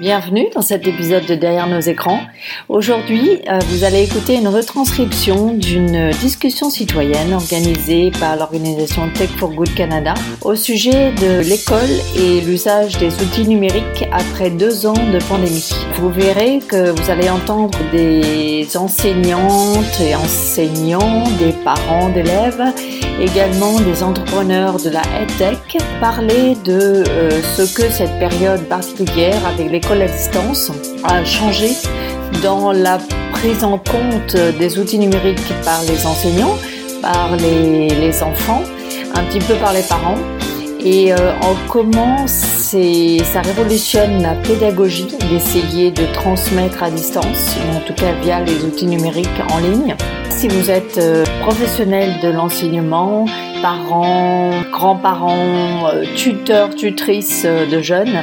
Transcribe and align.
Bienvenue 0.00 0.48
dans 0.52 0.60
cet 0.60 0.88
épisode 0.88 1.24
de 1.26 1.36
Derrière 1.36 1.68
nos 1.68 1.78
écrans. 1.78 2.18
Aujourd'hui, 2.68 3.40
euh, 3.48 3.60
vous 3.68 3.84
allez 3.84 4.02
écouter 4.02 4.34
une 4.34 4.48
retranscription 4.48 5.54
d'une 5.54 6.10
discussion 6.10 6.68
citoyenne 6.68 7.32
organisée 7.32 8.10
par 8.18 8.34
l'organisation 8.36 9.08
Tech 9.10 9.30
for 9.36 9.52
Good 9.52 9.72
Canada 9.74 10.14
au 10.42 10.56
sujet 10.56 11.12
de 11.12 11.38
l'école 11.48 11.88
et 12.18 12.40
l'usage 12.40 12.98
des 12.98 13.14
outils 13.22 13.46
numériques 13.46 14.08
après 14.10 14.50
deux 14.50 14.84
ans 14.84 14.94
de 14.94 15.18
pandémie. 15.28 15.70
Vous 15.94 16.10
verrez 16.10 16.58
que 16.58 16.90
vous 16.90 17.10
allez 17.10 17.30
entendre 17.30 17.78
des 17.92 18.76
enseignantes 18.76 20.00
et 20.00 20.16
enseignants, 20.16 21.22
des 21.38 21.52
parents 21.64 22.08
d'élèves, 22.08 22.62
également 23.20 23.78
des 23.80 24.02
entrepreneurs 24.02 24.78
de 24.78 24.90
la 24.90 25.02
EdTech 25.20 25.78
parler 26.00 26.56
de 26.64 27.04
euh, 27.08 27.30
ce 27.56 27.62
que 27.74 27.90
cette 27.90 28.18
période 28.18 28.62
particulière 28.64 29.40
avec 29.46 29.70
l'école 29.70 29.98
la 29.98 30.08
distance 30.08 30.70
a 31.04 31.24
changé 31.24 31.70
dans 32.42 32.72
la 32.72 32.98
prise 33.32 33.62
en 33.62 33.78
compte 33.78 34.36
des 34.58 34.78
outils 34.78 34.98
numériques 34.98 35.52
par 35.64 35.82
les 35.82 36.06
enseignants, 36.06 36.56
par 37.02 37.36
les, 37.36 38.22
enfants, 38.22 38.62
un 39.14 39.24
petit 39.24 39.40
peu 39.40 39.54
par 39.54 39.72
les 39.72 39.82
parents, 39.82 40.18
et 40.80 41.12
euh, 41.12 41.16
en 41.40 41.54
comment 41.68 42.26
ça 42.26 43.40
révolutionne 43.40 44.20
la 44.22 44.34
pédagogie 44.34 45.06
d'essayer 45.30 45.92
de 45.92 46.12
transmettre 46.12 46.82
à 46.82 46.90
distance, 46.90 47.56
ou 47.56 47.76
en 47.76 47.80
tout 47.80 47.94
cas 47.94 48.12
via 48.22 48.40
les 48.40 48.64
outils 48.64 48.86
numériques 48.86 49.28
en 49.52 49.58
ligne. 49.58 49.94
Si 50.30 50.48
vous 50.48 50.70
êtes 50.70 50.98
euh, 50.98 51.24
professionnel 51.40 52.20
de 52.22 52.28
l'enseignement, 52.28 53.26
parents, 53.62 54.50
grands-parents, 54.70 55.88
euh, 55.88 56.04
tuteurs, 56.16 56.74
tutrices 56.74 57.44
de 57.46 57.80
jeunes, 57.80 58.22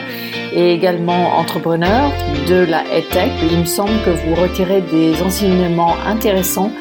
et 0.53 0.73
également 0.73 1.37
entrepreneur 1.37 2.11
de 2.47 2.65
la 2.65 2.83
EdTech. 2.95 3.31
Il 3.51 3.59
me 3.59 3.65
semble 3.65 3.93
que 4.03 4.09
vous 4.09 4.35
retirez 4.35 4.81
des 4.81 5.21
enseignements 5.21 5.95
intéressants 6.05 6.71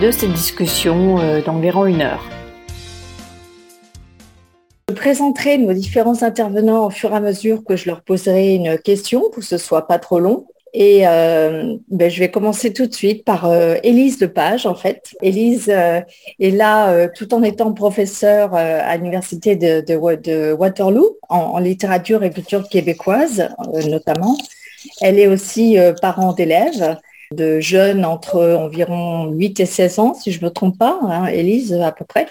de 0.00 0.10
cette 0.10 0.32
discussion 0.32 1.18
euh, 1.18 1.42
d'environ 1.42 1.86
une 1.86 2.02
heure. 2.02 2.24
Je 4.88 4.94
présenterai 4.94 5.58
nos 5.58 5.72
différents 5.74 6.22
intervenants 6.22 6.86
au 6.86 6.90
fur 6.90 7.12
et 7.12 7.16
à 7.16 7.20
mesure 7.20 7.62
que 7.64 7.76
je 7.76 7.86
leur 7.86 8.02
poserai 8.02 8.54
une 8.54 8.78
question 8.78 9.20
pour 9.20 9.40
que 9.40 9.44
ce 9.44 9.58
soit 9.58 9.86
pas 9.86 9.98
trop 9.98 10.18
long. 10.18 10.46
Et 10.74 11.06
euh, 11.06 11.76
ben, 11.88 12.10
je 12.10 12.18
vais 12.18 12.30
commencer 12.30 12.72
tout 12.72 12.86
de 12.86 12.94
suite 12.94 13.24
par 13.24 13.46
euh, 13.46 13.76
Élise 13.82 14.20
Lepage, 14.20 14.66
en 14.66 14.74
fait. 14.74 15.14
Élise 15.22 15.68
euh, 15.70 16.00
est 16.40 16.50
là 16.50 17.08
tout 17.08 17.32
en 17.34 17.42
étant 17.42 17.72
professeure 17.72 18.54
à 18.54 18.96
l'université 18.96 19.56
de, 19.56 19.96
Waterloo 20.52 21.18
en, 21.28 21.58
littérature 21.58 22.22
et 22.22 22.30
culture 22.30 22.68
québécoise, 22.68 23.48
notamment. 23.88 24.36
Elle 25.00 25.18
est 25.18 25.26
aussi 25.26 25.76
parent 26.00 26.32
d'élèves, 26.32 26.96
de 27.32 27.60
jeunes 27.60 28.04
entre 28.04 28.40
environ 28.54 29.26
8 29.30 29.60
et 29.60 29.66
16 29.66 29.98
ans, 29.98 30.14
si 30.14 30.32
je 30.32 30.40
ne 30.40 30.46
me 30.46 30.50
trompe 30.50 30.78
pas, 30.78 30.98
hein, 31.02 31.26
Élise, 31.26 31.74
à 31.74 31.92
peu 31.92 32.04
près 32.04 32.26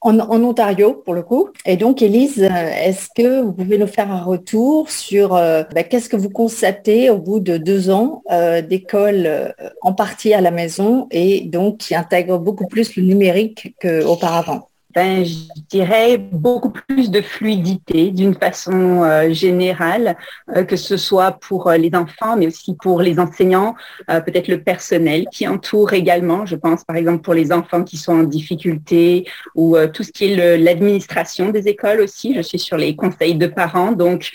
en, 0.00 0.18
Ontario 0.18 1.02
pour 1.04 1.14
le 1.14 1.22
coup. 1.22 1.50
Et 1.66 1.76
donc, 1.76 2.02
Elise, 2.02 2.42
est-ce 2.42 3.08
que 3.14 3.40
vous 3.40 3.52
pouvez 3.52 3.78
nous 3.78 3.86
faire 3.86 4.10
un 4.10 4.22
retour 4.22 4.90
sur 4.90 5.34
euh, 5.34 5.62
bah, 5.74 5.82
qu'est-ce 5.82 6.08
que 6.08 6.16
vous 6.16 6.30
constatez 6.30 7.10
au 7.10 7.18
bout 7.18 7.40
de 7.40 7.56
deux 7.56 7.90
ans 7.90 8.22
euh, 8.30 8.62
d'école 8.62 9.24
euh, 9.26 9.48
en 9.82 9.92
partie 9.92 10.34
à 10.34 10.40
la 10.40 10.50
maison 10.50 11.08
et 11.10 11.42
donc 11.42 11.78
qui 11.78 11.94
intègre 11.94 12.38
beaucoup 12.38 12.66
plus 12.66 12.96
le 12.96 13.02
numérique 13.02 13.74
qu'auparavant? 13.80 14.67
Ben, 14.98 15.24
je 15.24 15.36
dirais 15.68 16.18
beaucoup 16.18 16.70
plus 16.70 17.08
de 17.08 17.20
fluidité 17.20 18.10
d'une 18.10 18.34
façon 18.34 19.04
euh, 19.04 19.32
générale, 19.32 20.16
euh, 20.56 20.64
que 20.64 20.74
ce 20.74 20.96
soit 20.96 21.30
pour 21.30 21.68
euh, 21.68 21.76
les 21.76 21.94
enfants, 21.94 22.36
mais 22.36 22.48
aussi 22.48 22.74
pour 22.74 23.00
les 23.00 23.20
enseignants, 23.20 23.76
peut-être 24.08 24.48
le 24.48 24.60
personnel 24.60 25.26
qui 25.30 25.46
entoure 25.46 25.92
également. 25.92 26.46
Je 26.46 26.56
pense 26.56 26.82
par 26.82 26.96
exemple 26.96 27.22
pour 27.22 27.34
les 27.34 27.52
enfants 27.52 27.84
qui 27.84 27.96
sont 27.96 28.16
en 28.22 28.24
difficulté 28.24 29.24
ou 29.54 29.76
tout 29.94 30.02
ce 30.02 30.10
qui 30.10 30.32
est 30.32 30.58
l'administration 30.58 31.50
des 31.50 31.68
écoles 31.68 32.00
aussi. 32.00 32.34
Je 32.34 32.40
suis 32.40 32.58
sur 32.58 32.76
les 32.76 32.96
conseils 32.96 33.36
de 33.36 33.46
parents, 33.46 33.92
donc 33.92 34.30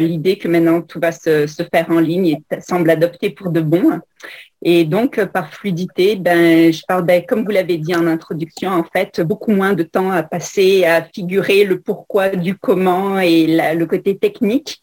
l'idée 0.00 0.36
que 0.38 0.48
maintenant 0.48 0.80
tout 0.82 1.00
va 1.00 1.10
se, 1.12 1.46
se 1.46 1.62
faire 1.72 1.86
en 1.90 2.00
ligne 2.00 2.26
et 2.28 2.60
semble 2.60 2.90
adoptée 2.90 3.30
pour 3.30 3.50
de 3.50 3.60
bon. 3.60 4.00
Et 4.62 4.84
donc, 4.84 5.18
euh, 5.18 5.26
par 5.26 5.52
fluidité, 5.52 6.16
ben, 6.16 6.72
je 6.72 6.82
parle, 6.86 7.04
ben, 7.04 7.22
comme 7.26 7.44
vous 7.44 7.50
l'avez 7.50 7.78
dit 7.78 7.94
en 7.94 8.06
introduction, 8.06 8.70
en 8.70 8.84
fait, 8.84 9.20
beaucoup 9.20 9.52
moins 9.52 9.72
de 9.74 9.84
temps 9.84 10.10
à 10.10 10.22
passer 10.22 10.84
à 10.84 11.02
figurer 11.02 11.64
le 11.64 11.80
pourquoi 11.80 12.30
du 12.30 12.56
comment 12.56 13.20
et 13.20 13.46
le 13.46 13.84
côté 13.84 14.18
technique. 14.18 14.80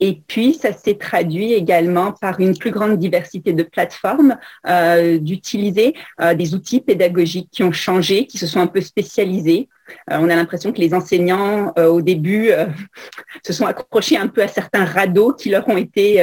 Et 0.00 0.20
puis, 0.28 0.54
ça 0.54 0.72
s'est 0.72 0.94
traduit 0.94 1.54
également 1.54 2.12
par 2.12 2.38
une 2.38 2.56
plus 2.56 2.70
grande 2.70 2.98
diversité 2.98 3.52
de 3.52 3.64
plateformes, 3.64 4.36
euh, 4.68 5.18
d'utiliser 5.18 5.94
euh, 6.20 6.34
des 6.34 6.54
outils 6.54 6.80
pédagogiques 6.80 7.48
qui 7.50 7.64
ont 7.64 7.72
changé, 7.72 8.26
qui 8.26 8.38
se 8.38 8.46
sont 8.46 8.60
un 8.60 8.68
peu 8.68 8.80
spécialisés. 8.80 9.68
On 10.08 10.28
a 10.28 10.36
l'impression 10.36 10.70
que 10.70 10.80
les 10.80 10.92
enseignants, 10.92 11.72
au 11.78 12.02
début, 12.02 12.50
se 13.42 13.54
sont 13.54 13.64
accrochés 13.64 14.18
un 14.18 14.28
peu 14.28 14.42
à 14.42 14.48
certains 14.48 14.84
radeaux 14.84 15.32
qui 15.32 15.48
leur 15.48 15.66
ont 15.66 15.78
été 15.78 16.22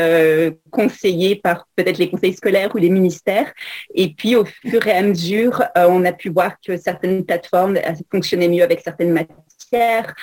conseillés 0.76 1.38
par 1.38 1.68
peut-être 1.78 1.98
les 1.98 2.10
conseils 2.10 2.34
scolaires 2.34 2.76
ou 2.76 2.78
les 2.78 2.90
ministères. 2.90 3.50
Et 3.94 4.14
puis, 4.14 4.36
au 4.36 4.44
fur 4.46 4.86
et 4.86 4.92
à 4.92 5.02
mesure, 5.02 5.64
on 5.76 6.04
a 6.04 6.12
pu 6.12 6.30
voir 6.30 6.52
que 6.66 6.76
certaines 6.76 7.24
plateformes 7.24 7.78
fonctionnaient 8.12 8.50
mieux 8.50 8.64
avec 8.64 8.82
certaines 8.82 9.14
matières, 9.14 10.14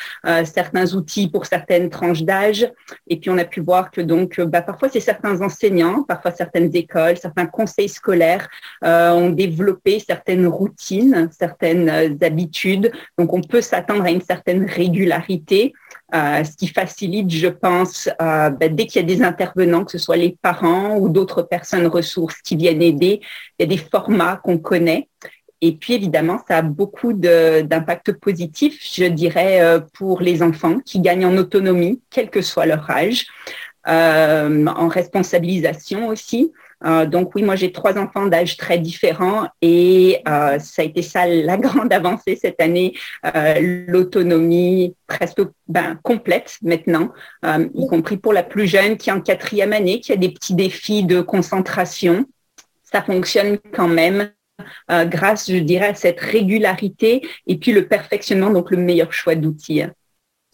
certains 0.45 0.95
outils 0.95 1.29
pour 1.29 1.47
certaines 1.47 1.89
tranches 1.89 2.23
d'âge. 2.23 2.71
Et 3.09 3.17
puis, 3.19 3.31
on 3.31 3.39
a 3.39 3.45
pu 3.45 3.61
voir 3.61 3.91
que 3.91 4.03
donc, 4.03 4.41
bah, 4.41 4.63
parfois, 4.63 4.89
c'est 4.91 5.01
certains 5.01 5.41
enseignants, 5.41 6.03
parfois 6.03 6.33
certaines 6.33 6.71
écoles, 6.77 7.17
certains 7.17 7.47
conseils 7.47 7.89
scolaires 7.89 8.47
ont 8.83 9.31
développé 9.31 9.99
certaines 9.99 10.47
routines, 10.47 11.31
certaines 11.37 11.89
habitudes. 12.23 12.93
Donc, 13.19 13.33
on 13.33 13.41
peut 13.41 13.63
s'attendre 13.63 14.05
à 14.05 14.11
une 14.11 14.21
certaine 14.21 14.67
régularité, 14.67 15.73
euh, 16.15 16.45
ce 16.45 16.57
qui 16.57 16.69
facilite, 16.69 17.31
je 17.31 17.49
pense, 17.49 18.09
euh, 18.21 18.51
ben, 18.51 18.75
dès 18.75 18.87
qu'il 18.87 19.01
y 19.01 19.05
a 19.05 19.07
des 19.07 19.23
intervenants, 19.23 19.85
que 19.85 19.93
ce 19.93 19.99
soit 19.99 20.17
les 20.17 20.37
parents 20.43 20.97
ou 20.97 21.09
d'autres 21.09 21.43
personnes 21.43 21.87
ressources 21.87 22.41
qui 22.43 22.57
viennent 22.57 22.83
aider, 22.83 23.21
il 23.59 23.63
y 23.63 23.65
a 23.65 23.67
des 23.67 23.79
formats 23.79 24.37
qu'on 24.37 24.59
connaît. 24.59 25.09
Et 25.61 25.73
puis, 25.73 25.95
évidemment, 25.95 26.41
ça 26.47 26.59
a 26.59 26.63
beaucoup 26.63 27.13
d'impact 27.13 28.13
positif, 28.13 28.81
je 28.83 29.05
dirais, 29.05 29.63
euh, 29.63 29.81
pour 29.95 30.21
les 30.21 30.43
enfants 30.43 30.81
qui 30.81 31.01
gagnent 31.01 31.27
en 31.27 31.37
autonomie, 31.37 32.03
quel 32.11 32.31
que 32.31 32.43
soit 32.43 32.67
leur 32.67 32.91
âge, 32.91 33.27
en 33.87 34.89
responsabilisation 34.89 36.09
aussi. 36.09 36.53
Euh, 36.85 37.07
donc 37.07 37.35
oui, 37.35 37.43
moi 37.43 37.57
j'ai 37.57 37.73
trois 37.73 37.99
enfants 37.99 38.27
d'âge 38.27 38.57
très 38.57 38.79
différents 38.79 39.49
et 39.61 40.21
euh, 40.29 40.59
ça 40.59 40.83
a 40.83 40.85
été 40.85 41.03
ça 41.03 41.27
la 41.27 41.57
grande 41.59 41.93
avancée 41.93 42.37
cette 42.37 42.61
année, 42.61 42.95
euh, 43.35 43.85
l'autonomie 43.87 44.95
presque 45.07 45.43
ben, 45.69 45.99
complète 46.03 46.59
maintenant, 46.63 47.11
y 47.75 47.87
compris 47.87 48.17
pour 48.17 48.33
la 48.33 48.43
plus 48.43 48.67
jeune 48.67 48.97
qui 48.97 49.11
est 49.11 49.13
en 49.13 49.21
quatrième 49.21 49.73
année, 49.73 50.01
qui 50.01 50.13
a 50.13 50.17
des 50.17 50.31
petits 50.31 50.55
défis 50.55 51.05
de 51.05 51.21
concentration. 51.21 52.27
Ça 52.83 53.03
fonctionne 53.03 53.59
quand 53.73 53.89
même. 53.89 54.31
grâce, 54.89 55.51
je 55.51 55.57
dirais, 55.57 55.89
à 55.89 55.95
cette 55.95 56.21
régularité 56.21 57.23
et 57.47 57.57
puis 57.57 57.73
le 57.73 57.89
perfectionnement, 57.89 58.51
donc 58.51 58.71
le 58.71 58.77
meilleur 58.77 59.13
choix 59.13 59.35
d'outils. 59.35 59.83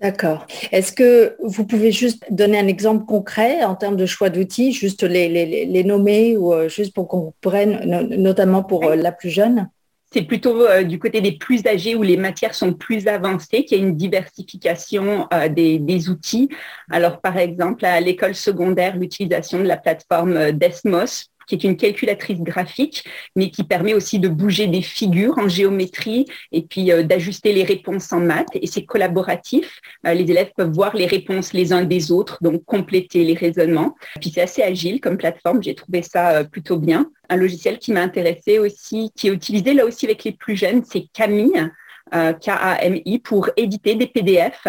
D'accord. 0.01 0.47
Est-ce 0.71 0.93
que 0.93 1.37
vous 1.43 1.67
pouvez 1.67 1.91
juste 1.91 2.25
donner 2.31 2.59
un 2.59 2.69
exemple 2.69 3.05
concret 3.05 3.65
en 3.65 3.75
termes 3.75 3.97
de 3.97 4.07
choix 4.07 4.31
d'outils, 4.31 4.73
juste 4.73 5.03
les, 5.03 5.83
nommer 5.85 6.37
ou 6.37 6.55
euh, 6.55 6.69
juste 6.69 6.95
pour 6.95 7.09
qu'on 7.09 7.35
prenne, 7.41 7.81
notamment 8.11 8.63
pour 8.63 8.85
euh, 8.85 8.95
la 8.95 9.11
plus 9.11 9.31
jeune? 9.31 9.69
C'est 10.13 10.23
plutôt 10.23 10.65
euh, 10.65 10.85
du 10.85 11.01
côté 11.01 11.21
des 11.21 11.33
plus 11.33 11.67
âgés 11.67 11.97
où 11.97 12.03
les 12.03 12.17
matières 12.17 12.55
sont 12.55 12.75
plus 12.75 13.09
avancées, 13.09 13.65
qu'il 13.65 13.79
y 13.79 13.81
a 13.81 13.85
une 13.85 13.97
diversification 13.97 15.27
des, 15.51 16.09
outils. 16.09 16.49
Alors, 16.91 17.21
par 17.21 17.37
exemple, 17.37 17.85
à 17.85 18.01
l'école 18.01 18.37
secondaire, 18.37 18.97
l'utilisation 18.97 19.59
de 19.59 19.65
la 19.65 19.77
plateforme 19.77 20.53
Desmos 20.53 21.29
qui 21.49 21.55
est 21.55 21.65
une 21.65 21.77
calculatrice 21.77 22.41
graphique, 22.41 23.05
mais 23.35 23.51
qui 23.51 23.65
permet 23.65 23.95
aussi 23.95 24.19
de 24.19 24.29
bouger 24.29 24.67
des 24.67 24.83
figures 24.83 25.37
en 25.39 25.49
géométrie 25.49 26.27
et 26.53 26.63
puis 26.63 26.93
euh, 26.93 27.03
d'ajuster 27.03 27.53
les 27.53 27.65
réponses 27.65 28.13
en 28.13 28.21
maths. 28.21 28.49
Et 28.55 28.67
c'est 28.67 28.85
collaboratif. 28.85 29.81
Euh, 30.07 30.15
les 30.15 30.31
élèves 30.31 30.53
peuvent 30.57 30.73
voir 30.73 30.95
les 30.95 31.07
réponses 31.07 31.53
les 31.53 31.73
uns 31.73 31.83
des 31.83 32.13
autres, 32.13 32.39
donc 32.43 32.65
compléter 32.65 33.25
les 33.25 33.35
raisonnements. 33.35 33.97
Puis 34.21 34.31
c'est 34.31 34.43
assez 34.43 34.63
agile 34.63 35.01
comme 35.01 35.17
plateforme. 35.17 35.63
J'ai 35.63 35.75
trouvé 35.75 36.03
ça 36.03 36.31
euh, 36.31 36.45
plutôt 36.45 36.77
bien. 36.77 37.11
Un 37.31 37.37
logiciel 37.37 37.79
qui 37.79 37.93
m'a 37.93 38.03
intéressé 38.03 38.59
aussi, 38.59 39.11
qui 39.17 39.29
est 39.29 39.33
utilisé 39.33 39.75
là 39.75 39.85
aussi 39.85 40.07
avec 40.07 40.25
les 40.25 40.33
plus 40.33 40.57
jeunes, 40.57 40.83
c'est 40.85 41.07
Camille. 41.13 41.71
Euh, 42.15 42.33
KAMI 42.33 43.19
pour 43.19 43.51
éditer 43.57 43.95
des 43.95 44.07
PDF. 44.07 44.67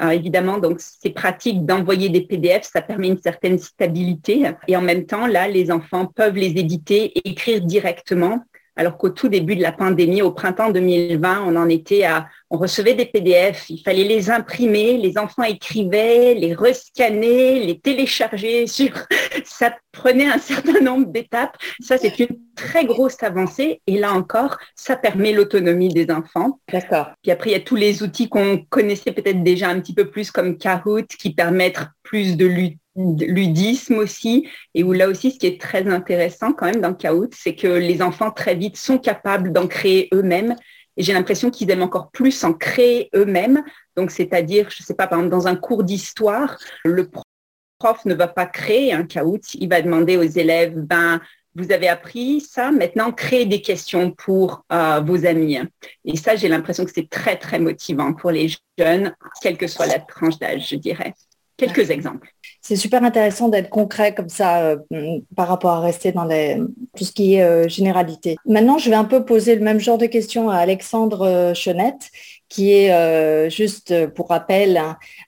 Euh, 0.00 0.10
évidemment, 0.10 0.58
donc 0.58 0.80
c'est 0.80 1.10
pratique 1.10 1.64
d'envoyer 1.64 2.08
des 2.08 2.22
PDF, 2.22 2.62
ça 2.64 2.82
permet 2.82 3.08
une 3.08 3.20
certaine 3.20 3.58
stabilité. 3.58 4.50
Et 4.66 4.76
en 4.76 4.80
même 4.80 5.06
temps, 5.06 5.26
là, 5.26 5.46
les 5.46 5.70
enfants 5.70 6.06
peuvent 6.06 6.36
les 6.36 6.58
éditer 6.58 7.12
écrire 7.28 7.60
directement 7.60 8.42
alors 8.76 8.96
qu'au 8.96 9.10
tout 9.10 9.28
début 9.28 9.56
de 9.56 9.62
la 9.62 9.72
pandémie, 9.72 10.22
au 10.22 10.30
printemps 10.30 10.70
2020, 10.70 11.44
on 11.46 11.56
en 11.56 11.68
était 11.68 12.04
à, 12.04 12.28
on 12.50 12.58
recevait 12.58 12.94
des 12.94 13.06
PDF, 13.06 13.68
il 13.68 13.82
fallait 13.82 14.04
les 14.04 14.30
imprimer, 14.30 14.96
les 14.96 15.18
enfants 15.18 15.42
écrivaient, 15.42 16.34
les 16.34 16.54
rescanner, 16.54 17.64
les 17.64 17.78
télécharger 17.78 18.66
sur, 18.66 18.90
ça 19.44 19.74
prenait 19.92 20.26
un 20.26 20.38
certain 20.38 20.80
nombre 20.80 21.06
d'étapes. 21.06 21.56
Ça, 21.80 21.98
c'est 21.98 22.18
une 22.18 22.38
très 22.56 22.84
grosse 22.84 23.22
avancée. 23.22 23.80
Et 23.86 23.98
là 23.98 24.12
encore, 24.12 24.58
ça 24.74 24.96
permet 24.96 25.32
l'autonomie 25.32 25.88
des 25.88 26.10
enfants. 26.10 26.60
D'accord. 26.72 27.10
Puis 27.22 27.30
après, 27.30 27.50
il 27.50 27.52
y 27.54 27.56
a 27.56 27.60
tous 27.60 27.76
les 27.76 28.02
outils 28.02 28.28
qu'on 28.28 28.64
connaissait 28.68 29.12
peut-être 29.12 29.42
déjà 29.42 29.68
un 29.68 29.80
petit 29.80 29.94
peu 29.94 30.10
plus 30.10 30.30
comme 30.30 30.58
Kahoot 30.58 31.06
qui 31.06 31.34
permettent 31.34 31.80
plus 32.10 32.36
de 32.36 32.46
ludisme 32.96 33.98
aussi, 33.98 34.48
et 34.74 34.82
où 34.82 34.92
là 34.92 35.08
aussi, 35.08 35.30
ce 35.30 35.38
qui 35.38 35.46
est 35.46 35.60
très 35.60 35.86
intéressant 35.86 36.52
quand 36.52 36.66
même 36.66 36.80
dans 36.80 36.92
Kahoot, 36.92 37.32
c'est 37.32 37.54
que 37.54 37.68
les 37.68 38.02
enfants 38.02 38.32
très 38.32 38.56
vite 38.56 38.76
sont 38.76 38.98
capables 38.98 39.52
d'en 39.52 39.68
créer 39.68 40.08
eux-mêmes. 40.12 40.56
Et 40.96 41.04
j'ai 41.04 41.12
l'impression 41.12 41.50
qu'ils 41.50 41.70
aiment 41.70 41.84
encore 41.84 42.10
plus 42.10 42.42
en 42.42 42.52
créer 42.52 43.10
eux-mêmes. 43.14 43.62
Donc, 43.96 44.10
c'est-à-dire, 44.10 44.70
je 44.70 44.82
ne 44.82 44.86
sais 44.86 44.94
pas, 44.94 45.06
par 45.06 45.20
exemple, 45.20 45.30
dans 45.30 45.46
un 45.46 45.54
cours 45.54 45.84
d'histoire, 45.84 46.58
le 46.84 47.08
prof 47.78 48.04
ne 48.06 48.14
va 48.14 48.26
pas 48.26 48.46
créer 48.46 48.92
un 48.92 49.04
Kahoot, 49.04 49.54
il 49.54 49.68
va 49.68 49.80
demander 49.82 50.16
aux 50.16 50.22
élèves, 50.22 50.74
ben, 50.74 51.20
vous 51.54 51.70
avez 51.70 51.88
appris 51.88 52.40
ça, 52.40 52.72
maintenant 52.72 53.12
créez 53.12 53.46
des 53.46 53.62
questions 53.62 54.10
pour 54.10 54.64
euh, 54.72 55.00
vos 55.00 55.26
amis. 55.26 55.58
Et 56.04 56.16
ça, 56.16 56.34
j'ai 56.34 56.48
l'impression 56.48 56.84
que 56.84 56.92
c'est 56.92 57.08
très, 57.08 57.36
très 57.36 57.60
motivant 57.60 58.14
pour 58.14 58.32
les 58.32 58.48
jeunes, 58.76 59.14
quelle 59.42 59.56
que 59.56 59.68
soit 59.68 59.86
la 59.86 60.00
tranche 60.00 60.40
d'âge, 60.40 60.70
je 60.70 60.76
dirais. 60.76 61.14
Quelques 61.60 61.90
exemples. 61.90 62.32
C'est 62.62 62.76
super 62.76 63.04
intéressant 63.04 63.48
d'être 63.50 63.68
concret 63.68 64.14
comme 64.14 64.30
ça 64.30 64.62
euh, 64.62 64.76
par 65.36 65.46
rapport 65.46 65.72
à 65.72 65.80
rester 65.80 66.10
dans 66.10 66.26
tout 66.96 67.04
ce 67.04 67.12
qui 67.12 67.34
est 67.34 67.42
euh, 67.42 67.68
généralité. 67.68 68.36
Maintenant, 68.46 68.78
je 68.78 68.88
vais 68.88 68.96
un 68.96 69.04
peu 69.04 69.26
poser 69.26 69.56
le 69.56 69.60
même 69.60 69.78
genre 69.78 69.98
de 69.98 70.06
questions 70.06 70.48
à 70.48 70.56
Alexandre 70.56 71.26
euh, 71.26 71.52
Chenette, 71.52 72.10
qui 72.50 72.72
est 72.72 73.48
juste 73.48 74.08
pour 74.08 74.28
rappel 74.28 74.78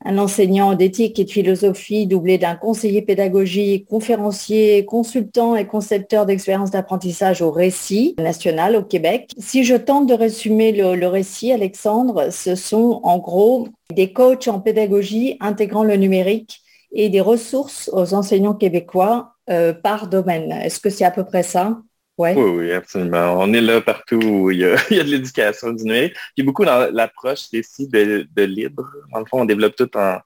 un, 0.04 0.18
enseignant 0.18 0.74
d'éthique 0.74 1.18
et 1.18 1.24
de 1.24 1.30
philosophie 1.30 2.06
doublé 2.06 2.36
d'un 2.36 2.56
conseiller 2.56 3.00
pédagogique, 3.00 3.86
conférencier, 3.88 4.84
consultant 4.84 5.56
et 5.56 5.66
concepteur 5.66 6.26
d'expériences 6.26 6.70
d'apprentissage 6.70 7.40
au 7.40 7.50
récit 7.50 8.14
national 8.18 8.76
au 8.76 8.82
Québec. 8.82 9.30
Si 9.38 9.64
je 9.64 9.76
tente 9.76 10.06
de 10.06 10.14
résumer 10.14 10.72
le 10.72 11.06
récit, 11.06 11.52
Alexandre, 11.52 12.30
ce 12.30 12.54
sont 12.54 13.00
en 13.04 13.18
gros 13.18 13.68
des 13.94 14.12
coachs 14.12 14.48
en 14.48 14.60
pédagogie 14.60 15.36
intégrant 15.40 15.84
le 15.84 15.96
numérique 15.96 16.60
et 16.92 17.08
des 17.08 17.20
ressources 17.20 17.90
aux 17.92 18.14
enseignants 18.14 18.54
québécois 18.54 19.34
euh, 19.50 19.72
par 19.72 20.08
domaine. 20.08 20.52
Est-ce 20.52 20.80
que 20.80 20.90
c'est 20.90 21.04
à 21.04 21.10
peu 21.10 21.24
près 21.24 21.42
ça? 21.42 21.78
Ouais. 22.18 22.34
Oui, 22.36 22.50
oui, 22.50 22.72
absolument. 22.72 23.36
On 23.38 23.52
est 23.52 23.60
là 23.60 23.80
partout 23.80 24.20
où 24.22 24.50
il 24.50 24.58
y 24.58 24.64
a, 24.64 24.76
de 24.90 25.10
l'éducation 25.10 25.72
du 25.72 25.84
numérique. 25.84 26.14
Puis 26.36 26.44
beaucoup 26.44 26.64
dans 26.64 26.92
l'approche 26.92 27.52
ici 27.52 27.88
de, 27.88 28.26
de, 28.34 28.42
libre. 28.42 28.86
Dans 29.12 29.20
le 29.20 29.24
fond, 29.24 29.40
on 29.40 29.44
développe 29.44 29.76
tout 29.76 29.90
en, 29.96 30.20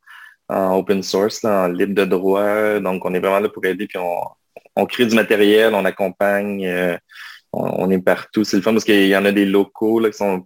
open 0.48 1.02
source, 1.02 1.44
en 1.44 1.68
libre 1.68 1.94
de 1.94 2.04
droit. 2.04 2.80
Donc, 2.80 3.04
on 3.04 3.14
est 3.14 3.20
vraiment 3.20 3.40
là 3.40 3.48
pour 3.48 3.64
aider. 3.64 3.86
Puis 3.86 3.98
on, 3.98 4.86
crée 4.86 5.06
du 5.06 5.14
matériel, 5.14 5.74
on 5.74 5.84
accompagne. 5.84 6.66
Euh, 6.66 6.96
on, 7.52 7.90
est 7.90 7.98
partout. 7.98 8.44
C'est 8.44 8.56
le 8.56 8.62
fun 8.62 8.72
parce 8.72 8.84
qu'il 8.84 9.06
y 9.06 9.16
en 9.16 9.24
a 9.24 9.32
des 9.32 9.46
locaux 9.46 10.02
qui 10.02 10.12
sont 10.12 10.44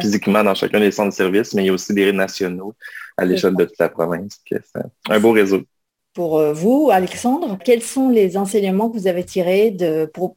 physiquement 0.00 0.44
dans 0.44 0.54
chacun 0.54 0.80
des 0.80 0.90
centres 0.90 1.10
de 1.10 1.14
services, 1.14 1.54
mais 1.54 1.64
il 1.64 1.66
y 1.66 1.70
a 1.70 1.72
aussi 1.72 1.94
des 1.94 2.12
nationaux 2.12 2.74
à 3.16 3.24
l'échelle 3.24 3.56
de 3.56 3.64
toute 3.64 3.78
la 3.78 3.88
province. 3.88 4.40
C'est 4.48 4.62
un 5.08 5.20
beau 5.20 5.32
réseau. 5.32 5.62
Pour 6.14 6.38
euh, 6.38 6.52
vous, 6.52 6.90
Alexandre, 6.92 7.58
quels 7.64 7.82
sont 7.82 8.08
les 8.08 8.36
enseignements 8.36 8.88
que 8.88 8.96
vous 8.96 9.08
avez 9.08 9.24
tirés 9.24 9.76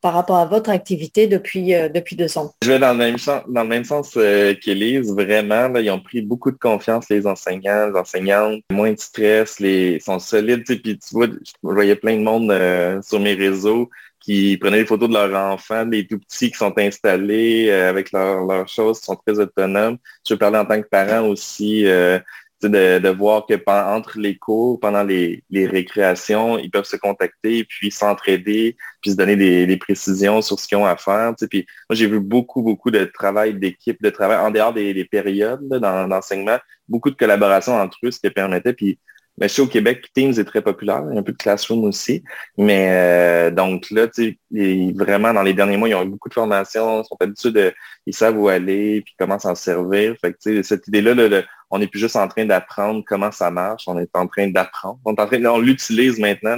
par 0.02 0.14
rapport 0.14 0.38
à 0.38 0.46
votre 0.46 0.72
activité 0.72 1.28
depuis, 1.28 1.76
euh, 1.76 1.88
depuis 1.88 2.16
deux 2.16 2.38
ans? 2.38 2.52
Je 2.64 2.72
vais 2.72 2.80
dans 2.80 2.94
le 2.94 2.98
même 2.98 3.18
sens, 3.20 3.44
dans 3.48 3.70
euh, 4.18 4.56
qu'Élise. 4.56 5.14
Vraiment, 5.14 5.74
ils 5.76 5.92
ont 5.92 6.00
pris 6.00 6.22
beaucoup 6.22 6.50
de 6.50 6.58
confiance, 6.58 7.06
les 7.10 7.28
enseignants, 7.28 7.92
les 7.92 8.00
enseignantes, 8.00 8.62
moins 8.72 8.92
de 8.92 9.00
stress, 9.00 9.60
les 9.60 10.00
sont 10.00 10.20
solides. 10.20 10.64
Puis 10.66 10.82
tu 10.82 10.98
vois, 11.12 11.28
je 11.28 11.52
voyais 11.62 11.96
plein 11.96 12.18
de 12.18 12.24
monde 12.24 13.04
sur 13.04 13.20
mes 13.20 13.36
réseaux 13.36 13.90
qui 14.28 14.58
prenaient 14.58 14.80
des 14.80 14.86
photos 14.86 15.08
de 15.08 15.14
leurs 15.14 15.54
enfants, 15.54 15.86
des 15.86 16.06
tout 16.06 16.20
petits 16.20 16.52
qui 16.52 16.58
sont 16.58 16.78
installés 16.78 17.70
euh, 17.70 17.90
avec 17.90 18.12
leurs 18.12 18.68
choses, 18.68 19.00
qui 19.00 19.06
sont 19.06 19.16
très 19.26 19.40
autonomes. 19.40 19.98
Je 20.28 20.36
parler 20.36 20.58
en 20.58 20.66
tant 20.66 20.82
que 20.82 20.88
parent 20.88 21.26
aussi, 21.30 21.86
euh, 21.86 22.20
de, 22.64 23.00
de, 23.00 23.10
voir 23.10 23.46
que 23.46 23.54
pendant, 23.54 23.96
entre 23.96 24.18
les 24.20 24.38
cours, 24.38 24.80
pendant 24.80 25.04
les, 25.04 25.44
les, 25.50 25.68
récréations, 25.68 26.58
ils 26.58 26.72
peuvent 26.72 26.86
se 26.86 26.96
contacter, 26.96 27.66
puis 27.66 27.92
s'entraider, 27.92 28.76
puis 29.02 29.12
se 29.12 29.16
donner 29.16 29.36
des, 29.36 29.68
des, 29.68 29.78
précisions 29.78 30.42
sur 30.42 30.60
ce 30.60 30.68
qu'ils 30.68 30.78
ont 30.78 30.86
à 30.86 30.98
faire. 30.98 31.34
Puis 31.50 31.68
moi, 31.90 31.96
j'ai 31.96 32.08
vu 32.08 32.20
beaucoup, 32.20 32.64
beaucoup 32.64 32.92
de 32.92 33.06
travail 33.06 33.54
d'équipe, 33.54 34.02
de 34.02 34.10
travail 34.10 34.38
en 34.38 34.52
dehors 34.52 34.74
des, 34.74 34.94
des 34.94 35.06
périodes 35.06 35.68
d'enseignement, 35.70 36.58
beaucoup 36.88 37.12
de 37.12 37.16
collaboration 37.16 37.76
entre 37.76 37.98
eux, 38.06 38.12
ce 38.12 38.20
qui 38.20 38.30
permettait. 38.30 38.74
Puis 38.74 39.00
mais 39.38 39.48
je 39.48 39.62
au 39.62 39.68
Québec, 39.68 40.08
Teams 40.14 40.34
est 40.38 40.44
très 40.44 40.62
populaire, 40.62 41.04
il 41.10 41.14
y 41.14 41.18
a 41.18 41.20
un 41.20 41.24
peu 41.24 41.32
de 41.32 41.38
Classroom 41.38 41.84
aussi. 41.84 42.24
Mais 42.58 42.88
euh, 42.90 43.52
donc 43.52 43.90
là, 43.92 44.08
tu 44.08 44.38
sais, 44.52 44.94
vraiment, 44.96 45.34
dans 45.34 45.44
les 45.44 45.54
derniers 45.54 45.78
mois, 45.78 45.90
ils 45.90 45.96
ont 45.96 46.04
eu 46.04 46.10
beaucoup 46.10 46.30
de 46.30 46.34
formations, 46.34 47.02
ils 47.02 47.06
sont 47.06 47.18
habitués 47.20 47.52
de, 47.52 47.74
ils 48.06 48.16
savent 48.16 48.38
où 48.38 48.48
aller, 48.48 49.02
puis 49.02 49.14
comment 49.18 49.38
s'en 49.38 49.56
servir. 49.56 50.16
Fait 50.20 50.34
que, 50.34 50.38
tu 50.42 50.56
sais, 50.58 50.64
cette 50.64 50.88
idée-là, 50.88 51.44
on 51.70 51.80
n'est 51.80 51.88
plus 51.88 52.00
juste 52.00 52.16
en 52.16 52.28
train 52.28 52.46
d'apprendre 52.46 53.04
comment 53.06 53.32
ça 53.32 53.52
marche, 53.52 53.84
on 53.88 54.00
est 54.00 54.16
en 54.16 54.28
train 54.28 54.48
d'apprendre. 54.48 55.00
On 55.06 55.14
est 55.14 55.22
en 55.22 55.28
train, 55.28 55.44
on 55.46 55.60
l'utilise 55.60 56.18
maintenant 56.18 56.58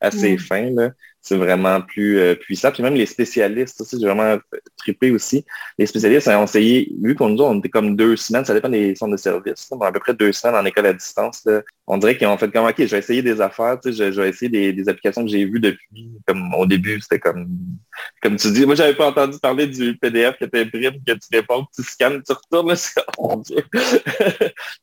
à 0.00 0.10
ses 0.10 0.36
fins. 0.38 0.70
Là 0.70 0.90
c'est 1.22 1.36
vraiment 1.36 1.80
plus 1.80 2.18
euh, 2.18 2.34
puissant. 2.34 2.72
Puis 2.72 2.82
même 2.82 2.94
les 2.94 3.06
spécialistes, 3.06 3.82
ça, 3.82 3.96
j'ai 3.98 4.06
vraiment 4.06 4.36
trippé 4.76 5.12
aussi. 5.12 5.44
Les 5.78 5.86
spécialistes 5.86 6.26
ont 6.28 6.44
essayé, 6.44 6.92
vu 7.00 7.14
qu'on 7.14 7.30
nous 7.30 7.42
on 7.42 7.58
était 7.60 7.68
comme 7.68 7.96
deux 7.96 8.16
semaines, 8.16 8.44
ça 8.44 8.54
dépend 8.54 8.68
des 8.68 8.96
centres 8.96 9.12
de 9.12 9.16
service, 9.16 9.70
à 9.80 9.92
peu 9.92 10.00
près 10.00 10.14
deux 10.14 10.32
semaines 10.32 10.56
en 10.56 10.64
école 10.64 10.86
à 10.86 10.92
distance. 10.92 11.46
On 11.86 11.96
dirait 11.98 12.16
qu'ils 12.16 12.26
ont 12.26 12.36
fait 12.36 12.50
comme 12.50 12.66
OK, 12.66 12.74
je 12.78 12.84
vais 12.84 12.98
essayer 12.98 13.22
des 13.22 13.40
affaires, 13.40 13.78
je, 13.84 14.04
vais 14.20 14.28
essayer 14.28 14.72
des, 14.72 14.88
applications 14.88 15.24
que 15.24 15.30
j'ai 15.30 15.44
vues 15.44 15.60
depuis, 15.60 16.10
comme 16.26 16.52
au 16.54 16.66
début, 16.66 17.00
c'était 17.00 17.20
comme 17.20 17.48
comme 18.22 18.36
tu 18.36 18.50
dis, 18.52 18.66
moi 18.66 18.74
j'avais 18.74 18.94
pas 18.94 19.08
entendu 19.08 19.38
parler 19.38 19.66
du 19.66 19.96
PDF 19.96 20.38
que 20.38 20.44
tu 20.44 20.58
imprimes, 20.58 21.02
que 21.04 21.12
tu 21.12 21.28
réponds, 21.32 21.64
que 21.64 21.82
tu 21.82 21.82
scannes, 21.82 22.22
tu 22.22 22.32
retournes. 22.32 22.74
Mon 23.18 23.36
Dieu. 23.38 23.62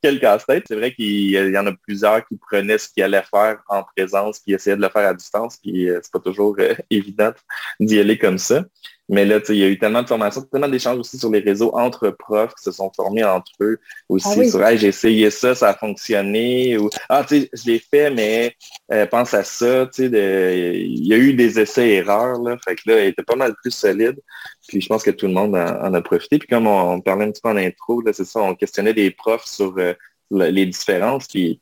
Quel 0.01 0.19
casse-tête. 0.19 0.65
C'est 0.67 0.75
vrai 0.75 0.93
qu'il 0.93 1.31
y 1.31 1.57
en 1.57 1.65
a 1.65 1.73
plusieurs 1.73 2.25
qui 2.27 2.37
prenaient 2.37 2.77
ce 2.77 2.89
qu'ils 2.89 3.03
allaient 3.03 3.23
faire 3.23 3.59
en 3.67 3.83
présence, 3.83 4.39
qui 4.39 4.53
essayaient 4.53 4.75
de 4.75 4.81
le 4.81 4.89
faire 4.89 5.07
à 5.07 5.13
distance, 5.13 5.57
puis 5.57 5.89
euh, 5.89 5.99
c'est 6.01 6.11
pas 6.11 6.19
toujours 6.29 6.55
euh, 6.59 6.73
évident 6.89 7.31
d'y 7.79 7.99
aller 7.99 8.17
comme 8.17 8.37
ça. 8.37 8.63
Mais 9.11 9.25
là, 9.25 9.39
il 9.49 9.55
y 9.55 9.63
a 9.63 9.67
eu 9.67 9.79
tellement 9.79 10.03
de 10.03 10.07
formations, 10.07 10.43
tellement 10.43 10.67
d'échanges 10.67 10.99
aussi 10.99 11.17
sur 11.17 11.31
les 11.31 11.39
réseaux 11.39 11.75
entre 11.75 12.11
profs 12.11 12.53
qui 12.53 12.63
se 12.63 12.71
sont 12.71 12.91
formés 12.95 13.23
entre 13.23 13.51
eux 13.59 13.79
aussi 14.07 14.27
ah 14.39 14.45
sur 14.47 14.77
j'ai 14.77 14.89
essayé 14.89 15.31
ça, 15.31 15.55
ça 15.55 15.69
a 15.69 15.73
fonctionné 15.73 16.77
ou 16.77 16.91
Ah, 17.09 17.25
tu 17.27 17.41
sais, 17.41 17.49
je 17.51 17.71
l'ai 17.71 17.79
fait, 17.79 18.11
mais 18.11 18.55
euh, 18.91 19.07
pense 19.07 19.33
à 19.33 19.43
ça, 19.43 19.87
tu 19.87 20.07
sais, 20.07 20.79
il 20.85 21.07
y 21.07 21.13
a 21.15 21.17
eu 21.17 21.33
des 21.33 21.59
essais-erreurs, 21.59 22.39
là. 22.39 22.55
Fait 22.63 22.75
que 22.75 22.81
là, 22.85 23.03
il 23.03 23.07
était 23.07 23.23
pas 23.23 23.35
mal 23.35 23.55
plus 23.63 23.71
solide. 23.71 24.19
Puis 24.67 24.79
je 24.79 24.87
pense 24.87 25.01
que 25.01 25.11
tout 25.11 25.25
le 25.25 25.33
monde 25.33 25.55
en, 25.55 25.93
a 25.93 26.01
profité. 26.01 26.37
Puis 26.37 26.47
comme 26.47 26.67
on, 26.67 27.01
parlait 27.01 27.25
un 27.25 27.31
petit 27.31 27.41
peu 27.41 27.49
en 27.49 27.57
intro, 27.57 28.01
là, 28.01 28.13
c'est 28.13 28.25
ça, 28.25 28.39
on 28.41 28.53
questionnait 28.53 28.93
des 28.93 29.09
profs 29.09 29.45
sur 29.45 29.73
euh, 29.79 29.93
les 30.29 30.67
différences. 30.67 31.27
Puis 31.27 31.59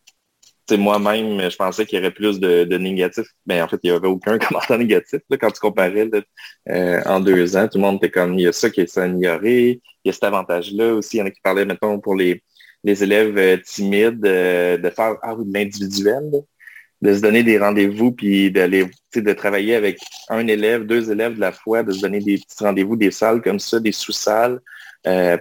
moi-même, 0.75 1.50
je 1.50 1.55
pensais 1.55 1.86
qu'il 1.86 1.97
y 1.97 2.01
aurait 2.01 2.12
plus 2.12 2.39
de, 2.39 2.77
négatifs. 2.77 3.27
Mais 3.45 3.62
en 3.62 3.67
fait, 3.67 3.79
il 3.83 3.91
n'y 3.91 3.95
avait 3.95 4.07
aucun 4.07 4.38
commentaire 4.39 4.77
négatif 4.77 5.21
quand 5.39 5.51
tu 5.51 5.59
comparais 5.59 6.09
euh, 6.69 7.01
en 7.05 7.19
deux 7.19 7.55
ans. 7.55 7.67
Tout 7.67 7.77
le 7.77 7.83
monde 7.83 7.97
était 7.97 8.12
comme, 8.12 8.33
il 8.33 8.41
y 8.41 8.47
a 8.47 8.53
ça 8.53 8.69
qui 8.69 8.81
est 8.81 8.97
amélioré, 8.97 9.81
il 10.03 10.07
y 10.07 10.09
a 10.09 10.13
cet 10.13 10.24
avantage-là 10.24 10.95
aussi. 10.95 11.17
Il 11.17 11.19
y 11.19 11.24
en 11.24 11.27
a 11.27 11.31
qui 11.31 11.41
parlaient, 11.41 11.65
mettons, 11.65 12.00
pour 12.00 12.15
les, 12.15 12.43
les 12.83 13.03
élèves 13.03 13.38
euh, 13.38 13.57
timides, 13.57 14.25
euh, 14.25 14.77
de 14.77 14.89
faire 14.89 15.15
ah, 15.21 15.36
de 15.36 15.53
l'individuel, 15.53 16.31
de 17.01 17.13
se 17.13 17.21
donner 17.21 17.43
des 17.43 17.57
rendez-vous, 17.59 18.12
puis 18.12 18.51
d'aller, 18.51 18.88
de 19.15 19.33
travailler 19.33 19.75
avec 19.75 20.00
un 20.29 20.47
élève, 20.47 20.86
deux 20.86 21.12
élèves 21.12 21.36
de 21.36 21.39
la 21.39 21.51
fois, 21.51 21.83
de 21.83 21.91
se 21.91 22.01
donner 22.01 22.19
des 22.19 22.38
petits 22.38 22.63
rendez-vous, 22.63 22.95
des 22.95 23.12
salles 23.12 23.41
comme 23.41 23.59
ça, 23.59 23.79
des 23.79 23.91
sous-salles, 23.91 24.59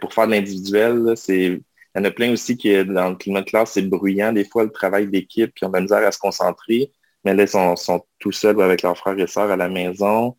pour 0.00 0.12
faire 0.12 0.26
de 0.26 0.32
l'individuel. 0.32 1.14
C'est 1.16 1.60
il 1.96 2.00
y 2.00 2.02
en 2.02 2.04
a 2.04 2.10
plein 2.10 2.30
aussi 2.30 2.58
qui, 2.58 2.84
dans 2.84 3.08
le 3.08 3.16
climat 3.16 3.40
de 3.40 3.46
classe, 3.48 3.72
c'est 3.72 3.82
bruyant. 3.82 4.30
Des 4.30 4.44
fois, 4.44 4.64
le 4.64 4.70
travail 4.70 5.06
d'équipe, 5.06 5.50
puis 5.54 5.64
on 5.64 5.72
a 5.72 5.80
misère 5.80 6.06
à 6.06 6.12
se 6.12 6.18
concentrer. 6.18 6.92
Mais 7.24 7.32
là, 7.32 7.44
ils 7.44 7.48
sont, 7.48 8.04
tout 8.18 8.32
seuls 8.32 8.60
avec 8.60 8.82
leurs 8.82 8.98
frères 8.98 9.18
et 9.18 9.26
sœurs 9.26 9.50
à 9.50 9.56
la 9.56 9.70
maison. 9.70 10.36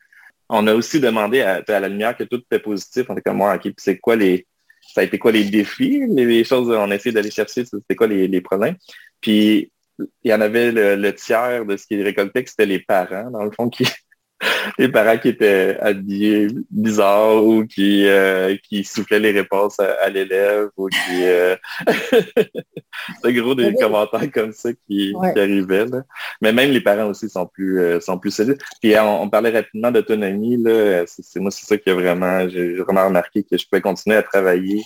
On 0.50 0.68
a 0.68 0.76
aussi 0.76 1.00
demandé 1.00 1.42
à, 1.42 1.64
la 1.68 1.90
lumière 1.90 2.16
que 2.16 2.26
tout 2.26 2.38
était 2.38 2.60
positif. 2.60 3.08
On 3.10 3.14
était 3.14 3.24
comme, 3.24 3.38
moi, 3.38 3.56
OK, 3.56 3.74
c'est 3.78 3.98
quoi 3.98 4.16
les, 4.16 4.46
ça 4.94 5.02
a 5.02 5.04
été 5.04 5.18
quoi 5.18 5.32
les 5.32 5.46
défis, 5.46 6.04
les, 6.08 6.44
choses, 6.44 6.70
on 6.70 6.92
a 6.92 6.96
essayé 6.96 7.12
d'aller 7.12 7.32
chercher, 7.32 7.66
c'était 7.66 7.96
quoi 7.96 8.06
les, 8.06 8.42
problèmes. 8.42 8.76
Puis, 9.20 9.72
il 10.24 10.32
y 10.32 10.34
en 10.36 10.42
avait 10.42 10.72
le, 10.72 11.16
tiers 11.16 11.66
de 11.66 11.76
ce 11.76 11.88
qui 11.88 12.02
récoltait, 12.04 12.44
que 12.44 12.52
c'était 12.52 12.68
les 12.68 12.80
parents, 12.80 13.32
dans 13.32 13.44
le 13.44 13.52
fond, 13.52 13.68
qui, 13.68 13.84
les 14.77 14.89
parents 14.89 15.17
qui 15.17 15.29
étaient 15.29 15.77
habillés 15.82 16.48
bizarres 16.70 17.44
ou 17.44 17.65
qui, 17.65 18.08
euh, 18.08 18.56
qui 18.63 18.84
soufflaient 18.84 19.20
les 19.20 19.32
réponses 19.32 19.79
à, 19.79 20.10
l'élève 20.10 20.70
ou 20.77 20.88
qui... 20.88 21.24
Euh... 21.24 21.56
C'est 23.24 23.34
gros 23.34 23.56
des 23.56 23.74
commentaires 23.75 24.32
comme 24.32 24.51
ça 24.51 24.70
qui, 24.88 25.13
arrivaient. 25.15 25.86
Mais 26.41 26.51
même 26.51 26.72
les 26.72 26.82
parents 26.82 27.06
aussi 27.06 27.29
sont 27.29 27.46
plus 27.46 27.79
euh, 27.79 28.00
sont 28.00 28.17
plus 28.17 28.32
solides. 28.32 28.58
Puis 28.82 28.96
on, 29.00 29.29
parlait 29.29 29.51
rapidement 29.51 29.91
d'autonomie. 29.91 30.63
C'est 31.06 31.39
moi, 31.39 31.51
c'est 31.51 31.65
ça 31.65 31.77
qui 31.77 31.89
a 31.89 31.94
vraiment... 31.94 32.48
J'ai 32.50 32.75
vraiment 32.75 33.06
remarqué 33.06 33.44
que 33.44 33.58
je 33.58 33.65
pouvais 33.67 33.82
continuer 33.82 34.17
à 34.17 34.24
travailler 34.24 34.82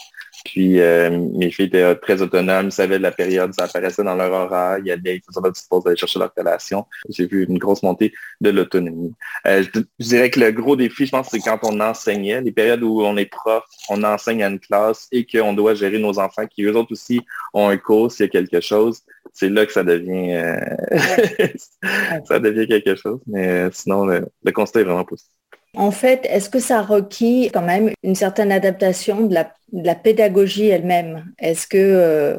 puis 0.46 0.80
euh, 0.80 1.10
mes 1.34 1.52
filles 1.52 1.68
étaient 1.68 1.96
très 1.96 2.22
autonomes, 2.22 2.68
ils 2.68 2.72
savaient 2.72 3.00
la 3.00 3.12
période, 3.12 3.54
ça 3.54 3.66
apparaissait 3.66 4.04
dans 4.04 4.16
leur 4.16 4.32
horaire, 4.32 4.80
il 4.80 4.88
y 4.88 4.92
avait, 4.92 5.18
ils 5.18 5.22
faisaient 5.22 5.42
pas 5.42 5.52
pause 5.70 5.84
d'aller 5.84 5.98
chercher 5.98 6.20
leur 6.20 6.34
collation. 6.34 6.86
J'ai 7.10 7.28
vu 7.28 7.46
une 7.46 7.58
grosse 7.58 7.84
montée 7.84 8.14
de 8.40 8.50
l'autonomie. 8.50 9.14
Euh, 9.48 9.64
je, 9.64 9.82
dirais 10.00 10.30
que 10.30 10.40
le 10.40 10.52
gros 10.52 10.76
défi, 10.76 11.06
je 11.06 11.12
pense, 11.12 11.30
c'est 11.30 11.40
quand 11.40 11.60
on 11.64 11.80
enseignait, 11.80 12.42
les 12.42 12.52
périodes 12.52 12.84
où 12.84 13.02
on 13.02 13.18
est 13.18 13.26
prof, 13.26 13.64
on 13.90 14.04
enseigne 14.04 14.44
à 14.44 14.50
une 14.50 14.60
classe 14.60 15.08
et 15.12 15.26
qu'on 15.26 15.54
doit 15.54 15.76
gérer 15.76 16.00
nos 16.00 16.20
enfants 16.20 16.48
qui 16.48 16.64
eux 16.64 16.76
autres 16.76 16.92
aussi 16.92 17.22
ont 17.54 17.70
un 17.70 17.78
cours 17.78 18.12
s'il 18.12 18.26
y 18.26 18.30
a 18.30 18.32
quelque 18.32 18.62
chose. 18.62 19.02
C'est 19.34 19.50
là 19.50 19.66
que 19.66 19.72
ça 19.72 19.84
devient 19.84 20.34
euh, 20.34 20.58
ça 22.26 22.40
devient 22.40 22.68
quelque 22.68 22.96
chose. 22.96 23.20
Mais 23.28 23.70
sinon, 23.72 24.06
le, 24.06 24.28
le 24.44 24.52
constat 24.52 24.82
est 24.82 24.84
vraiment 24.84 25.06
positif. 25.06 25.41
En 25.76 25.92
fait, 25.92 26.26
est-ce 26.30 26.50
que 26.50 26.60
ça 26.60 26.82
requis 26.82 27.50
quand 27.54 27.62
même 27.62 27.92
une 28.04 28.16
certaine 28.16 28.52
adaptation 28.52 29.28
de 29.28 29.36
la, 29.72 29.96
pédagogie 29.96 30.68
elle-même? 30.68 31.32
Est-ce 31.40 31.66
que 31.66 31.78
euh, 31.78 32.38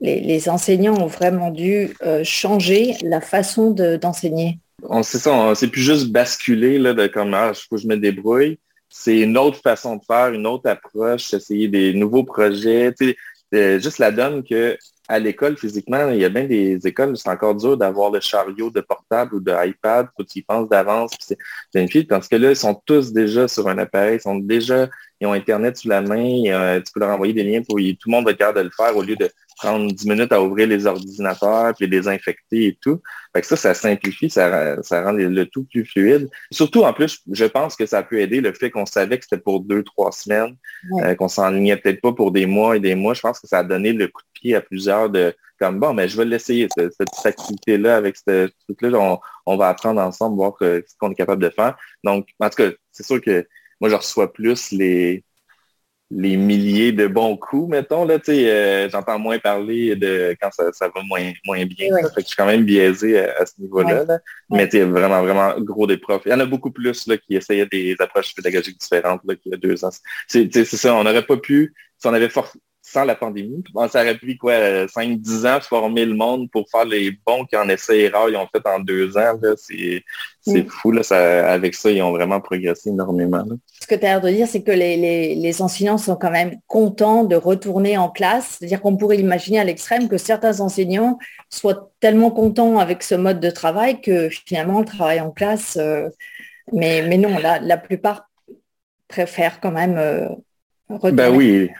les, 0.00 0.48
enseignants 0.48 0.96
ont 0.98 1.06
vraiment 1.06 1.50
dû 1.50 1.90
euh, 2.02 2.24
changer 2.24 2.96
la 3.02 3.20
façon 3.20 3.70
d'enseigner? 3.70 4.58
On 4.88 5.02
sait 5.02 5.18
ça, 5.18 5.52
c'est 5.54 5.68
plus 5.68 5.82
juste 5.82 6.10
basculer 6.10 6.78
là, 6.78 6.94
de 6.94 7.06
comme 7.06 7.34
ah, 7.34 7.52
je, 7.52 7.76
je 7.76 7.86
me 7.86 7.96
débrouille. 7.96 8.58
C'est 8.88 9.20
une 9.20 9.36
autre 9.36 9.60
façon 9.60 9.96
de 9.96 10.02
faire, 10.04 10.32
une 10.32 10.46
autre 10.46 10.68
approche, 10.68 11.34
essayer 11.34 11.68
des 11.68 11.92
nouveaux 11.92 12.24
projets. 12.24 12.92
Euh, 13.54 13.78
juste 13.80 13.98
la 13.98 14.10
donne 14.10 14.42
que 14.42 14.76
à 15.10 15.18
l'école, 15.18 15.56
physiquement, 15.56 16.08
il 16.10 16.20
y 16.20 16.24
a 16.24 16.28
bien 16.28 16.44
des 16.44 16.86
écoles, 16.86 17.16
c'est 17.16 17.28
encore 17.28 17.56
dur 17.56 17.76
d'avoir 17.76 18.12
le 18.12 18.20
chariot 18.20 18.70
de 18.70 18.80
portable 18.80 19.34
ou 19.34 19.40
de 19.40 19.52
iPad, 19.66 20.06
faut 20.16 20.22
qu'ils 20.22 20.44
pensent 20.44 20.68
d'avance, 20.68 21.10
c'est 21.20 21.36
une 21.74 22.06
parce 22.06 22.28
que 22.28 22.36
là, 22.36 22.50
ils 22.50 22.56
sont 22.56 22.80
tous 22.86 23.12
déjà 23.12 23.48
sur 23.48 23.68
un 23.68 23.76
appareil, 23.78 24.18
ils 24.18 24.20
sont 24.20 24.36
déjà, 24.36 24.88
ils 25.20 25.26
ont 25.26 25.32
Internet 25.32 25.76
sous 25.76 25.88
la 25.88 26.00
main, 26.00 26.44
euh, 26.46 26.80
tu 26.80 26.92
peux 26.92 27.00
leur 27.00 27.10
envoyer 27.10 27.32
des 27.32 27.42
liens 27.42 27.62
pour 27.62 27.78
tout 27.78 28.08
le 28.08 28.10
monde 28.12 28.24
va 28.24 28.30
être 28.30 28.54
de 28.54 28.60
le 28.60 28.70
faire 28.70 28.96
au 28.96 29.02
lieu 29.02 29.16
de 29.16 29.28
prendre 29.60 29.92
10 29.92 30.08
minutes 30.08 30.32
à 30.32 30.42
ouvrir 30.42 30.66
les 30.66 30.86
ordinateurs, 30.86 31.74
puis 31.74 31.86
les 31.86 31.98
désinfecter 31.98 32.66
et 32.66 32.78
tout. 32.80 33.00
Fait 33.34 33.42
que 33.42 33.46
ça, 33.46 33.56
ça 33.56 33.74
simplifie, 33.74 34.30
ça, 34.30 34.82
ça 34.82 35.04
rend 35.04 35.12
le, 35.12 35.44
tout 35.46 35.64
plus 35.64 35.84
fluide. 35.84 36.28
Surtout, 36.50 36.82
en 36.82 36.92
plus, 36.92 37.20
je 37.30 37.44
pense 37.44 37.76
que 37.76 37.86
ça 37.86 38.02
peut 38.02 38.18
aider 38.20 38.40
le 38.40 38.52
fait 38.52 38.70
qu'on 38.70 38.86
savait 38.86 39.18
que 39.18 39.24
c'était 39.24 39.42
pour 39.42 39.60
deux, 39.60 39.82
trois 39.82 40.12
semaines, 40.12 40.56
euh, 41.02 41.14
qu'on 41.14 41.28
s'enlignait 41.28 41.76
peut-être 41.76 42.00
pas 42.00 42.12
pour 42.12 42.32
des 42.32 42.46
mois 42.46 42.76
et 42.76 42.80
des 42.80 42.94
mois. 42.94 43.14
Je 43.14 43.20
pense 43.20 43.38
que 43.38 43.46
ça 43.46 43.58
a 43.58 43.64
donné 43.64 43.92
le 43.92 44.08
coup 44.08 44.22
de 44.22 44.40
pied 44.40 44.54
à 44.54 44.60
plusieurs 44.60 45.10
de 45.10 45.34
comme 45.58 45.78
bon, 45.78 45.92
mais 45.92 46.08
je 46.08 46.16
vais 46.16 46.24
l'essayer, 46.24 46.68
cette, 46.74 46.94
cette 46.94 47.26
activité-là, 47.26 47.96
avec 47.96 48.16
ce 48.16 48.50
truc-là, 48.64 48.98
on, 48.98 49.18
on, 49.44 49.56
va 49.58 49.68
apprendre 49.68 50.00
ensemble, 50.00 50.36
voir 50.36 50.54
ce 50.58 50.80
qu'on 50.98 51.10
est 51.10 51.14
capable 51.14 51.42
de 51.42 51.50
faire. 51.50 51.76
Donc, 52.02 52.28
en 52.40 52.48
tout 52.48 52.56
cas, 52.56 52.70
c'est 52.92 53.04
sûr 53.04 53.20
que 53.20 53.46
moi, 53.78 53.90
je 53.90 53.94
reçois 53.94 54.32
plus 54.32 54.72
les, 54.72 55.22
les 56.10 56.36
milliers 56.36 56.90
de 56.90 57.06
bons 57.06 57.36
coups, 57.36 57.70
mettons. 57.70 58.04
Là, 58.04 58.18
euh, 58.28 58.88
j'entends 58.90 59.18
moins 59.18 59.38
parler 59.38 59.94
de 59.94 60.36
quand 60.40 60.50
ça, 60.52 60.88
va 60.88 61.02
moins, 61.04 61.32
moins 61.46 61.64
bien. 61.64 61.88
je 62.16 62.22
suis 62.22 62.36
quand 62.36 62.46
même 62.46 62.64
biaisé 62.64 63.18
à, 63.20 63.46
ce 63.46 63.52
niveau-là. 63.60 64.04
Là. 64.04 64.18
Mais 64.50 64.68
c'est 64.70 64.82
vraiment, 64.82 65.22
vraiment 65.22 65.54
gros 65.60 65.86
des 65.86 65.98
profs. 65.98 66.22
Il 66.26 66.32
y 66.32 66.34
en 66.34 66.40
a 66.40 66.46
beaucoup 66.46 66.72
plus 66.72 67.06
là, 67.06 67.16
qui 67.16 67.36
essayaient 67.36 67.66
des 67.66 67.94
approches 68.00 68.34
pédagogiques 68.34 68.80
différentes 68.80 69.20
là, 69.24 69.36
qu'il 69.36 69.52
y 69.52 69.54
a 69.54 69.58
deux 69.58 69.84
ans. 69.84 69.90
C'est 70.26 70.64
ça, 70.64 70.94
on 70.94 71.04
n'aurait 71.04 71.26
pas 71.26 71.36
pu, 71.36 71.74
si 71.98 72.06
on 72.08 72.12
avait 72.12 72.28
for 72.28 72.52
sans 72.90 73.04
la 73.04 73.14
pandémie. 73.14 73.62
ça 73.90 74.02
aurait 74.02 74.16
pris 74.16 74.36
quoi, 74.36 74.54
5-10 74.86 75.46
ans 75.46 75.60
former 75.60 76.04
le 76.04 76.14
monde 76.14 76.50
pour 76.50 76.68
faire 76.68 76.84
les 76.84 77.12
bons 77.24 77.44
qui 77.44 77.56
en 77.56 77.68
essaient 77.68 78.00
erreur, 78.00 78.28
ils 78.28 78.36
ont 78.36 78.48
fait 78.52 78.66
en 78.66 78.80
deux 78.80 79.16
ans. 79.16 79.38
C'est 79.56 80.04
mm. 80.46 80.66
fou. 80.68 80.92
Là, 80.92 81.02
avec 81.52 81.74
ça, 81.74 81.90
ils 81.90 82.02
ont 82.02 82.10
vraiment 82.10 82.40
progressé 82.40 82.90
énormément. 82.90 83.44
Ce 83.80 83.86
que 83.86 83.94
tu 83.94 84.04
as 84.06 84.08
l'air 84.08 84.20
de 84.20 84.30
dire, 84.30 84.48
c'est 84.48 84.62
que 84.62 84.72
les, 84.72 85.62
enseignants 85.62 85.98
sont 85.98 86.16
quand 86.16 86.30
même 86.30 86.56
contents 86.66 87.24
de 87.24 87.36
retourner 87.36 87.96
en 87.96 88.08
classe. 88.08 88.56
C'est-à-dire 88.58 88.80
qu'on 88.80 88.96
pourrait 88.96 89.18
imaginer 89.18 89.60
à 89.60 89.64
l'extrême 89.64 90.08
que 90.08 90.18
certains 90.18 90.60
enseignants 90.60 91.18
soient 91.48 91.90
tellement 92.00 92.30
contents 92.30 92.78
avec 92.78 93.02
ce 93.02 93.14
mode 93.14 93.40
de 93.40 93.50
travail 93.50 94.00
que 94.00 94.28
finalement 94.28 94.80
le 94.80 94.86
travail 94.86 95.20
en 95.20 95.30
classe, 95.30 95.76
euh, 95.80 96.08
mais, 96.72 97.02
mais 97.06 97.18
non, 97.18 97.38
la, 97.38 97.58
la 97.60 97.76
plupart 97.76 98.28
préfèrent 99.08 99.60
quand 99.60 99.72
même 99.72 99.96
euh. 99.98 100.28
Ben 101.12 101.32
oui, 101.32 101.70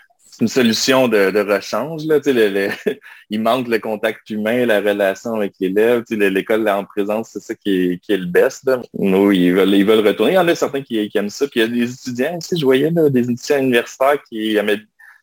une 0.41 0.49
solution 0.49 1.09
de, 1.09 1.39
rechange. 1.41 2.05
Là, 2.07 2.19
il 3.31 3.41
manque 3.41 3.69
le 3.69 3.79
contact 3.79 4.29
humain, 4.31 4.67
la 4.67 4.81
relation 4.81 5.35
avec 5.35 5.55
l'élève. 5.61 6.05
L'école 6.11 6.69
en 6.69 6.85
présence, 6.85 7.31
c'est 7.33 7.41
ça 7.41 7.55
qui 7.55 8.01
est, 8.09 8.17
le 8.17 8.27
best. 8.27 8.65
Là. 8.67 8.81
Ils 8.95 9.53
veulent, 9.53 9.75
ils 9.75 9.85
veulent 9.85 10.07
retourner. 10.07 10.33
Il 10.33 10.37
y 10.37 10.39
en 10.39 10.49
a 10.49 10.55
certains 10.55 10.83
qui, 10.83 11.11
aiment 11.15 11.31
ça. 11.31 11.47
Puis 11.47 11.61
il 11.61 11.63
y 11.63 11.65
a 11.65 11.69
des 11.69 11.93
étudiants 11.93 12.37
aussi, 12.37 12.59
je 12.59 12.65
voyais 12.65 12.91
des 12.91 13.31
étudiants 13.31 13.59
universitaires 13.59 14.23
qui 14.29 14.59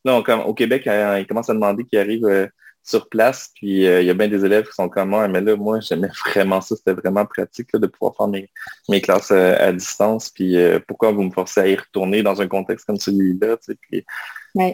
au 0.05 0.53
Québec, 0.53 0.83
ils 0.85 1.25
commencent 1.27 1.49
à 1.49 1.53
demander 1.53 1.83
qu'ils 1.83 1.99
arrivent 1.99 2.25
euh, 2.25 2.47
sur 2.87 3.09
place. 3.09 3.51
Puis 3.55 3.85
euh, 3.85 4.01
il 4.01 4.07
y 4.07 4.09
a 4.09 4.13
bien 4.13 4.27
des 4.27 4.43
élèves 4.45 4.65
qui 4.67 4.73
sont 4.73 4.89
comme 4.89 5.09
moi, 5.09 5.27
mais 5.27 5.41
là, 5.41 5.55
moi, 5.55 5.79
j'aimais 5.79 6.09
vraiment 6.25 6.61
ça. 6.61 6.75
C'était 6.75 6.93
vraiment 6.93 7.25
pratique 7.25 7.75
de 7.75 7.87
pouvoir 7.87 8.15
faire 8.15 8.27
mes, 8.27 8.49
mes 8.89 9.01
classes 9.01 9.31
euh, 9.31 9.55
à 9.59 9.71
distance. 9.71 10.29
Puis 10.29 10.55
pourquoi 10.87 11.11
vous 11.11 11.23
me 11.23 11.31
forcez 11.31 11.59
à 11.61 11.67
y 11.67 11.75
retourner 11.75 12.23
dans 12.23 12.41
un 12.41 12.47
contexte 12.47 12.85
comme 12.85 12.97
celui-là? 12.97 13.57
Puis 13.89 14.05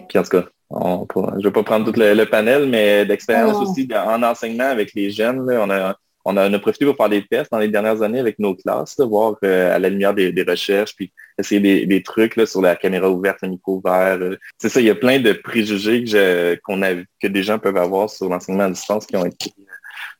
puis 0.07 0.17
en 0.17 0.23
tout 0.23 0.29
cas, 0.29 0.45
je 0.71 1.37
ne 1.37 1.43
vais 1.43 1.51
pas 1.51 1.63
prendre 1.63 1.91
tout 1.91 1.99
le, 1.99 2.23
panel, 2.25 2.67
mais 2.67 3.05
d'expérience 3.05 3.57
aussi 3.57 3.87
en 3.93 4.23
enseignement 4.23 4.69
avec 4.69 4.93
les 4.93 5.11
jeunes, 5.11 5.41
on, 5.41 5.69
a, 5.69 5.97
on, 6.25 6.37
a, 6.37 6.59
profité 6.59 6.85
pour 6.85 6.95
faire 6.95 7.09
des 7.09 7.25
tests 7.25 7.51
dans 7.51 7.59
les 7.59 7.67
dernières 7.67 8.01
années 8.01 8.19
avec 8.19 8.39
nos 8.39 8.55
classes, 8.55 8.99
voir 8.99 9.35
euh, 9.43 9.75
à 9.75 9.79
la 9.79 9.89
lumière 9.89 10.13
des, 10.13 10.45
recherches, 10.47 10.95
puis 10.95 11.11
essayer 11.37 11.85
des, 11.85 12.03
trucs 12.03 12.39
sur 12.45 12.61
la 12.61 12.75
caméra 12.75 13.09
ouverte, 13.09 13.39
le 13.41 13.49
micro 13.49 13.77
ouvert. 13.77 14.17
Euh. 14.21 14.37
C'est 14.57 14.69
ça, 14.69 14.79
il 14.79 14.85
y 14.85 14.89
a 14.89 14.95
plein 14.95 15.19
de 15.19 15.33
préjugés 15.33 16.03
que, 16.03 16.55
a, 16.55 17.03
que 17.21 17.27
des 17.27 17.43
gens 17.43 17.59
peuvent 17.59 17.77
avoir 17.77 18.09
sur 18.09 18.29
l'enseignement 18.29 18.63
à 18.63 18.69
distance 18.69 19.05
qui 19.05 19.17
ont 19.17 19.25
été 19.25 19.51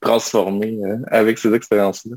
transformé 0.03 0.77
euh, 0.83 0.97
avec 1.07 1.37
ces 1.37 1.53
expériences-là. 1.53 2.15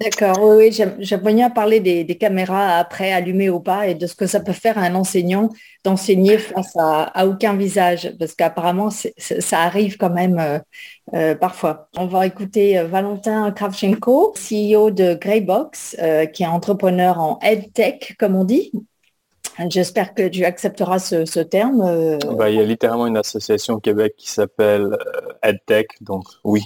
D'accord, 0.00 0.38
oui, 0.42 0.56
oui 0.70 0.86
j'aimerais 0.98 1.34
bien 1.34 1.50
parler 1.50 1.80
des, 1.80 2.18
caméras 2.18 2.78
après 2.78 3.12
allumées 3.12 3.50
ou 3.50 3.60
pas 3.60 3.86
et 3.86 3.94
de 3.94 4.06
ce 4.06 4.14
que 4.14 4.26
ça 4.26 4.40
peut 4.40 4.52
faire 4.52 4.78
à 4.78 4.82
un 4.82 4.94
enseignant 4.94 5.50
d'enseigner 5.84 6.38
face 6.38 6.74
à, 6.76 7.26
aucun 7.26 7.54
visage, 7.54 8.12
parce 8.18 8.34
qu'apparemment 8.34 8.90
ça 8.90 9.60
arrive 9.60 9.96
quand 9.96 10.10
même 10.10 10.38
euh, 10.38 10.58
euh, 11.14 11.34
parfois. 11.34 11.88
On 11.96 12.06
va 12.06 12.26
écouter 12.26 12.82
Valentin 12.82 13.50
Kravchenko, 13.52 14.34
CEO 14.34 14.90
de 14.90 15.14
Greybox, 15.14 15.96
qui 16.32 16.42
est 16.42 16.46
entrepreneur 16.46 17.18
en 17.20 17.38
EdTech, 17.42 18.16
comme 18.18 18.34
on 18.34 18.44
dit. 18.44 18.72
J'espère 19.68 20.14
que 20.14 20.28
tu 20.28 20.44
accepteras 20.44 20.98
ce, 20.98 21.40
terme. 21.40 21.82
Euh. 21.82 22.18
Bah, 22.36 22.48
il 22.48 22.56
y 22.56 22.60
a 22.60 22.64
littéralement 22.64 23.06
une 23.06 23.16
association 23.16 23.74
au 23.74 23.80
Québec 23.80 24.14
qui 24.16 24.30
s'appelle 24.30 24.82
euh, 24.92 25.32
EdTech, 25.42 25.88
donc 26.00 26.24
oui, 26.44 26.62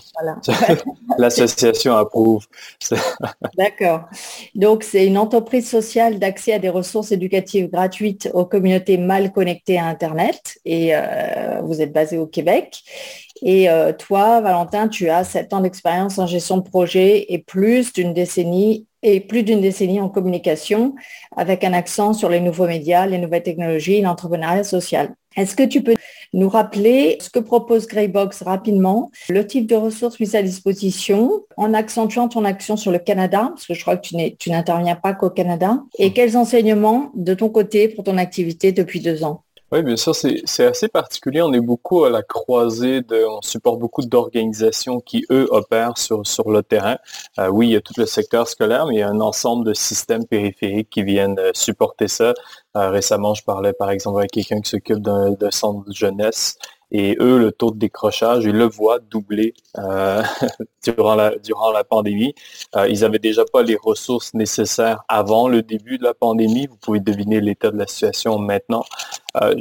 l'association 1.18 1.96
approuve. 1.96 2.46
D'accord. 3.56 4.08
Donc 4.54 4.82
c'est 4.82 5.06
une 5.06 5.16
entreprise 5.16 5.68
sociale 5.68 6.18
d'accès 6.18 6.52
à 6.52 6.58
des 6.58 6.68
ressources 6.68 7.12
éducatives 7.12 7.70
gratuites 7.70 8.30
aux 8.34 8.44
communautés 8.44 8.99
mal 8.99 9.32
connectées 9.32 9.78
à 9.78 9.87
Internet 9.87 10.58
et 10.64 10.94
euh, 10.94 11.61
vous 11.62 11.80
êtes 11.80 11.92
basé 11.92 12.18
au 12.18 12.26
Québec. 12.26 12.82
Et 13.44 13.68
toi, 13.99 14.40
Valentin, 14.40 14.88
tu 14.88 15.08
as 15.08 15.25
sept 15.25 15.52
ans 15.52 15.61
d'expérience 15.61 16.18
en 16.18 16.26
gestion 16.26 16.58
de 16.58 16.62
projet 16.62 17.26
et 17.32 17.38
plus 17.38 17.92
d'une 17.92 18.14
décennie 18.14 18.87
et 19.02 19.20
plus 19.20 19.42
d'une 19.42 19.61
décennie 19.61 20.00
en 20.00 20.08
communication 20.08 20.94
avec 21.37 21.64
un 21.64 21.72
accent 21.72 22.12
sur 22.12 22.28
les 22.28 22.40
nouveaux 22.40 22.66
médias, 22.66 23.04
les 23.06 23.18
nouvelles 23.18 23.42
technologies 23.42 24.00
l'entrepreneuriat 24.00 24.64
social. 24.64 25.14
Est-ce 25.37 25.56
que 25.56 25.62
tu 25.62 25.82
peux 25.82 25.94
nous 26.34 26.49
rappeler 26.49 27.18
ce 27.20 27.30
que 27.30 27.38
propose 27.38 27.87
Greybox 27.87 28.42
rapidement, 28.42 29.11
le 29.28 29.46
type 29.46 29.66
de 29.66 29.75
ressources 29.75 30.20
mises 30.20 30.34
à 30.34 30.42
disposition, 30.42 31.44
en 31.56 31.75
accentuant 31.75 32.28
ton 32.28 32.44
action 32.44 32.76
sur 32.76 32.92
le 32.92 32.99
Canada, 32.99 33.49
parce 33.49 33.66
que 33.66 33.75
je 33.75 33.80
crois 33.80 33.96
que 33.96 34.06
tu 34.37 34.50
n'interviens 34.50 34.96
pas 34.96 35.14
qu'au 35.14 35.30
Canada, 35.30 35.82
et 35.99 36.12
quels 36.12 36.37
enseignements 36.37 37.11
de 37.14 37.34
ton 37.34 37.49
côté 37.49 37.88
pour 37.88 38.04
ton 38.04 38.18
activité 38.18 38.72
depuis 38.72 39.00
deux 39.00 39.25
ans? 39.25 39.42
Oui, 39.72 39.82
bien 39.82 39.96
sûr, 39.96 40.14
c'est 40.14 40.64
assez 40.66 40.88
particulier. 40.88 41.40
On 41.40 41.52
est 41.54 41.60
beaucoup 41.60 42.04
à 42.04 42.10
la 42.10 42.22
croisée 42.22 43.00
de, 43.00 43.24
on 43.24 43.40
supporte 43.40 43.78
beaucoup 43.78 44.02
d'organisations 44.02 45.00
qui, 45.00 45.24
eux, 45.30 45.48
opèrent 45.50 45.96
sur, 45.96 46.26
sur 46.26 46.50
le 46.50 46.62
terrain. 46.62 46.98
Euh, 47.38 47.48
oui, 47.48 47.68
il 47.68 47.72
y 47.72 47.76
a 47.76 47.80
tout 47.80 47.94
le 47.96 48.04
secteur 48.04 48.46
scolaire, 48.48 48.86
mais 48.86 48.96
il 48.96 48.98
y 48.98 49.02
a 49.02 49.08
un 49.08 49.20
ensemble 49.20 49.64
de 49.64 49.72
systèmes 49.72 50.26
périphériques 50.26 50.90
qui 50.90 51.02
viennent 51.02 51.38
euh, 51.38 51.52
supporter 51.54 52.06
ça. 52.06 52.34
Euh, 52.76 52.90
récemment, 52.90 53.32
je 53.32 53.44
parlais 53.44 53.72
par 53.72 53.90
exemple 53.90 54.18
avec 54.18 54.32
quelqu'un 54.32 54.60
qui 54.60 54.68
s'occupe 54.68 54.98
d'un 54.98 55.50
centre 55.50 55.88
de 55.88 55.92
jeunesse 55.94 56.58
Et 56.92 57.16
eux, 57.20 57.38
le 57.38 57.52
taux 57.52 57.70
de 57.70 57.78
décrochage, 57.78 58.44
ils 58.44 58.52
le 58.52 58.66
voient 58.66 58.99
doubler 58.99 59.54
euh, 59.78 60.22
durant, 60.84 61.14
la, 61.14 61.37
durant 61.38 61.72
la 61.72 61.84
pandémie. 61.84 62.34
Euh, 62.76 62.87
ils 62.88 63.04
avaient 63.04 63.18
déjà 63.18 63.44
pas 63.44 63.62
les 63.62 63.76
ressources 63.76 64.34
nécessaires 64.34 65.02
avant 65.08 65.49
le 65.49 65.62
début 65.62 65.99
de 65.99 66.04
la 66.04 66.14
pandémie. 66.14 66.66
Vous 66.66 66.76
pouvez 66.76 67.00
deviner 67.00 67.40
l'état 67.40 67.70
de 67.70 67.78
la 67.78 67.87
situation 67.87 68.38
maintenant. 68.38 68.84
Euh, 69.42 69.54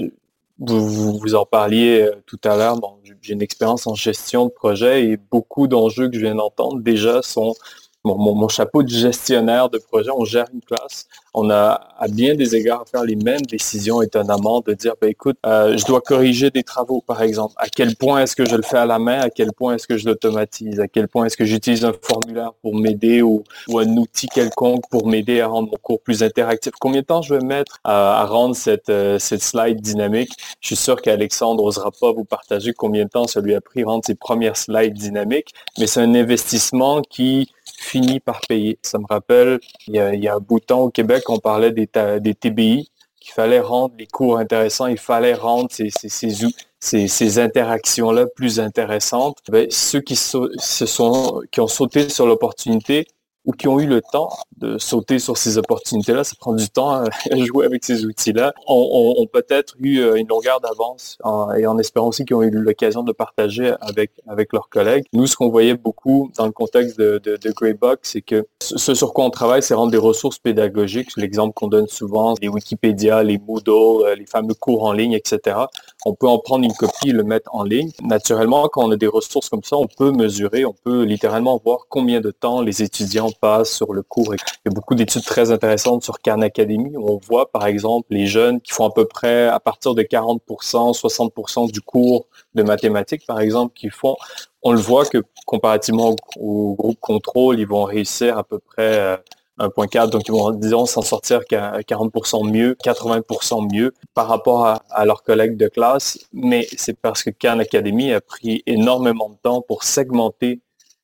vous, 0.59 1.17
vous, 1.17 1.35
en 1.35 1.45
parliez 1.45 2.07
tout 2.27 2.39
à 2.43 2.55
l'heure. 2.55 2.75
Bon, 2.77 2.97
j'ai 3.21 3.33
une 3.33 3.41
expérience 3.41 3.87
en 3.87 3.95
gestion 3.95 4.45
de 4.45 4.51
projet 4.51 5.05
et 5.05 5.17
beaucoup 5.17 5.67
d'enjeux 5.67 6.09
que 6.09 6.15
je 6.15 6.21
viens 6.21 6.35
d'entendre 6.35 6.81
déjà 6.81 7.21
sont 7.21 7.55
mon, 8.03 8.47
chapeau 8.47 8.83
de 8.83 8.89
gestionnaire 8.89 9.69
de 9.69 9.77
projet, 9.77 10.09
on 10.15 10.25
gère 10.25 10.45
une 10.53 10.61
classe. 10.61 11.07
On 11.33 11.49
a 11.49 11.79
à 11.97 12.07
bien 12.07 12.35
des 12.35 12.55
égards 12.55 12.81
à 12.81 12.85
faire 12.85 13.03
les 13.03 13.15
mêmes 13.15 13.41
décisions 13.41 14.01
étonnamment 14.01 14.61
de 14.61 14.73
dire, 14.73 14.95
ben, 14.99 15.09
écoute, 15.09 15.37
euh, 15.45 15.77
je 15.77 15.85
dois 15.85 16.01
corriger 16.01 16.49
des 16.49 16.63
travaux, 16.63 17.01
par 17.05 17.21
exemple. 17.21 17.53
À 17.57 17.69
quel 17.69 17.95
point 17.95 18.23
est-ce 18.23 18.35
que 18.35 18.43
je 18.43 18.55
le 18.55 18.63
fais 18.63 18.77
à 18.77 18.85
la 18.85 18.99
main? 18.99 19.19
À 19.19 19.29
quel 19.29 19.53
point 19.53 19.75
est-ce 19.75 19.87
que 19.87 19.97
je 19.97 20.07
l'automatise? 20.07 20.79
À 20.79 20.87
quel 20.87 21.07
point 21.07 21.25
est-ce 21.25 21.37
que 21.37 21.45
j'utilise 21.45 21.85
un 21.85 21.93
formulaire 22.01 22.51
pour 22.61 22.75
m'aider 22.75 23.21
ou, 23.21 23.43
un 23.77 23.97
outil 23.97 24.27
quelconque 24.27 24.83
pour 24.89 25.07
m'aider 25.07 25.41
à 25.41 25.47
rendre 25.47 25.69
mon 25.71 25.77
cours 25.77 26.01
plus 26.01 26.23
interactif? 26.23 26.73
Combien 26.79 27.01
de 27.01 27.05
temps 27.05 27.21
je 27.21 27.35
vais 27.35 27.45
mettre 27.45 27.79
à, 27.83 28.25
rendre 28.25 28.55
cette, 28.55 28.89
euh, 28.89 29.17
cette 29.17 29.41
slide 29.41 29.79
dynamique? 29.79 30.31
Je 30.59 30.67
suis 30.67 30.75
sûr 30.75 31.01
qu'Alexandre 31.01 31.63
n'osera 31.63 31.91
pas 31.91 32.11
vous 32.11 32.25
partager 32.25 32.73
combien 32.73 33.05
de 33.05 33.09
temps 33.09 33.27
ça 33.27 33.39
lui 33.39 33.55
a 33.55 33.61
pris 33.61 33.83
rendre 33.83 34.03
ses 34.05 34.15
premières 34.15 34.57
slides 34.57 34.93
dynamiques, 34.93 35.53
mais 35.79 35.87
c'est 35.87 36.01
un 36.01 36.13
investissement 36.13 37.01
qui 37.01 37.49
finit 37.81 38.19
par 38.19 38.41
payer. 38.41 38.77
Ça 38.81 38.99
me 38.99 39.05
rappelle, 39.09 39.59
il 39.87 39.95
y 39.95 40.27
a, 40.27 40.35
un 40.35 40.39
bout 40.39 40.59
de 40.59 40.65
temps 40.65 40.81
au 40.81 40.89
Québec, 40.89 41.20
on 41.29 41.39
parlait 41.39 41.71
des, 41.71 41.87
TBI, 41.87 42.91
qu'il 43.19 43.33
fallait 43.33 43.59
rendre 43.59 43.93
les 43.97 44.07
cours 44.07 44.37
intéressants, 44.37 44.87
il 44.87 44.97
fallait 44.97 45.33
rendre 45.33 45.69
ces, 45.71 47.39
interactions-là 47.39 48.25
plus 48.35 48.59
intéressantes. 48.59 49.37
Ben, 49.49 49.67
ceux 49.69 50.01
qui 50.01 50.19
ont 50.35 51.67
sauté 51.67 52.09
sur 52.09 52.25
l'opportunité 52.25 53.07
ou 53.45 53.51
qui 53.53 53.67
ont 53.67 53.79
eu 53.79 53.87
le 53.87 54.01
temps 54.01 54.29
de 54.57 54.77
sauter 54.77 55.19
sur 55.19 55.37
ces 55.37 55.57
opportunités-là, 55.57 56.23
ça 56.23 56.35
prend 56.39 56.53
du 56.53 56.69
temps 56.69 56.91
à 56.91 57.05
jouer 57.45 57.65
avec 57.65 57.83
ces 57.83 58.05
outils-là, 58.05 58.53
ont, 58.67 59.27
peut-être 59.31 59.75
eu 59.79 59.99
euh, 59.99 60.15
une 60.15 60.27
longueur 60.27 60.59
d'avance 60.59 61.17
et 61.57 61.65
en 61.65 61.77
espérant 61.77 62.07
aussi 62.07 62.25
qu'ils 62.25 62.35
ont 62.35 62.43
eu 62.43 62.51
l'occasion 62.51 63.03
de 63.03 63.11
partager 63.11 63.73
avec, 63.81 64.11
avec 64.27 64.53
leurs 64.53 64.69
collègues. 64.69 65.05
Nous, 65.13 65.27
ce 65.27 65.35
qu'on 65.35 65.49
voyait 65.49 65.75
beaucoup 65.75 66.31
dans 66.37 66.45
le 66.45 66.51
contexte 66.51 66.99
de, 66.99 67.19
de, 67.23 67.37
de 67.37 67.51
Greybox, 67.51 68.11
c'est 68.11 68.21
que 68.21 68.45
ce 68.59 68.93
sur 68.93 69.13
quoi 69.13 69.25
on 69.25 69.29
travaille, 69.29 69.63
c'est 69.63 69.73
rendre 69.73 69.91
des 69.91 69.97
ressources 69.97 70.37
pédagogiques. 70.37 71.09
L'exemple 71.17 71.53
qu'on 71.53 71.67
donne 71.67 71.87
souvent, 71.87 72.35
les 72.41 72.47
Wikipédia, 72.47 73.23
les 73.23 73.39
Moodle, 73.39 73.71
euh, 73.71 74.15
les 74.15 74.25
fameux 74.25 74.53
cours 74.53 74.83
en 74.83 74.93
ligne, 74.93 75.13
etc. 75.13 75.57
On 76.05 76.13
peut 76.13 76.27
en 76.27 76.39
prendre 76.39 76.63
une 76.63 76.73
copie 76.73 77.09
et 77.09 77.13
le 77.13 77.23
mettre 77.23 77.53
en 77.53 77.63
ligne. 77.63 77.91
Naturellement, 78.03 78.67
quand 78.67 78.83
on 78.83 78.91
a 78.91 78.95
des 78.95 79.07
ressources 79.07 79.49
comme 79.49 79.63
ça, 79.63 79.77
on 79.77 79.87
peut 79.87 80.11
mesurer, 80.11 80.65
on 80.65 80.73
peut 80.73 81.03
littéralement 81.03 81.59
voir 81.63 81.87
combien 81.89 82.21
de 82.21 82.31
temps 82.31 82.61
les 82.61 82.83
étudiants 82.83 83.30
passent 83.39 83.73
sur 83.73 83.93
le 83.93 84.03
cours. 84.03 84.33
Il 84.35 84.39
y 84.65 84.69
a 84.69 84.71
beaucoup 84.71 84.95
d'études 84.95 85.23
très 85.23 85.51
intéressantes 85.51 86.03
sur 86.03 86.19
Khan 86.19 86.41
Academy 86.41 86.95
où 86.97 87.09
on 87.09 87.17
voit, 87.17 87.51
par 87.51 87.65
exemple, 87.65 88.07
les 88.11 88.27
jeunes 88.27 88.61
qui 88.61 88.71
font 88.71 88.85
à 88.85 88.91
peu 88.91 89.05
près 89.05 89.47
à 89.47 89.59
partir 89.59 89.95
de 89.95 90.03
40%, 90.03 90.97
60% 90.97 91.71
du 91.71 91.81
cours 91.81 92.27
de 92.55 92.63
mathématiques, 92.63 93.25
par 93.25 93.39
exemple, 93.39 93.73
qu'ils 93.73 93.91
font. 93.91 94.15
On 94.63 94.71
le 94.73 94.79
voit 94.79 95.05
que 95.05 95.23
comparativement 95.45 96.15
au, 96.37 96.75
groupe 96.75 96.99
contrôle, 96.99 97.59
ils 97.59 97.67
vont 97.67 97.83
réussir 97.83 98.37
à 98.37 98.43
peu 98.43 98.59
près 98.59 99.17
1.4, 99.59 99.97
euh, 100.03 100.07
donc 100.07 100.27
ils 100.27 100.31
vont, 100.31 100.51
disons, 100.51 100.85
s'en 100.85 101.01
sortir 101.01 101.41
40% 101.41 102.49
mieux, 102.49 102.75
80% 102.83 103.73
mieux 103.73 103.93
par 104.13 104.27
rapport 104.27 104.65
à, 104.65 104.83
à, 104.89 105.05
leurs 105.05 105.23
collègues 105.23 105.57
de 105.57 105.67
classe, 105.67 106.19
mais 106.31 106.67
c'est 106.77 106.97
parce 106.99 107.23
que 107.23 107.31
Khan 107.31 107.59
Academy 107.59 108.13
a 108.13 108.21
pris 108.21 108.63
énormément 108.67 109.29
de 109.29 109.37
temps 109.41 109.61
pour 109.61 109.83
segmenter 109.83 110.61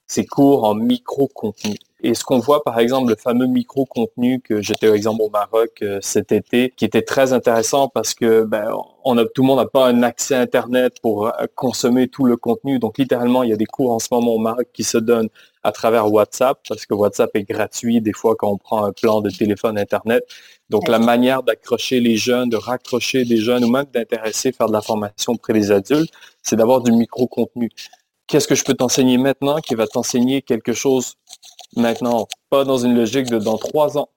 ses 0.07 0.25
cours 0.25 0.63
en 0.63 0.73
micro-contenu. 0.73 1.75
Et 2.03 2.13
ce 2.13 2.23
qu'on 2.23 2.37
voit, 2.37 2.63
par 2.63 2.77
exemple, 2.79 3.09
le 3.09 3.15
fameux 3.15 3.47
micro-contenu 3.47 4.39
que 4.39 4.61
j'étais, 4.61 4.85
par 4.85 4.95
exemple, 4.95 5.23
au 5.23 5.29
Maroc 5.29 5.79
euh, 5.81 5.97
cet 6.01 6.31
été, 6.31 6.71
qui 6.77 6.85
était 6.85 7.01
très 7.01 7.33
intéressant 7.33 7.89
parce 7.89 8.13
que 8.13 8.43
ben, 8.43 8.71
on 9.03 9.17
a, 9.17 9.25
tout 9.25 9.41
le 9.41 9.47
monde 9.47 9.57
n'a 9.57 9.65
pas 9.65 9.87
un 9.87 10.03
accès 10.03 10.35
Internet 10.35 11.01
pour 11.01 11.27
euh, 11.27 11.31
consommer 11.55 12.07
tout 12.07 12.25
le 12.25 12.37
contenu. 12.37 12.77
Donc, 12.77 12.99
littéralement, 12.99 13.41
il 13.41 13.49
y 13.49 13.53
a 13.53 13.55
des 13.55 13.65
cours 13.65 13.91
en 13.91 13.97
ce 13.97 14.09
moment 14.11 14.35
au 14.35 14.37
Maroc 14.37 14.67
qui 14.73 14.83
se 14.83 14.99
donnent 14.99 15.29
à 15.63 15.71
travers 15.71 16.11
WhatsApp, 16.11 16.59
parce 16.69 16.85
que 16.85 16.93
WhatsApp 16.93 17.31
est 17.33 17.43
gratuit 17.43 17.99
des 17.99 18.13
fois 18.13 18.35
quand 18.37 18.51
on 18.51 18.57
prend 18.57 18.83
un 18.83 18.91
plan 18.91 19.21
de 19.21 19.31
téléphone 19.31 19.79
Internet. 19.79 20.23
Donc, 20.69 20.87
la 20.87 20.99
manière 20.99 21.41
d'accrocher 21.41 21.99
les 21.99 22.15
jeunes, 22.15 22.49
de 22.49 22.57
raccrocher 22.57 23.25
des 23.25 23.37
jeunes 23.37 23.63
ou 23.63 23.71
même 23.71 23.87
d'intéresser, 23.91 24.51
faire 24.51 24.67
de 24.67 24.73
la 24.73 24.81
formation 24.81 25.33
auprès 25.33 25.53
des 25.53 25.71
adultes, 25.71 26.13
c'est 26.43 26.57
d'avoir 26.57 26.81
du 26.81 26.91
micro-contenu 26.91 27.71
qu'est-ce 28.27 28.47
que 28.47 28.55
je 28.55 28.63
peux 28.63 28.73
t'enseigner 28.73 29.17
maintenant 29.17 29.59
qui 29.59 29.73
va 29.73 29.87
t'enseigner 29.87 30.41
quelque 30.41 30.73
chose 30.73 31.15
maintenant, 31.75 32.27
pas 32.49 32.63
dans 32.63 32.77
une 32.77 32.95
logique 32.95 33.27
de 33.27 33.39
dans 33.39 33.57
trois 33.57 33.97
ans, 33.97 34.09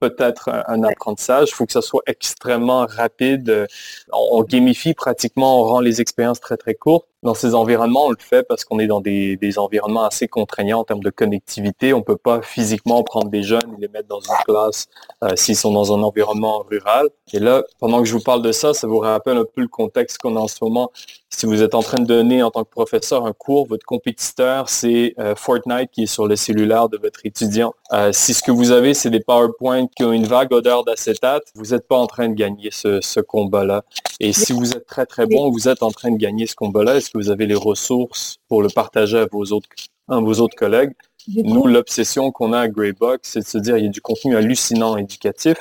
peut-être 0.00 0.48
un, 0.48 0.82
apprentissage. 0.82 1.50
Il 1.50 1.54
faut 1.54 1.66
que 1.66 1.72
ça 1.72 1.82
soit 1.82 2.02
extrêmement 2.06 2.86
rapide. 2.86 3.66
On, 4.12 4.42
gamifie 4.42 4.94
pratiquement, 4.94 5.60
on 5.60 5.64
rend 5.64 5.80
les 5.80 6.00
expériences 6.00 6.40
très, 6.40 6.56
très 6.56 6.74
courtes. 6.74 7.06
Dans 7.22 7.34
ces 7.34 7.54
environnements, 7.54 8.06
on 8.06 8.10
le 8.10 8.16
fait 8.18 8.42
parce 8.42 8.64
qu'on 8.64 8.80
est 8.80 8.88
dans 8.88 9.00
des, 9.00 9.38
environnements 9.56 10.04
assez 10.04 10.26
contraignants 10.26 10.80
en 10.80 10.84
termes 10.84 11.02
de 11.02 11.10
connectivité. 11.10 11.94
On 11.94 11.98
ne 11.98 12.02
peut 12.02 12.16
pas 12.16 12.42
physiquement 12.42 13.02
prendre 13.04 13.28
des 13.28 13.44
jeunes 13.44 13.74
et 13.78 13.80
les 13.80 13.88
mettre 13.88 14.08
dans 14.08 14.20
une 14.20 14.44
classe 14.44 14.88
euh, 15.22 15.30
s'ils 15.36 15.56
sont 15.56 15.72
dans 15.72 15.96
un 15.96 16.02
environnement 16.02 16.64
rural. 16.68 17.08
Et 17.32 17.38
là, 17.38 17.62
pendant 17.78 18.00
que 18.00 18.06
je 18.06 18.14
vous 18.14 18.22
parle 18.22 18.42
de 18.42 18.50
ça, 18.50 18.74
ça 18.74 18.86
vous 18.86 18.98
rappelle 18.98 19.36
un 19.36 19.44
peu 19.44 19.60
le 19.60 19.68
contexte 19.68 20.18
qu'on 20.18 20.36
a 20.36 20.40
en 20.40 20.48
ce 20.48 20.58
moment. 20.62 20.90
Si 21.30 21.46
vous 21.46 21.62
êtes 21.62 21.74
en 21.74 21.82
train 21.82 21.98
de 21.98 22.04
donner 22.04 22.42
en 22.42 22.50
tant 22.50 22.62
que 22.62 22.70
professeur 22.70 23.24
un 23.24 23.32
cours, 23.32 23.66
votre 23.66 23.86
compétiteur, 23.86 24.68
c'est 24.68 25.14
euh, 25.18 25.34
Fortnite 25.34 25.90
qui 25.90 26.02
est 26.02 26.06
sur 26.06 26.26
le 26.26 26.36
cellulaire 26.36 26.88
de 26.88 26.98
votre 26.98 27.24
étudiant. 27.24 27.72
Euh, 27.92 28.12
si 28.12 28.34
ce 28.34 28.42
que 28.42 28.50
vous 28.50 28.70
avez, 28.70 28.94
c'est 28.94 29.10
des 29.10 29.20
PowerPoint 29.20 29.86
qui 29.96 30.04
ont 30.04 30.12
une 30.12 30.26
vague 30.26 30.52
odeur 30.52 30.84
d'acétate, 30.84 31.44
vous 31.54 31.70
n'êtes 31.70 31.88
pas 31.88 31.96
en 31.96 32.06
train 32.06 32.28
de 32.28 32.34
gagner 32.34 32.70
ce, 32.70 33.00
ce 33.00 33.20
combat-là. 33.20 33.82
Et 34.20 34.32
si 34.32 34.52
vous 34.52 34.72
êtes 34.72 34.86
très, 34.86 35.06
très 35.06 35.26
bon, 35.26 35.50
vous 35.50 35.68
êtes 35.68 35.82
en 35.82 35.90
train 35.90 36.10
de 36.10 36.18
gagner 36.18 36.46
ce 36.46 36.54
combat-là 36.54 36.96
que 37.12 37.18
vous 37.18 37.30
avez 37.30 37.46
les 37.46 37.54
ressources 37.54 38.38
pour 38.48 38.62
le 38.62 38.68
partager 38.68 39.18
à 39.18 39.26
vos 39.30 39.44
autres, 39.52 39.68
vos 40.08 40.40
autres 40.40 40.56
collègues. 40.56 40.92
Nous, 41.28 41.66
l'obsession 41.66 42.30
qu'on 42.32 42.52
a 42.52 42.60
à 42.60 42.68
Greybox, 42.68 43.30
c'est 43.30 43.40
de 43.40 43.46
se 43.46 43.58
dire, 43.58 43.76
il 43.76 43.84
y 43.84 43.88
a 43.88 43.90
du 43.90 44.00
contenu 44.00 44.36
hallucinant 44.36 44.96
éducatif. 44.96 45.56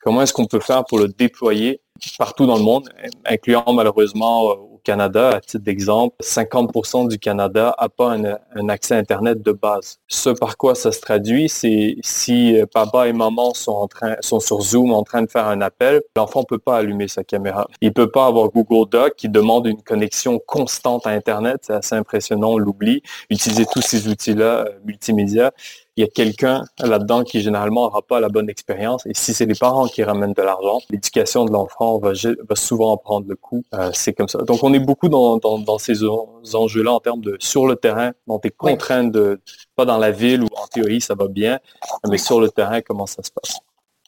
Comment 0.00 0.22
est-ce 0.22 0.32
qu'on 0.32 0.46
peut 0.46 0.60
faire 0.60 0.84
pour 0.84 0.98
le 0.98 1.08
déployer 1.08 1.80
partout 2.18 2.46
dans 2.46 2.56
le 2.56 2.62
monde, 2.62 2.88
incluant 3.24 3.72
malheureusement 3.72 4.71
Canada, 4.82 5.30
à 5.30 5.40
titre 5.40 5.64
d'exemple, 5.64 6.14
50% 6.22 7.08
du 7.08 7.18
Canada 7.18 7.74
n'a 7.80 7.88
pas 7.88 8.16
un, 8.16 8.68
accès 8.68 8.94
Internet 8.94 9.42
de 9.42 9.52
base. 9.52 9.98
Ce 10.08 10.30
par 10.30 10.56
quoi 10.56 10.74
ça 10.74 10.92
se 10.92 11.00
traduit, 11.00 11.48
c'est 11.48 11.96
si 12.02 12.58
euh, 12.58 12.66
papa 12.66 13.08
et 13.08 13.12
maman 13.12 13.54
sont, 13.54 13.88
sont 14.20 14.40
sur 14.40 14.60
Zoom 14.60 14.92
en 14.92 15.02
train 15.02 15.22
de 15.22 15.30
faire 15.30 15.48
un 15.48 15.60
appel, 15.60 16.02
l'enfant 16.16 16.40
ne 16.40 16.44
peut 16.44 16.58
pas 16.58 16.78
allumer 16.78 17.08
sa 17.08 17.24
caméra. 17.24 17.68
Il 17.80 17.88
ne 17.88 17.92
peut 17.92 18.10
pas 18.10 18.26
avoir 18.26 18.48
Google 18.50 18.88
Doc 18.88 19.14
qui 19.16 19.28
demande 19.28 19.66
une 19.66 19.82
connexion 19.82 20.38
constante 20.38 21.06
à 21.06 21.10
Internet. 21.10 21.60
C'est 21.62 21.74
assez 21.74 21.94
impressionnant, 21.94 22.52
on 22.52 22.58
l'oublie. 22.58 23.02
Utiliser 23.30 23.66
tous 23.72 23.82
ces 23.82 24.08
outils-là 24.08 24.66
euh, 24.66 24.70
multimédia 24.84 25.52
il 25.96 26.00
y 26.00 26.04
a 26.04 26.08
quelqu'un 26.08 26.64
là-dedans 26.78 27.22
qui 27.22 27.40
généralement 27.40 27.84
n'aura 27.84 28.02
pas 28.02 28.20
la 28.20 28.28
bonne 28.28 28.48
expérience. 28.48 29.04
Et 29.06 29.12
si 29.14 29.34
c'est 29.34 29.46
les 29.46 29.54
parents 29.54 29.86
qui 29.86 30.02
ramènent 30.02 30.32
de 30.32 30.42
l'argent, 30.42 30.80
l'éducation 30.90 31.44
de 31.44 31.52
l'enfant 31.52 31.98
va, 31.98 32.12
souvent 32.54 32.96
prendre 32.96 33.26
le 33.28 33.36
coup. 33.36 33.64
Euh, 33.74 33.90
c'est 33.92 34.12
comme 34.12 34.28
ça. 34.28 34.38
Donc 34.42 34.62
on 34.62 34.72
est 34.72 34.80
beaucoup 34.80 35.08
dans, 35.08 35.38
ces 35.78 36.02
enjeux-là 36.54 36.92
en 36.92 37.00
termes 37.00 37.20
de 37.20 37.36
sur 37.40 37.66
le 37.66 37.76
terrain, 37.76 38.12
dans 38.26 38.38
tes 38.38 38.50
contraintes 38.50 39.12
de 39.12 39.40
pas 39.76 39.84
dans 39.84 39.98
la 39.98 40.10
ville 40.10 40.42
où 40.42 40.48
en 40.56 40.66
théorie 40.66 41.00
ça 41.00 41.14
va 41.14 41.28
bien, 41.28 41.58
mais 42.08 42.18
sur 42.18 42.40
le 42.40 42.48
terrain 42.48 42.80
comment 42.80 43.06
ça 43.06 43.22
se 43.22 43.30
passe? 43.30 43.60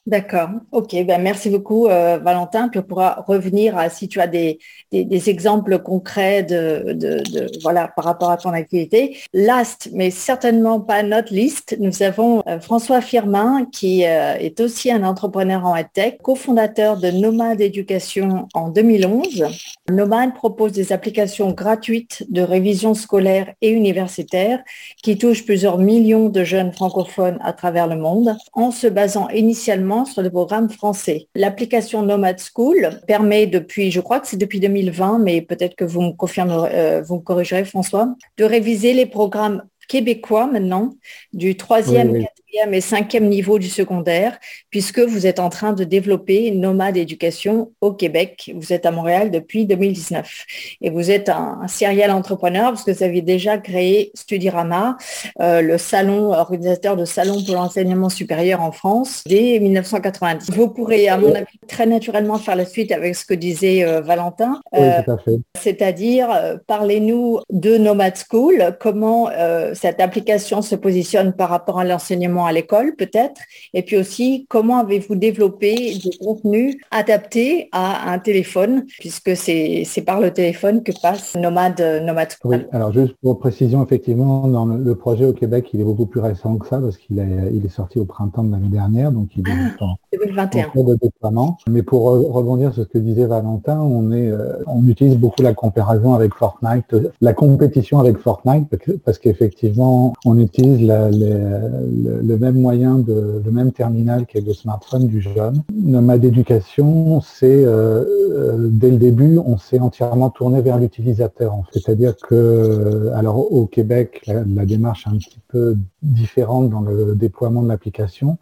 D'accord, 0.07 0.49
ok, 0.71 1.03
ben 1.03 1.19
merci 1.19 1.49
beaucoup 1.49 1.87
euh, 1.87 2.19
Valentin. 2.19 2.69
Puis 2.69 2.79
on 2.79 2.83
pourra 2.83 3.23
revenir 3.27 3.75
à 3.75 3.89
si 3.89 4.07
tu 4.07 4.21
as 4.21 4.27
des, 4.27 4.59
exemples 4.91 5.79
concrets 5.79 6.43
de, 6.43 7.23
voilà 7.63 7.87
par 7.87 8.05
rapport 8.05 8.29
à 8.29 8.37
ton 8.37 8.51
activité. 8.51 9.17
Last, 9.33 9.89
mais 9.93 10.11
certainement 10.11 10.79
pas 10.79 11.01
notre 11.01 11.33
liste, 11.33 11.75
nous 11.79 12.03
avons 12.03 12.43
euh, 12.47 12.59
François 12.59 13.01
Firmin 13.01 13.65
qui 13.71 14.05
euh, 14.05 14.35
est 14.35 14.59
aussi 14.59 14.91
un 14.91 15.03
entrepreneur 15.03 15.65
en 15.65 15.75
EdTech, 15.75 16.21
cofondateur 16.21 16.97
de 16.97 17.09
Nomade 17.09 17.59
Éducation 17.59 18.47
en 18.53 18.69
2011. 18.69 19.45
Nomade 19.89 20.35
propose 20.35 20.71
des 20.71 20.93
applications 20.93 21.51
gratuites 21.51 22.25
de 22.29 22.41
révision 22.41 22.93
scolaire 22.93 23.55
et 23.61 23.71
universitaire 23.71 24.59
qui 25.01 25.17
touchent 25.17 25.45
plusieurs 25.45 25.79
millions 25.79 26.29
de 26.29 26.43
jeunes 26.43 26.73
francophones 26.73 27.39
à 27.41 27.53
travers 27.53 27.87
le 27.87 27.95
monde 27.95 28.37
en 28.53 28.69
se 28.69 28.85
basant 28.85 29.29
initialement 29.29 29.94
sur 30.03 30.21
le 30.21 30.29
programme 30.29 30.69
français. 30.69 31.29
L'application 31.35 32.01
Nomad 32.01 32.37
School 32.39 32.99
permet 33.07 33.47
depuis, 33.47 33.91
je 33.91 34.01
crois 34.01 34.19
que 34.19 34.27
c'est 34.27 34.35
depuis 34.35 34.59
2020, 34.59 35.19
mais 35.19 35.41
peut-être 35.41 35.75
que 35.75 35.85
vous 35.85 36.01
me 36.01 36.11
confirmerez, 36.11 36.71
euh, 36.73 37.01
vous 37.01 37.15
me 37.15 37.21
corrigerez 37.21 37.63
François, 37.63 38.13
de 38.37 38.43
réviser 38.43 38.93
les 38.93 39.05
programmes 39.05 39.63
québécois 39.87 40.47
maintenant, 40.47 40.93
du 41.31 41.55
troisième, 41.55 42.25
et 42.71 42.81
cinquième 42.81 43.27
niveau 43.27 43.59
du 43.59 43.67
secondaire, 43.67 44.37
puisque 44.69 44.99
vous 44.99 45.27
êtes 45.27 45.39
en 45.39 45.49
train 45.49 45.73
de 45.73 45.83
développer 45.83 46.51
Nomade 46.51 46.97
Éducation 46.97 47.71
au 47.81 47.91
Québec. 47.91 48.51
Vous 48.55 48.71
êtes 48.71 48.85
à 48.85 48.91
Montréal 48.91 49.29
depuis 49.29 49.65
2019 49.65 50.45
et 50.81 50.89
vous 50.89 51.11
êtes 51.11 51.29
un, 51.29 51.67
serial 51.67 52.11
entrepreneur 52.11 52.71
parce 52.71 52.83
que 52.83 52.91
vous 52.91 53.03
avez 53.03 53.21
déjà 53.21 53.57
créé 53.57 54.11
Studirama, 54.13 54.97
euh, 55.41 55.61
le 55.61 55.77
salon 55.77 56.31
organisateur 56.31 56.95
de 56.95 57.05
salons 57.05 57.43
pour 57.43 57.55
l'enseignement 57.55 58.09
supérieur 58.09 58.61
en 58.61 58.71
France 58.71 59.23
dès 59.27 59.59
1990. 59.59 60.51
Vous 60.51 60.69
pourrez, 60.69 61.09
à 61.09 61.17
mon 61.17 61.33
avis, 61.33 61.59
très 61.67 61.85
naturellement 61.85 62.37
faire 62.37 62.55
la 62.55 62.65
suite 62.65 62.91
avec 62.91 63.15
ce 63.15 63.25
que 63.25 63.33
disait 63.33 63.83
euh, 63.83 64.01
Valentin. 64.01 64.61
oui, 64.73 64.87
fait. 65.25 65.37
C'est-à-dire, 65.61 66.59
parlez-nous 66.67 67.39
de 67.49 67.77
Nomad 67.77 68.13
School, 68.15 68.75
comment 68.79 69.29
cette 69.73 69.99
application 69.99 70.61
se 70.61 70.75
positionne 70.75 71.33
par 71.33 71.49
rapport 71.49 71.79
à 71.79 71.83
l'enseignement 71.83 72.44
à 72.45 72.51
l'école 72.51 72.95
peut-être, 72.95 73.41
et 73.73 73.81
puis 73.81 73.97
aussi 73.97 74.45
comment 74.49 74.79
avez-vous 74.79 75.15
développé 75.15 75.97
des 76.03 76.17
contenus 76.17 76.75
adaptés 76.91 77.69
à 77.71 78.11
un 78.11 78.19
téléphone, 78.19 78.85
puisque 78.99 79.35
c'est 79.35 80.03
par 80.05 80.19
le 80.19 80.31
téléphone 80.31 80.83
que 80.83 80.91
passe 81.01 81.35
Nomade, 81.35 81.81
Nomade 82.03 82.29
Oui, 82.43 82.57
alors 82.71 82.91
juste 82.93 83.15
pour 83.21 83.39
précision, 83.39 83.83
effectivement, 83.83 84.47
dans 84.47 84.65
le 84.65 84.95
projet 84.95 85.25
au 85.25 85.33
Québec, 85.33 85.69
il 85.73 85.81
est 85.81 85.83
beaucoup 85.83 86.05
plus 86.05 86.21
récent 86.21 86.57
que 86.57 86.67
ça, 86.67 86.79
parce 86.79 86.97
qu'il 86.97 87.19
est, 87.19 87.51
il 87.53 87.65
est 87.65 87.69
sorti 87.69 87.99
au 87.99 88.05
printemps 88.05 88.43
de 88.43 88.51
l'année 88.51 88.69
dernière, 88.69 89.11
donc 89.11 89.29
il 89.35 89.47
est 89.47 89.51
ah, 89.79 89.83
en, 89.83 89.95
2021. 90.13 90.71
de 90.75 90.95
déploiement. 91.01 91.57
Mais 91.69 91.83
pour 91.83 92.03
rebondir 92.03 92.73
sur 92.73 92.83
ce 92.83 92.89
que 92.89 92.97
disait 92.97 93.25
Valentin, 93.25 93.79
on, 93.79 94.11
est, 94.11 94.29
euh, 94.29 94.63
on 94.67 94.87
utilise 94.87 95.17
beaucoup 95.17 95.41
la 95.41 95.53
comparaison 95.53 96.13
avec 96.13 96.33
Fortnite, 96.33 96.95
la 97.21 97.33
compétition 97.33 97.99
avec 97.99 98.17
Fortnite, 98.17 98.67
parce 99.03 99.19
qu'effectivement, 99.19 100.13
on 100.25 100.39
utilise 100.39 100.81
la, 100.85 101.09
le 101.11 101.75
le 102.21 102.34
même 102.37 102.59
moyen, 102.59 102.99
de, 102.99 103.41
le 103.43 103.51
même 103.51 103.71
terminal 103.71 104.25
qu'est 104.25 104.41
le 104.41 104.53
smartphone 104.53 105.07
du 105.07 105.21
jeune. 105.21 105.63
Nomade 105.73 106.21
d'éducation, 106.21 107.21
c'est 107.21 107.65
euh, 107.65 108.03
euh, 108.31 108.69
dès 108.69 108.91
le 108.91 108.97
début, 108.97 109.37
on 109.37 109.57
s'est 109.57 109.79
entièrement 109.79 110.29
tourné 110.29 110.61
vers 110.61 110.77
l'utilisateur. 110.77 111.55
C'est-à-dire 111.71 112.15
que, 112.17 113.11
alors 113.15 113.51
au 113.51 113.65
Québec, 113.65 114.21
la, 114.27 114.65
démarche 114.65 115.07
est 115.07 115.09
un 115.09 115.17
petit 115.17 115.39
peu 115.47 115.75
différente 116.01 116.69
dans 116.69 116.81
le 116.81 117.15
déploiement 117.15 117.61
de 117.61 117.67
l'application, 117.67 118.37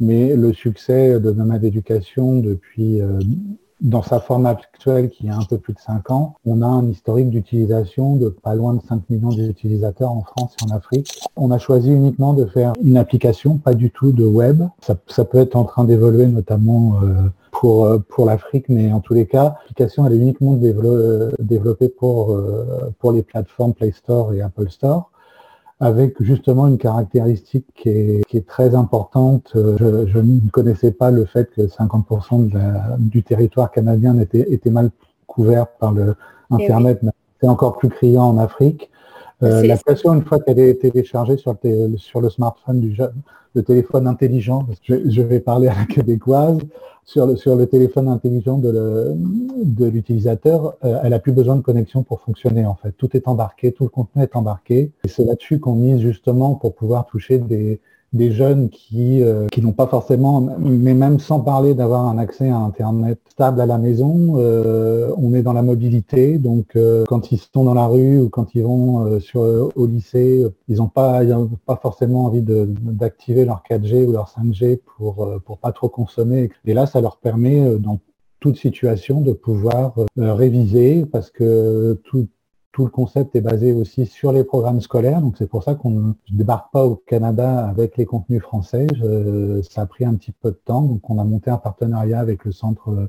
mais 0.00 0.34
le 0.34 0.52
succès 0.52 1.20
de 1.20 1.30
Nomade 1.32 1.62
d'éducation 1.62 2.38
depuis 2.38 3.00
euh, 3.00 3.18
dans 3.84 4.02
sa 4.02 4.18
forme 4.18 4.46
actuelle, 4.46 5.10
qui 5.10 5.28
a 5.28 5.36
un 5.36 5.44
peu 5.44 5.58
plus 5.58 5.74
de 5.74 5.78
5 5.78 6.10
ans, 6.10 6.36
on 6.46 6.62
a 6.62 6.66
un 6.66 6.88
historique 6.88 7.28
d'utilisation 7.28 8.16
de 8.16 8.30
pas 8.30 8.54
loin 8.54 8.72
de 8.72 8.80
5 8.80 9.02
millions 9.10 9.28
d'utilisateurs 9.28 10.10
en 10.10 10.22
France 10.22 10.56
et 10.60 10.72
en 10.72 10.74
Afrique. 10.74 11.20
On 11.36 11.50
a 11.50 11.58
choisi 11.58 11.92
uniquement 11.92 12.32
de 12.32 12.46
faire 12.46 12.72
une 12.82 12.96
application, 12.96 13.58
pas 13.58 13.74
du 13.74 13.90
tout 13.90 14.12
de 14.12 14.24
web. 14.24 14.62
Ça, 14.80 15.24
peut 15.24 15.38
être 15.38 15.54
en 15.54 15.64
train 15.64 15.84
d'évoluer 15.84 16.26
notamment 16.26 16.94
euh, 17.02 17.28
pour, 17.52 17.84
euh, 17.84 17.98
pour 17.98 18.24
l'Afrique, 18.24 18.70
mais 18.70 18.90
en 18.90 19.00
tous 19.00 19.12
les 19.12 19.26
cas, 19.26 19.56
l'application 19.60 20.06
elle 20.06 20.14
est 20.14 20.18
uniquement 20.18 20.58
euh, 20.62 21.30
développée 21.38 21.88
pour, 21.88 22.40
pour 22.98 23.12
les 23.12 23.22
plateformes 23.22 23.74
Play 23.74 23.92
Store 23.92 24.32
et 24.32 24.40
Apple 24.40 24.70
Store 24.70 25.10
avec 25.80 26.22
justement 26.22 26.66
une 26.66 26.78
caractéristique 26.78 27.66
qui 27.74 27.88
est, 27.88 28.46
très 28.46 28.74
importante. 28.74 29.50
Je, 29.54 30.18
ne 30.18 30.50
connaissais 30.50 30.92
pas 30.92 31.10
le 31.10 31.24
fait 31.24 31.50
que 31.54 31.62
50% 31.62 32.98
du 32.98 33.22
territoire 33.22 33.70
canadien 33.70 34.18
était, 34.18 34.52
était, 34.52 34.70
mal 34.70 34.90
couvert 35.26 35.66
par 35.66 35.92
le 35.92 36.14
eh 36.50 36.54
Internet, 36.54 37.00
mais 37.02 37.10
c'est 37.40 37.48
encore 37.48 37.76
plus 37.76 37.88
criant 37.88 38.24
en 38.24 38.38
Afrique. 38.38 38.90
Euh, 39.42 39.62
L'application, 39.62 40.14
une 40.14 40.24
fois 40.24 40.38
qu'elle 40.40 40.58
est 40.58 40.80
téléchargée 40.80 41.36
sur 41.36 41.56
le, 41.62 41.96
sur 41.96 42.20
le 42.20 42.30
smartphone 42.30 42.80
du 42.80 42.94
jeune, 42.94 43.14
le 43.54 43.62
téléphone 43.62 44.06
intelligent, 44.06 44.66
je, 44.82 44.94
je, 45.08 45.22
vais 45.22 45.40
parler 45.40 45.68
à 45.68 45.74
la 45.74 45.86
québécoise, 45.86 46.58
sur 47.04 47.26
le, 47.26 47.36
sur 47.36 47.54
le 47.56 47.66
téléphone 47.66 48.08
intelligent 48.08 48.58
de 48.58 49.86
l'utilisateur, 49.86 50.76
euh, 50.84 51.00
elle 51.02 51.12
a 51.12 51.18
plus 51.18 51.32
besoin 51.32 51.56
de 51.56 51.60
connexion 51.60 52.02
pour 52.02 52.20
fonctionner 52.20 52.64
en 52.64 52.74
fait. 52.74 52.92
Tout 52.92 53.14
est 53.16 53.28
embarqué, 53.28 53.72
tout 53.72 53.84
le 53.84 53.90
contenu 53.90 54.22
est 54.22 54.34
embarqué. 54.36 54.90
Et 55.04 55.08
c'est 55.08 55.24
là-dessus 55.24 55.60
qu'on 55.60 55.74
mise 55.74 56.00
justement 56.00 56.54
pour 56.54 56.74
pouvoir 56.74 57.06
toucher 57.06 57.38
des, 57.38 57.80
des 58.14 58.30
jeunes 58.30 58.68
qui, 58.70 59.22
euh, 59.22 59.48
qui 59.48 59.60
n'ont 59.60 59.72
pas 59.72 59.88
forcément, 59.88 60.40
mais 60.60 60.94
même 60.94 61.18
sans 61.18 61.40
parler 61.40 61.74
d'avoir 61.74 62.06
un 62.06 62.16
accès 62.16 62.48
à 62.48 62.56
Internet 62.56 63.18
stable 63.28 63.60
à 63.60 63.66
la 63.66 63.76
maison, 63.76 64.34
euh, 64.36 65.12
on 65.18 65.34
est 65.34 65.42
dans 65.42 65.52
la 65.52 65.62
mobilité. 65.62 66.38
Donc, 66.38 66.76
euh, 66.76 67.04
quand 67.08 67.32
ils 67.32 67.38
sont 67.38 67.64
dans 67.64 67.74
la 67.74 67.86
rue 67.86 68.20
ou 68.20 68.28
quand 68.28 68.54
ils 68.54 68.62
vont 68.62 69.18
au 69.74 69.86
lycée, 69.86 70.46
ils 70.68 70.76
n'ont 70.76 70.88
pas, 70.88 71.22
pas 71.66 71.76
forcément 71.76 72.26
envie 72.26 72.42
d'activer 72.42 73.44
leur 73.44 73.62
4G 73.68 74.06
ou 74.06 74.12
leur 74.12 74.28
5G 74.28 74.78
pour 74.96 75.28
pour 75.44 75.58
pas 75.58 75.72
trop 75.72 75.88
consommer. 75.88 76.50
Et 76.64 76.72
là, 76.72 76.86
ça 76.86 77.00
leur 77.00 77.16
permet 77.16 77.78
dans 77.78 77.98
toute 78.38 78.56
situation 78.56 79.20
de 79.22 79.32
pouvoir 79.32 79.94
réviser 80.16 81.04
parce 81.04 81.30
que 81.30 82.00
tout, 82.04 82.28
tout 82.74 82.84
le 82.84 82.90
concept 82.90 83.36
est 83.36 83.40
basé 83.40 83.72
aussi 83.72 84.04
sur 84.04 84.32
les 84.32 84.42
programmes 84.42 84.80
scolaires. 84.80 85.20
Donc 85.20 85.36
c'est 85.38 85.46
pour 85.48 85.62
ça 85.62 85.76
qu'on 85.76 85.90
ne 85.90 86.12
débarque 86.32 86.72
pas 86.72 86.84
au 86.84 86.96
Canada 86.96 87.68
avec 87.68 87.96
les 87.96 88.04
contenus 88.04 88.42
français. 88.42 88.88
ça 89.70 89.82
a 89.82 89.86
pris 89.86 90.04
un 90.04 90.14
petit 90.16 90.32
peu 90.32 90.50
de 90.50 90.58
temps. 90.62 90.82
Donc 90.82 91.08
on 91.08 91.20
a 91.20 91.24
monté 91.24 91.50
un 91.50 91.56
partenariat 91.56 92.18
avec 92.18 92.44
le 92.44 92.50
centre 92.50 93.08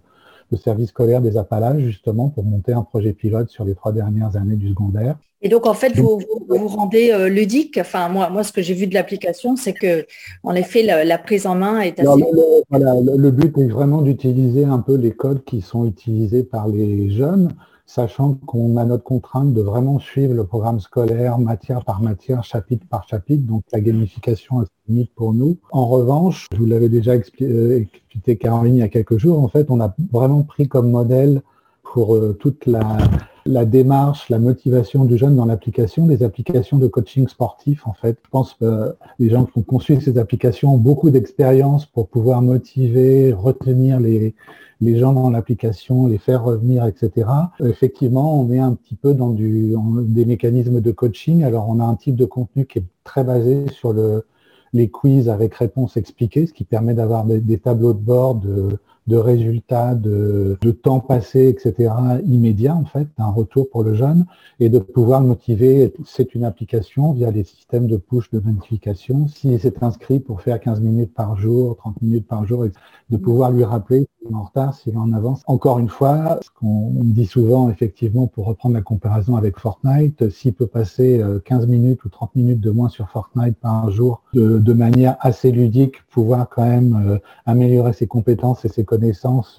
de 0.51 0.58
service 0.58 0.89
scolaire 0.89 1.19
des 1.19 1.36
Appalaches 1.36 1.82
justement 1.82 2.30
pour 2.30 2.43
monter 2.43 2.73
un 2.73 2.84
projet 2.84 3.12
pilote 3.12 3.49
sur 3.49 3.65
les 3.65 3.73
trois 3.73 3.91
dernières 3.91 4.36
années 4.36 4.56
du 4.56 4.69
secondaire. 4.69 5.17
Et 5.41 5.49
donc 5.49 5.65
en 5.65 5.73
fait 5.73 5.97
vous 5.97 6.21
vous, 6.47 6.67
rendez 6.67 7.12
euh, 7.12 7.28
ludique. 7.28 7.80
Enfin 7.82 8.08
moi 8.08 8.30
moi 8.30 8.43
ce 8.43 8.54
que 8.54 8.62
j'ai 8.62 8.75
vu 8.75 8.86
de 8.86 8.93
l'application 8.93 9.56
c'est 9.56 9.73
que 9.73 10.06
en 10.43 10.54
effet 10.54 10.84
la, 10.84 11.17
prise 11.17 11.47
en 11.47 11.56
main 11.56 11.80
est 11.80 11.99
assez. 11.99 12.23
le, 12.71 13.17
le 13.17 13.32
but 13.32 13.58
est 13.58 13.67
vraiment 13.67 14.04
d'utiliser 14.04 14.63
un 14.63 14.80
peu 14.80 14.93
les 14.93 15.12
codes 15.12 15.43
qui 15.43 15.62
sont 15.62 15.88
utilisés 15.88 16.43
par 16.43 16.67
les 16.67 17.10
jeunes 17.10 17.51
sachant 17.85 18.33
qu'on 18.45 18.77
a 18.77 18.85
notre 18.85 19.03
contrainte 19.03 19.53
de 19.53 19.61
vraiment 19.61 19.99
suivre 19.99 20.33
le 20.33 20.43
programme 20.43 20.79
scolaire 20.79 21.37
matière 21.37 21.83
par 21.83 22.01
matière, 22.01 22.43
chapitre 22.43 22.85
par 22.89 23.07
chapitre, 23.07 23.45
donc 23.45 23.63
la 23.71 23.79
gamification 23.79 24.63
est 24.63 24.67
limite 24.87 25.11
pour 25.15 25.33
nous. 25.33 25.57
En 25.71 25.87
revanche, 25.87 26.47
je 26.51 26.57
vous 26.57 26.65
l'avais 26.65 26.89
déjà 26.89 27.13
euh, 27.41 27.79
expliqué 27.79 28.37
Caroline 28.37 28.75
il 28.75 28.79
y 28.79 28.83
a 28.83 28.89
quelques 28.89 29.17
jours, 29.17 29.39
en 29.39 29.47
fait, 29.47 29.69
on 29.69 29.79
a 29.79 29.93
vraiment 30.11 30.43
pris 30.43 30.67
comme 30.67 30.89
modèle 30.89 31.41
pour 31.83 32.15
euh, 32.15 32.35
toute 32.39 32.65
la, 32.65 32.97
la, 33.45 33.63
démarche, 33.65 34.29
la 34.29 34.39
motivation 34.39 35.05
du 35.05 35.17
jeune 35.17 35.35
dans 35.35 35.45
l'application, 35.45 36.07
des 36.07 36.23
applications 36.23 36.77
de 36.77 36.87
coaching 36.87 37.27
sportif. 37.27 37.85
En 37.87 37.93
fait, 37.93 38.17
je 38.23 38.29
pense 38.29 38.55
que 38.55 38.95
les 39.19 39.29
gens 39.29 39.45
qui 39.45 39.59
ont 39.59 39.61
conçu 39.61 40.01
ces 40.01 40.17
applications 40.17 40.73
ont 40.73 40.79
beaucoup 40.79 41.11
d'expérience 41.11 41.85
pour 41.85 42.07
pouvoir 42.07 42.41
motiver, 42.41 43.31
retenir 43.31 43.99
les, 43.99 44.33
les 44.81 44.97
gens 44.97 45.13
dans 45.13 45.29
l'application, 45.29 46.07
les 46.07 46.17
faire 46.17 46.43
revenir, 46.43 46.85
etc. 46.85 47.27
Effectivement, 47.63 48.39
on 48.39 48.51
est 48.51 48.59
un 48.59 48.73
petit 48.73 48.95
peu 48.95 49.13
dans 49.13 49.29
des 49.29 50.25
mécanismes 50.25 50.81
de 50.81 50.91
coaching. 50.91 51.43
Alors, 51.43 51.69
on 51.69 51.79
a 51.79 51.83
un 51.83 51.95
type 51.95 52.15
de 52.15 52.25
contenu 52.25 52.65
qui 52.65 52.79
est 52.79 52.85
très 53.03 53.23
basé 53.23 53.67
sur 53.69 53.93
le, 53.93 54.25
les 54.73 54.89
quiz 54.89 55.29
avec 55.29 55.55
réponses 55.55 55.97
expliquées, 55.97 56.47
ce 56.47 56.53
qui 56.53 56.65
permet 56.65 56.93
d'avoir 56.93 57.23
des, 57.25 57.57
tableaux 57.57 57.93
de 57.93 57.99
bord 57.99 58.35
de, 58.35 58.77
de 59.07 59.17
résultats, 59.17 59.95
de, 59.95 60.57
temps 60.81 60.99
passé, 60.99 61.47
etc., 61.47 61.93
immédiat, 62.25 62.75
en 62.75 62.85
fait, 62.85 63.07
un 63.17 63.29
retour 63.29 63.69
pour 63.69 63.83
le 63.83 63.93
jeune, 63.93 64.25
et 64.59 64.69
de 64.69 64.79
pouvoir 64.79 65.21
motiver. 65.21 65.93
C'est 66.05 66.35
une 66.35 66.43
application 66.43 67.13
via 67.13 67.31
les 67.31 67.43
systèmes 67.43 67.87
de 67.87 67.97
push 67.97 68.29
de 68.31 68.39
notification. 68.39 69.27
Si 69.27 69.57
c'est 69.59 69.83
inscrit 69.83 70.19
pour 70.19 70.41
faire 70.41 70.59
15 70.59 70.81
minutes 70.81 71.13
par 71.13 71.37
jour, 71.37 71.75
30 71.77 72.01
minutes 72.01 72.27
par 72.27 72.45
jour, 72.45 72.65
de 73.09 73.17
pouvoir 73.17 73.51
lui 73.51 73.63
rappeler 73.63 74.07
s'il 74.19 74.31
est 74.31 74.35
en 74.35 74.43
retard, 74.43 74.73
s'il 74.73 74.93
est 74.93 74.97
en 74.97 75.13
avance. 75.13 75.43
Encore 75.45 75.79
une 75.79 75.89
fois, 75.89 76.39
ce 76.41 76.49
qu'on 76.49 76.91
dit 77.03 77.27
souvent, 77.27 77.69
effectivement, 77.69 78.27
pour 78.27 78.45
reprendre 78.45 78.75
la 78.75 78.81
comparaison 78.81 79.35
avec 79.35 79.59
Fortnite, 79.59 80.29
s'il 80.29 80.53
peut 80.53 80.67
passer 80.67 81.21
15 81.45 81.63
euh, 81.63 81.67
minutes 81.67 82.03
ou 82.05 82.09
30 82.09 82.35
minutes 82.35 82.59
de 82.59 82.71
moins 82.71 82.89
sur 82.89 83.09
Fortnite 83.09 83.57
par 83.57 83.91
jour 83.91 84.23
de, 84.33 84.73
manière 84.73 85.15
assez 85.19 85.51
ludique, 85.51 86.03
pouvoir 86.11 86.49
quand 86.49 86.65
même 86.65 87.05
euh, 87.07 87.17
améliorer 87.45 87.93
ses 87.93 88.07
compétences 88.07 88.65
et 88.65 88.69
ses 88.69 88.83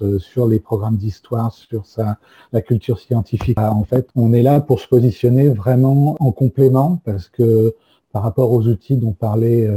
euh, 0.01 0.19
sur 0.19 0.47
les 0.47 0.59
programmes 0.59 0.97
d'histoire, 0.97 1.53
sur 1.53 1.85
sa, 1.85 2.17
la 2.51 2.61
culture 2.61 2.99
scientifique. 2.99 3.59
En 3.59 3.83
fait, 3.83 4.09
on 4.15 4.33
est 4.33 4.41
là 4.41 4.61
pour 4.61 4.79
se 4.79 4.87
positionner 4.87 5.49
vraiment 5.49 6.17
en 6.19 6.31
complément 6.31 7.01
parce 7.05 7.29
que 7.29 7.75
par 8.11 8.23
rapport 8.23 8.51
aux 8.51 8.67
outils 8.67 8.95
dont 8.95 9.11
parlait 9.11 9.69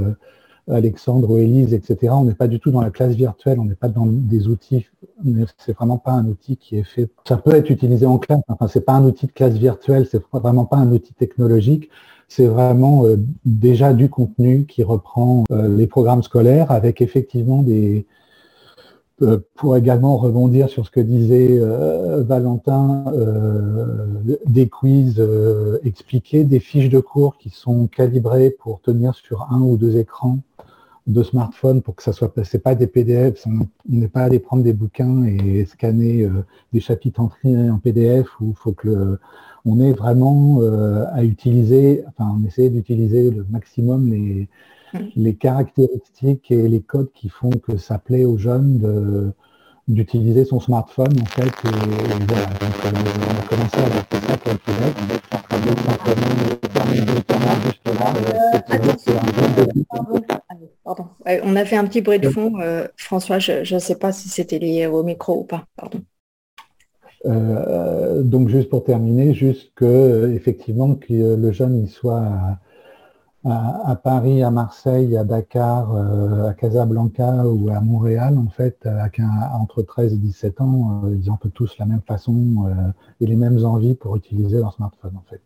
Alexandre 0.71 1.31
ou 1.31 1.39
Élise, 1.39 1.75
etc. 1.75 2.13
On 2.17 2.25
n'est 2.25 2.35
pas 2.35 2.49
du 2.49 2.61
tout 2.61 2.71
dans 2.71 2.81
la 2.81 2.91
classe 2.91 3.15
virtuelle, 3.15 3.59
on 3.59 3.65
n'est 3.65 3.75
pas 3.75 3.89
dans 3.89 4.07
des 4.07 4.49
outils, 4.49 4.87
c'est 5.59 5.73
vraiment 5.73 5.99
pas 5.99 6.13
un 6.13 6.27
outil 6.27 6.57
qui 6.57 6.79
est 6.79 6.85
fait. 6.85 7.09
Ça 7.27 7.37
peut 7.37 7.55
être 7.55 7.71
utilisé 7.71 8.07
en 8.07 8.19
classe, 8.19 8.41
enfin 8.49 8.69
c'est 8.69 8.85
pas 8.85 8.93
un 8.93 9.05
outil 9.05 9.27
de 9.27 9.33
classe 9.33 9.55
virtuelle, 9.55 10.07
c'est 10.11 10.23
vraiment 10.33 10.65
pas 10.65 10.77
un 10.77 10.91
outil 10.93 11.13
technologique, 11.15 11.91
c'est 12.29 12.47
vraiment 12.47 13.05
euh, 13.05 13.17
déjà 13.45 13.93
du 13.93 14.09
contenu 14.09 14.65
qui 14.67 14.83
reprend 14.83 15.45
euh, 15.51 15.69
les 15.77 15.87
programmes 15.87 16.23
scolaires 16.23 16.71
avec 16.71 17.01
effectivement 17.01 17.63
des, 17.63 17.99
euh, 17.99 18.05
pour 19.55 19.77
également 19.77 20.17
rebondir 20.17 20.69
sur 20.69 20.87
ce 20.87 20.91
que 20.91 21.01
disait 21.01 21.61
Valentin, 22.23 23.05
des 24.47 24.69
quiz 24.69 25.23
expliqués, 25.85 26.45
des 26.45 26.61
fiches 26.61 26.89
de 26.89 27.01
cours 27.01 27.37
qui 27.37 27.51
sont 27.51 27.87
calibrées 27.87 28.51
pour 28.51 28.81
tenir 28.81 29.15
sur 29.15 29.49
un 29.51 29.61
ou 29.61 29.77
deux 29.77 29.97
écrans 29.97 30.39
de 31.07 31.23
smartphones 31.23 31.83
pour 31.83 31.97
que 31.97 32.03
ça 32.03 32.13
soit 32.13 32.33
c'est 32.45 32.63
pas 32.63 32.75
des 32.75 32.87
PDF, 32.87 33.47
on 33.47 33.67
n'est 33.89 34.09
pas 34.09 34.23
allé 34.23 34.39
prendre 34.39 34.63
des 34.63 34.73
bouquins 34.73 35.25
et 35.25 35.65
scanner 35.65 36.25
euh, 36.25 36.45
des 36.73 36.81
chapitres 36.81 37.21
en 37.21 37.79
PDF 37.79 38.29
où 38.41 38.51
il 38.51 38.57
faut 38.57 38.73
que 38.73 39.19
on 39.67 39.79
est 39.81 39.93
vraiment 39.93 40.61
euh, 40.61 41.05
à 41.13 41.23
utiliser, 41.23 42.03
enfin 42.09 42.35
on 42.39 42.47
essaie 42.47 42.71
d'utiliser 42.71 43.31
le 43.31 43.47
maximum 43.51 44.11
les. 44.11 44.49
Les 45.17 45.35
caractéristiques 45.35 46.51
et 46.51 46.69
les 46.69 46.81
codes 46.81 47.11
qui 47.13 47.29
font 47.29 47.51
que 47.51 47.77
ça 47.77 47.99
plaît 47.99 48.25
aux 48.25 48.39
jeunes 48.39 49.33
d'utiliser 49.91 50.45
son 50.45 50.61
smartphone 50.61 51.13
en 51.21 51.25
fait 51.27 51.47
et, 51.47 51.71
voilà 52.29 52.47
donc 52.47 52.77
euh, 52.85 52.91
on 52.95 53.39
a 53.39 53.47
commencé 53.49 53.77
ça 53.77 54.37
pour 54.37 54.53
le 54.53 54.59
Québec 54.59 54.95
Pardon. 60.85 61.07
on 61.45 61.57
a 61.57 61.65
fait 61.65 61.77
un 61.77 61.85
petit 61.85 62.01
bruit 62.01 62.19
de 62.19 62.29
fond. 62.31 62.61
Euh, 62.61 62.89
François, 62.97 63.39
je 63.39 63.75
ne 63.75 63.79
sais 63.79 63.97
pas 63.97 64.13
si 64.13 64.29
c'était 64.29 64.59
lié 64.59 64.87
au 64.87 65.03
micro 65.05 65.41
ou 65.41 65.45
pas. 65.45 65.65
Pardon. 65.77 66.01
Euh, 67.27 68.23
donc 68.23 68.49
juste 68.49 68.71
pour 68.71 68.83
terminer, 68.85 69.35
juste 69.35 69.73
que 69.75 70.33
effectivement 70.35 70.95
que 70.95 71.37
le 71.37 71.53
jeune 71.53 71.83
il 71.83 71.89
soit 71.89 72.59
à, 73.45 73.97
Paris, 73.97 74.43
à 74.43 74.51
Marseille, 74.51 75.17
à 75.17 75.25
Dakar, 75.25 75.95
euh, 75.95 76.49
à 76.49 76.55
Casablanca 76.55 77.47
ou 77.47 77.71
à 77.71 77.81
Montréal, 77.81 78.37
en 78.39 78.51
fait, 78.51 78.87
entre 79.55 79.83
13 79.83 80.13
et 80.13 80.17
17 80.17 80.61
ans, 80.61 81.03
ils 81.11 81.31
ont 81.31 81.37
peu 81.37 81.51
tous 81.51 81.77
la 81.79 81.87
même 81.87 82.03
façon 82.07 82.67
et 83.21 83.27
les 83.27 83.37
mêmes 83.37 83.65
envies 83.65 83.95
pour 83.95 84.17
utiliser 84.17 84.59
leur 84.59 84.75
smartphone 84.75 85.17
en 85.17 85.25
fait. 85.31 85.41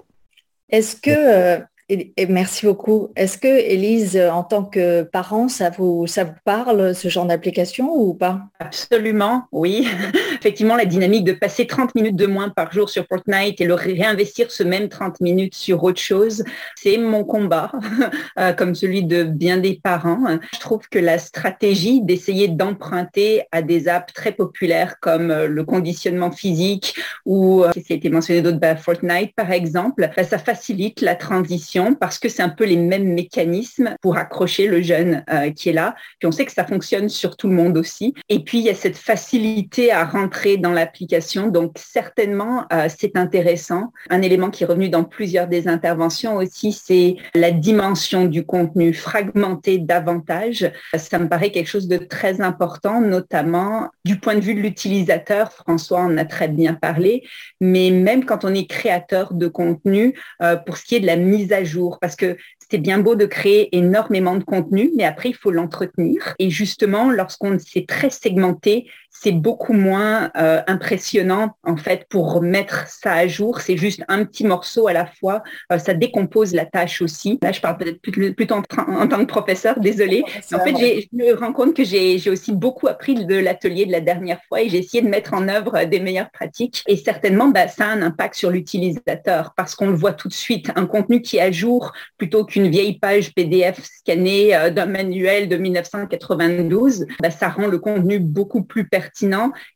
Est-ce 0.70 0.96
que 0.96 1.64
et, 1.90 2.26
merci 2.28 2.64
beaucoup. 2.64 3.08
Est-ce 3.14 3.36
que, 3.36 3.48
Élise, 3.48 4.16
en 4.16 4.42
tant 4.42 4.64
que 4.64 5.02
parent, 5.02 5.48
ça 5.48 5.68
vous, 5.68 6.06
ça 6.06 6.24
vous 6.24 6.32
parle, 6.44 6.94
ce 6.94 7.08
genre 7.08 7.26
d'application 7.26 7.90
ou 7.94 8.14
pas? 8.14 8.40
Absolument, 8.58 9.44
oui. 9.52 9.86
Effectivement, 10.40 10.76
la 10.76 10.86
dynamique 10.86 11.24
de 11.24 11.32
passer 11.32 11.66
30 11.66 11.94
minutes 11.94 12.16
de 12.16 12.26
moins 12.26 12.48
par 12.48 12.72
jour 12.72 12.88
sur 12.88 13.04
Fortnite 13.06 13.60
et 13.60 13.66
le 13.66 13.74
réinvestir 13.74 14.50
ce 14.50 14.62
même 14.62 14.88
30 14.88 15.20
minutes 15.20 15.54
sur 15.54 15.84
autre 15.84 16.00
chose, 16.00 16.42
c'est 16.74 16.96
mon 16.96 17.22
combat, 17.24 17.70
euh, 18.38 18.52
comme 18.54 18.74
celui 18.74 19.04
de 19.04 19.22
bien 19.24 19.58
des 19.58 19.78
parents. 19.82 20.38
Je 20.54 20.60
trouve 20.60 20.88
que 20.88 20.98
la 20.98 21.18
stratégie 21.18 22.00
d'essayer 22.02 22.48
d'emprunter 22.48 23.42
à 23.52 23.60
des 23.60 23.88
apps 23.88 24.12
très 24.14 24.32
populaires 24.32 24.98
comme 25.00 25.30
euh, 25.30 25.48
le 25.48 25.64
conditionnement 25.64 26.30
physique 26.30 26.94
ou, 27.26 27.62
euh, 27.62 27.72
qui 27.72 27.92
a 27.92 27.96
été 27.96 28.08
mentionné 28.08 28.40
d'autres, 28.40 28.58
bah, 28.58 28.76
Fortnite 28.76 29.34
par 29.34 29.52
exemple, 29.52 30.10
bah, 30.16 30.24
ça 30.24 30.38
facilite 30.38 31.00
la 31.00 31.14
transition 31.14 31.73
parce 31.98 32.18
que 32.18 32.28
c'est 32.28 32.42
un 32.42 32.48
peu 32.48 32.64
les 32.64 32.76
mêmes 32.76 33.14
mécanismes 33.14 33.96
pour 34.00 34.16
accrocher 34.16 34.66
le 34.66 34.82
jeune 34.82 35.24
euh, 35.30 35.50
qui 35.50 35.70
est 35.70 35.72
là. 35.72 35.94
Puis 36.18 36.26
on 36.26 36.32
sait 36.32 36.44
que 36.44 36.52
ça 36.52 36.64
fonctionne 36.64 37.08
sur 37.08 37.36
tout 37.36 37.48
le 37.48 37.54
monde 37.54 37.76
aussi. 37.76 38.14
Et 38.28 38.40
puis 38.40 38.58
il 38.58 38.64
y 38.64 38.70
a 38.70 38.74
cette 38.74 38.96
facilité 38.96 39.92
à 39.92 40.04
rentrer 40.04 40.56
dans 40.56 40.72
l'application. 40.72 41.48
Donc 41.48 41.72
certainement, 41.76 42.64
euh, 42.72 42.88
c'est 42.96 43.16
intéressant. 43.16 43.92
Un 44.10 44.22
élément 44.22 44.50
qui 44.50 44.62
est 44.62 44.66
revenu 44.66 44.88
dans 44.88 45.04
plusieurs 45.04 45.48
des 45.48 45.68
interventions 45.68 46.36
aussi, 46.36 46.72
c'est 46.72 47.16
la 47.34 47.50
dimension 47.50 48.26
du 48.26 48.44
contenu 48.44 48.94
fragmenté 48.94 49.78
davantage. 49.78 50.70
Ça 50.96 51.18
me 51.18 51.28
paraît 51.28 51.50
quelque 51.50 51.68
chose 51.68 51.88
de 51.88 51.96
très 51.96 52.40
important, 52.40 53.00
notamment 53.00 53.90
du 54.04 54.18
point 54.20 54.36
de 54.36 54.40
vue 54.40 54.54
de 54.54 54.60
l'utilisateur. 54.60 55.52
François 55.52 56.00
en 56.00 56.16
a 56.16 56.24
très 56.24 56.48
bien 56.48 56.74
parlé. 56.74 57.24
Mais 57.60 57.90
même 57.90 58.24
quand 58.24 58.44
on 58.44 58.54
est 58.54 58.66
créateur 58.66 59.34
de 59.34 59.48
contenu, 59.48 60.14
euh, 60.42 60.56
pour 60.56 60.76
ce 60.76 60.84
qui 60.84 60.96
est 60.96 61.00
de 61.00 61.06
la 61.06 61.16
mise 61.16 61.52
à 61.52 61.63
parce 62.00 62.16
que 62.16 62.36
c'est 62.70 62.78
bien 62.78 62.98
beau 62.98 63.14
de 63.14 63.26
créer 63.26 63.76
énormément 63.76 64.36
de 64.36 64.44
contenu, 64.44 64.90
mais 64.96 65.04
après, 65.04 65.30
il 65.30 65.36
faut 65.36 65.50
l'entretenir. 65.50 66.34
Et 66.38 66.50
justement, 66.50 67.10
lorsqu'on 67.10 67.58
s'est 67.58 67.84
très 67.86 68.10
segmenté, 68.10 68.88
c'est 69.16 69.32
beaucoup 69.32 69.72
moins 69.72 70.30
euh, 70.36 70.60
impressionnant 70.66 71.56
en 71.62 71.76
fait 71.76 72.06
pour 72.10 72.42
mettre 72.42 72.88
ça 72.88 73.12
à 73.12 73.26
jour. 73.28 73.60
C'est 73.60 73.76
juste 73.76 74.02
un 74.08 74.24
petit 74.24 74.44
morceau 74.44 74.88
à 74.88 74.92
la 74.92 75.06
fois. 75.06 75.42
Euh, 75.72 75.78
ça 75.78 75.94
décompose 75.94 76.52
la 76.52 76.66
tâche 76.66 77.00
aussi. 77.00 77.38
Là, 77.40 77.52
je 77.52 77.60
parle 77.60 77.78
peut-être 77.78 78.00
plutôt 78.00 78.56
en, 78.56 78.62
tant 78.62 79.18
que 79.18 79.24
professeur, 79.24 79.78
désolé. 79.78 80.24
En 80.52 80.58
fait, 80.58 80.76
je 80.76 81.16
me 81.16 81.32
rends 81.34 81.52
compte 81.52 81.74
que 81.74 81.84
j'ai 81.84 82.28
aussi 82.28 82.52
beaucoup 82.52 82.88
appris 82.88 83.14
de 83.14 83.36
l'atelier 83.36 83.86
de 83.86 83.92
la 83.92 84.00
dernière 84.00 84.42
fois 84.48 84.62
et 84.62 84.68
j'ai 84.68 84.78
essayé 84.78 85.02
de 85.02 85.08
mettre 85.08 85.32
en 85.32 85.48
œuvre 85.48 85.84
des 85.84 86.00
meilleures 86.00 86.30
pratiques. 86.30 86.82
Et 86.88 86.96
certainement, 86.96 87.48
bah, 87.48 87.68
ça 87.68 87.86
a 87.86 87.88
un 87.90 88.02
impact 88.02 88.34
sur 88.34 88.50
l'utilisateur 88.50 89.54
parce 89.56 89.76
qu'on 89.76 89.88
le 89.88 89.96
voit 89.96 90.12
tout 90.12 90.28
de 90.28 90.34
suite. 90.34 90.70
Un 90.74 90.86
contenu 90.86 91.22
qui 91.22 91.36
est 91.36 91.40
à 91.40 91.52
jour 91.52 91.92
plutôt 92.18 92.44
qu'une 92.44 92.68
vieille 92.68 92.98
page 92.98 93.32
PDF 93.32 93.80
scannée 93.82 94.56
euh, 94.56 94.70
d'un 94.70 94.86
manuel 94.86 95.48
de 95.48 95.56
1992, 95.56 97.06
bah, 97.22 97.30
ça 97.30 97.48
rend 97.48 97.68
le 97.68 97.78
contenu 97.78 98.18
beaucoup 98.18 98.64
plus 98.64 98.88
pertinent 98.88 99.03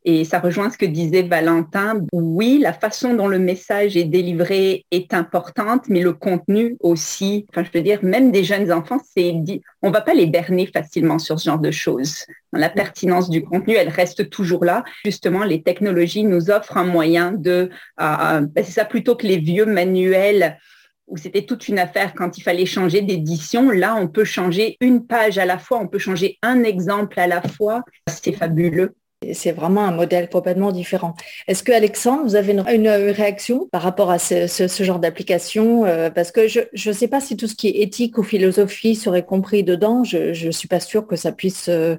et 0.05 0.25
ça 0.25 0.39
rejoint 0.39 0.71
ce 0.71 0.79
que 0.79 0.87
disait 0.87 1.23
Valentin. 1.23 2.01
Oui, 2.13 2.59
la 2.61 2.73
façon 2.73 3.15
dont 3.15 3.29
le 3.29 3.39
message 3.39 3.97
est 3.97 4.05
délivré 4.05 4.85
est 4.91 5.15
importante, 5.15 5.89
mais 5.89 6.01
le 6.01 6.13
contenu 6.13 6.77
aussi. 6.81 7.47
Enfin, 7.51 7.65
je 7.65 7.77
veux 7.77 7.83
dire, 7.83 7.99
même 8.03 8.31
des 8.31 8.45
jeunes 8.45 8.73
enfants, 8.73 9.01
c'est 9.17 9.35
on 9.83 9.91
va 9.91 10.01
pas 10.01 10.15
les 10.15 10.27
berner 10.27 10.67
facilement 10.67 11.19
sur 11.19 11.39
ce 11.39 11.47
genre 11.47 11.59
de 11.59 11.71
choses. 11.71 12.25
La 12.53 12.71
pertinence 12.71 13.31
du 13.31 13.43
contenu, 13.43 13.75
elle 13.75 13.89
reste 13.89 14.31
toujours 14.31 14.65
là. 14.65 14.85
Justement, 15.05 15.45
les 15.45 15.63
technologies 15.63 16.25
nous 16.25 16.51
offrent 16.51 16.77
un 16.77 16.85
moyen 16.85 17.33
de, 17.33 17.71
ben, 17.99 18.49
c'est 18.57 18.73
ça 18.73 18.85
plutôt 18.85 19.17
que 19.17 19.27
les 19.27 19.39
vieux 19.39 19.67
manuels 19.67 20.59
où 21.09 21.17
c'était 21.17 21.47
toute 21.47 21.69
une 21.69 21.79
affaire 21.79 22.15
quand 22.15 22.37
il 22.39 22.43
fallait 22.43 22.67
changer 22.67 23.03
d'édition. 23.03 23.71
Là, 23.71 23.97
on 23.97 24.09
peut 24.09 24.25
changer 24.25 24.77
une 24.81 25.07
page 25.07 25.39
à 25.39 25.47
la 25.47 25.59
fois, 25.59 25.79
on 25.79 25.89
peut 25.89 25.99
changer 25.99 26.39
un 26.43 26.63
exemple 26.63 27.19
à 27.19 27.27
la 27.27 27.43
fois. 27.43 27.83
C'est 28.07 28.33
fabuleux. 28.33 28.95
C'est 29.33 29.51
vraiment 29.51 29.85
un 29.85 29.91
modèle 29.91 30.29
complètement 30.29 30.71
différent. 30.71 31.15
Est-ce 31.49 31.65
que 31.65 31.73
Alexandre, 31.73 32.23
vous 32.23 32.37
avez 32.37 32.53
une, 32.53 32.89
réaction 32.89 33.69
par 33.73 33.83
rapport 33.83 34.13
à 34.13 34.19
ce, 34.21 34.83
genre 34.85 35.01
d'application 35.01 35.85
euh, 35.85 36.09
Parce 36.09 36.31
que 36.31 36.47
je 36.47 36.61
ne 36.73 36.93
sais 36.93 37.09
pas 37.09 37.21
si 37.21 37.37
tout 37.37 37.49
ce 37.49 37.57
qui 37.57 37.67
est 37.67 37.83
éthique 37.83 38.17
ou 38.17 38.23
philosophie 38.23 38.95
serait 38.95 39.25
compris 39.25 39.65
dedans. 39.65 40.05
Je 40.05 40.47
ne 40.47 40.51
suis 40.53 40.69
pas 40.69 40.79
sûre 40.79 41.05
que 41.05 41.17
ça 41.17 41.33
puisse 41.33 41.69
euh, 41.69 41.97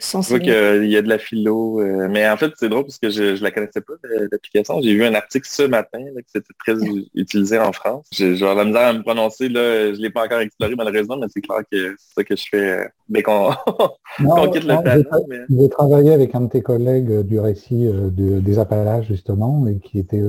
je 0.00 0.28
vois 0.28 0.40
qu'il 0.40 0.90
y 0.90 0.96
a 0.96 1.02
de 1.02 1.08
la 1.08 1.18
philo. 1.18 1.80
Euh, 1.80 2.08
mais 2.10 2.28
en 2.28 2.36
fait, 2.36 2.52
c'est 2.56 2.68
drôle 2.68 2.84
parce 2.84 2.98
que 2.98 3.10
je 3.10 3.22
ne 3.22 3.40
la 3.40 3.50
connaissais 3.50 3.80
pas, 3.80 3.94
l'application. 4.30 4.80
J'ai 4.80 4.94
vu 4.94 5.04
un 5.04 5.14
article 5.14 5.46
ce 5.48 5.62
matin 5.62 5.98
que 5.98 6.22
c'était 6.26 6.54
très 6.58 6.74
utilisé 7.14 7.58
en 7.58 7.72
France. 7.72 8.06
J'ai 8.12 8.36
la 8.36 8.64
misère 8.64 8.88
à 8.88 8.92
me 8.92 9.02
prononcer. 9.02 9.48
Là, 9.48 9.92
je 9.92 9.96
ne 9.96 10.02
l'ai 10.02 10.10
pas 10.10 10.24
encore 10.24 10.40
exploré 10.40 10.74
malheureusement, 10.76 11.16
mais 11.16 11.26
c'est 11.30 11.40
clair 11.40 11.60
que 11.70 11.94
c'est 11.96 12.14
ça 12.14 12.24
que 12.24 12.36
je 12.36 12.44
fais 12.50 12.70
euh, 12.70 12.84
dès 13.08 13.22
qu'on 13.22 13.50
quitte 14.52 14.64
le 14.64 14.82
terrain. 14.82 15.46
J'ai 15.48 15.68
travaillé 15.68 16.12
avec 16.12 16.34
un 16.34 16.42
de 16.42 16.48
tes 16.48 16.62
collègues 16.62 17.10
euh, 17.10 17.22
du 17.22 17.38
récit 17.38 17.88
des 18.10 18.58
Appalaches, 18.58 19.06
justement, 19.06 19.66
et 19.66 19.78
qui 19.78 19.98
était 19.98 20.22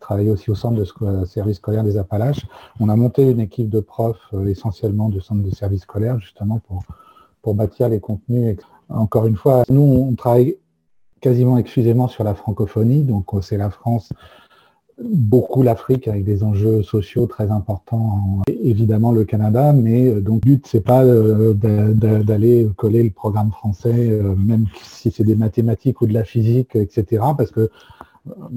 travaillait 0.00 0.30
aussi 0.30 0.50
au 0.50 0.54
centre 0.54 0.76
de 0.76 1.24
service 1.24 1.56
scolaire 1.56 1.82
des 1.82 1.96
Appalaches. 1.96 2.46
On 2.80 2.88
a 2.88 2.96
monté 2.96 3.22
une 3.22 3.40
équipe 3.40 3.68
de 3.68 3.80
profs 3.80 4.32
essentiellement 4.46 5.08
du 5.08 5.20
centre 5.20 5.42
de 5.42 5.54
service 5.54 5.82
scolaire, 5.82 6.18
justement, 6.20 6.60
pour, 6.66 6.82
pour 7.42 7.54
bâtir 7.54 7.88
les 7.88 8.00
contenus 8.00 8.56
encore 8.88 9.26
une 9.26 9.36
fois, 9.36 9.64
nous, 9.68 9.82
on 9.82 10.14
travaille 10.14 10.56
quasiment 11.20 11.58
exclusivement 11.58 12.08
sur 12.08 12.24
la 12.24 12.34
francophonie, 12.34 13.02
donc 13.02 13.26
c'est 13.42 13.56
la 13.56 13.70
France, 13.70 14.12
beaucoup 15.02 15.62
l'Afrique 15.62 16.08
avec 16.08 16.24
des 16.24 16.42
enjeux 16.42 16.82
sociaux 16.82 17.26
très 17.26 17.50
importants, 17.50 18.42
évidemment 18.48 19.12
le 19.12 19.24
Canada, 19.24 19.72
mais 19.72 20.08
euh, 20.08 20.20
donc 20.20 20.44
le 20.44 20.52
but 20.52 20.66
c'est 20.66 20.80
pas 20.80 21.04
euh, 21.04 21.54
d'aller 21.54 22.68
coller 22.76 23.02
le 23.02 23.10
programme 23.10 23.50
français, 23.50 23.94
euh, 23.94 24.34
même 24.36 24.66
si 24.82 25.10
c'est 25.10 25.24
des 25.24 25.36
mathématiques 25.36 26.00
ou 26.00 26.06
de 26.06 26.14
la 26.14 26.24
physique, 26.24 26.74
etc. 26.74 27.22
Parce 27.36 27.50
que 27.50 27.70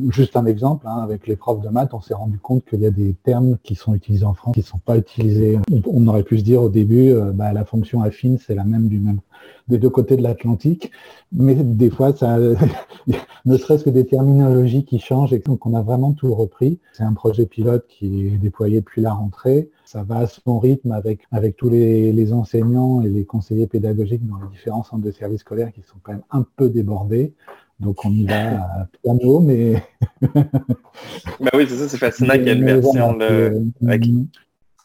Juste 0.09 0.35
un 0.35 0.45
exemple, 0.45 0.85
hein, 0.87 0.97
avec 0.97 1.27
les 1.27 1.35
profs 1.35 1.61
de 1.61 1.69
maths, 1.69 1.93
on 1.93 2.01
s'est 2.01 2.13
rendu 2.13 2.37
compte 2.39 2.65
qu'il 2.65 2.81
y 2.81 2.85
a 2.85 2.91
des 2.91 3.13
termes 3.23 3.57
qui 3.63 3.75
sont 3.75 3.93
utilisés 3.93 4.25
en 4.25 4.33
France 4.33 4.53
qui 4.53 4.61
ne 4.61 4.65
sont 4.65 4.79
pas 4.79 4.97
utilisés. 4.97 5.59
On 5.85 6.07
aurait 6.07 6.23
pu 6.23 6.39
se 6.39 6.43
dire 6.43 6.61
au 6.61 6.69
début, 6.69 7.11
euh, 7.11 7.31
bah, 7.31 7.53
la 7.53 7.65
fonction 7.65 8.01
affine, 8.01 8.37
c'est 8.37 8.55
la 8.55 8.63
même 8.63 8.87
du 8.87 8.99
même 8.99 9.19
des 9.67 9.77
deux 9.77 9.89
côtés 9.89 10.17
de 10.17 10.21
l'Atlantique, 10.21 10.91
mais 11.31 11.55
des 11.55 11.89
fois, 11.89 12.13
ça, 12.13 12.37
ne 13.45 13.57
serait-ce 13.57 13.83
que 13.83 13.89
des 13.89 14.05
terminologies 14.05 14.83
qui 14.83 14.99
changent, 14.99 15.33
et 15.33 15.39
donc 15.39 15.65
on 15.65 15.73
a 15.73 15.81
vraiment 15.81 16.13
tout 16.13 16.33
repris. 16.33 16.79
C'est 16.93 17.03
un 17.03 17.13
projet 17.13 17.45
pilote 17.45 17.85
qui 17.87 18.27
est 18.27 18.37
déployé 18.37 18.81
depuis 18.81 19.01
la 19.01 19.13
rentrée. 19.13 19.69
Ça 19.85 20.03
va 20.03 20.19
à 20.19 20.27
son 20.27 20.59
rythme 20.59 20.91
avec, 20.91 21.27
tous 21.57 21.69
les, 21.69 22.11
les 22.11 22.33
enseignants 22.33 23.01
et 23.01 23.09
les 23.09 23.25
conseillers 23.25 23.67
pédagogiques 23.67 24.25
dans 24.27 24.37
les 24.37 24.49
différents 24.49 24.83
centres 24.83 25.03
de 25.03 25.11
services 25.11 25.41
scolaires 25.41 25.71
qui 25.73 25.81
sont 25.81 25.97
quand 26.03 26.13
même 26.13 26.23
un 26.31 26.45
peu 26.55 26.69
débordés. 26.69 27.33
Donc 27.81 28.05
on 28.05 28.11
y 28.11 28.25
va 28.25 28.61
à 28.61 28.87
piano, 29.01 29.39
mais. 29.39 29.83
ben 30.21 31.49
oui, 31.55 31.65
c'est 31.67 31.77
ça, 31.77 31.89
c'est 31.89 31.97
fascinant 31.97 32.33
qu'il 32.35 32.45
y 32.45 32.49
ait 32.49 32.53
une 32.53 32.65
version 32.65 33.13
de. 33.13 33.63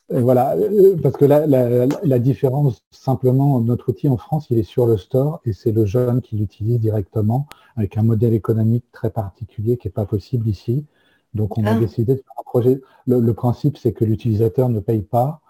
Voilà, 0.09 0.55
euh, 0.57 0.97
parce 1.03 1.17
que 1.17 1.25
la, 1.25 1.47
la, 1.47 2.19
différence, 2.21 2.81
simplement, 2.93 3.61
notre 3.61 3.89
outil 3.89 4.09
en 4.09 4.17
France, 4.17 4.47
il 4.51 4.59
est 4.59 4.63
sur 4.63 4.87
le 4.87 4.97
store 4.97 5.41
et 5.45 5.53
c'est 5.53 5.73
le 5.73 5.85
jeune 5.85 6.23
qui 6.23 6.37
l'utilise 6.37 6.79
directement 6.79 7.49
avec 7.77 7.99
un 7.99 8.05
modèle 8.05 8.33
économique 8.33 8.85
très 8.93 9.11
particulier 9.11 9.77
qui 9.77 9.89
n'est 9.89 9.93
pas 9.93 10.07
possible 10.07 10.49
ici. 10.49 10.85
Donc 11.35 11.59
on 11.59 11.65
a 11.67 11.73
ah. 11.73 11.79
décidé 11.79 12.15
de 12.15 12.19
faire 12.19 12.35
un 12.39 12.45
projet. 12.45 12.81
Le, 13.09 13.33
principe, 13.35 13.79
c'est 13.79 13.93
que 13.93 14.05
l'utilisateur 14.05 14.69
ne 14.69 14.79
paye 14.79 15.03
pas 15.03 15.41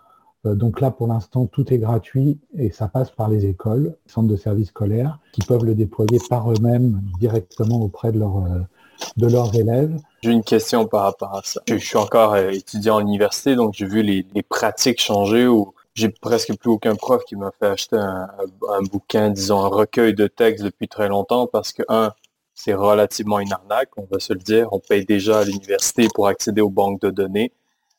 donc 0.54 0.80
là, 0.80 0.90
pour 0.90 1.06
l'instant, 1.06 1.46
tout 1.46 1.72
est 1.72 1.78
gratuit 1.78 2.38
et 2.56 2.70
ça 2.70 2.88
passe 2.88 3.10
par 3.10 3.28
les 3.28 3.46
écoles, 3.46 3.96
centres 4.06 4.28
de 4.28 4.36
services 4.36 4.68
scolaires, 4.68 5.18
qui 5.32 5.42
peuvent 5.42 5.64
le 5.64 5.74
déployer 5.74 6.18
par 6.28 6.50
eux-mêmes 6.50 7.02
directement 7.18 7.80
auprès 7.80 8.12
de, 8.12 8.18
leurs 8.18 9.54
élèves. 9.54 9.98
J'ai 10.22 10.32
une 10.32 10.44
question 10.44 10.86
par 10.86 11.02
rapport 11.02 11.34
à 11.34 11.42
ça. 11.44 11.60
Je, 11.68 11.76
suis 11.76 11.98
encore 11.98 12.36
étudiant 12.36 12.98
à 12.98 13.00
l'université, 13.00 13.56
donc 13.56 13.74
j'ai 13.74 13.86
vu 13.86 14.02
les, 14.02 14.24
pratiques 14.48 15.00
changer 15.00 15.46
où 15.46 15.74
j'ai 15.94 16.08
presque 16.08 16.54
plus 16.56 16.70
aucun 16.70 16.94
prof 16.94 17.24
qui 17.24 17.36
m'a 17.36 17.50
fait 17.58 17.66
acheter 17.66 17.96
un, 17.96 18.28
un, 18.68 18.82
bouquin, 18.82 19.30
disons 19.30 19.60
un 19.60 19.68
recueil 19.68 20.14
de 20.14 20.26
textes 20.26 20.64
depuis 20.64 20.88
très 20.88 21.08
longtemps 21.08 21.46
parce 21.46 21.72
que, 21.72 21.82
un, 21.88 22.12
c'est 22.56 22.74
relativement 22.74 23.38
une 23.38 23.52
arnaque, 23.52 23.90
on 23.96 24.06
va 24.10 24.18
se 24.18 24.32
le 24.32 24.40
dire. 24.40 24.68
On 24.72 24.80
paye 24.80 25.04
déjà 25.04 25.40
à 25.40 25.44
l'université 25.44 26.08
pour 26.12 26.26
accéder 26.26 26.62
aux 26.62 26.70
banques 26.70 27.00
de 27.02 27.10
données. 27.10 27.52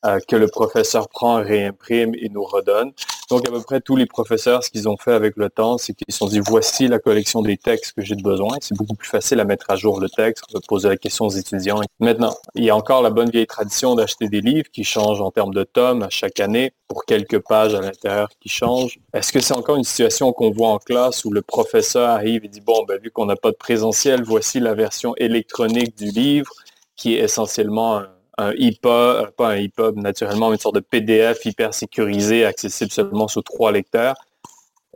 Euh, 0.06 0.20
que 0.28 0.36
le 0.36 0.48
professeur 0.48 1.10
prend, 1.10 1.38
réimprime 1.38 2.14
et 2.14 2.30
nous 2.30 2.44
redonne. 2.44 2.92
Donc 3.32 3.48
à 3.48 3.52
peu 3.52 3.62
près 3.62 3.82
tous 3.82 3.96
les 3.96 4.06
professeurs, 4.06 4.64
ce 4.64 4.70
qu'ils 4.70 4.88
ont 4.88 4.96
fait 4.96 5.12
avec 5.12 5.36
le 5.38 5.50
temps, 5.50 5.80
c'est 5.80 5.94
qu'ils 5.94 6.14
se 6.14 6.20
sont 6.20 6.28
dit 6.28 6.40
voici 6.40 6.88
la 6.88 7.00
collection 7.00 7.42
des 7.42 7.58
textes 7.58 7.94
que 7.94 8.04
j'ai 8.04 8.16
de 8.16 8.22
besoin. 8.22 8.58
C'est 8.62 8.78
beaucoup 8.78 8.94
plus 8.94 9.10
facile 9.10 9.40
à 9.40 9.44
mettre 9.44 9.66
à 9.70 9.76
jour 9.76 10.00
le 10.00 10.08
texte, 10.08 10.46
poser 10.68 10.90
la 10.90 10.98
question 10.98 11.26
aux 11.26 11.32
étudiants. 11.32 11.82
Maintenant, 12.00 12.36
il 12.54 12.64
y 12.64 12.70
a 12.70 12.76
encore 12.76 13.02
la 13.02 13.10
bonne 13.10 13.32
vieille 13.32 13.48
tradition 13.48 13.96
d'acheter 13.96 14.28
des 14.28 14.40
livres 14.40 14.70
qui 14.72 14.84
changent 14.84 15.20
en 15.20 15.32
termes 15.32 15.54
de 15.54 15.64
tomes 15.64 16.04
à 16.04 16.10
chaque 16.12 16.40
année 16.40 16.74
pour 16.88 17.04
quelques 17.06 17.40
pages 17.40 17.74
à 17.74 17.82
l'intérieur 17.82 18.30
qui 18.40 18.50
changent. 18.50 19.00
Est-ce 19.16 19.34
que 19.34 19.40
c'est 19.40 19.56
encore 19.56 19.78
une 19.78 19.84
situation 19.84 20.32
qu'on 20.32 20.52
voit 20.52 20.70
en 20.70 20.78
classe 20.78 21.26
où 21.26 21.32
le 21.32 21.42
professeur 21.42 22.08
arrive 22.12 22.46
et 22.46 22.50
dit 22.50 22.62
bon, 22.62 22.86
ben, 22.88 23.00
vu 23.02 23.10
qu'on 23.10 23.26
n'a 23.26 23.36
pas 23.36 23.50
de 23.50 23.58
présentiel, 23.58 24.22
voici 24.24 24.60
la 24.60 24.76
version 24.76 25.16
électronique 25.18 25.98
du 25.98 26.12
livre 26.12 26.52
qui 26.96 27.16
est 27.16 27.20
essentiellement 27.20 27.98
un 27.98 28.17
un 28.38 28.52
EPUB, 28.52 28.86
euh, 28.86 29.32
pas 29.36 29.50
un 29.50 29.56
EPUB 29.56 29.98
naturellement, 29.98 30.52
une 30.52 30.60
sorte 30.60 30.76
de 30.76 30.80
PDF 30.80 31.46
hyper 31.46 31.74
sécurisé, 31.74 32.46
accessible 32.46 32.92
seulement 32.92 33.28
sous 33.28 33.42
trois 33.42 33.72
lecteurs. 33.72 34.16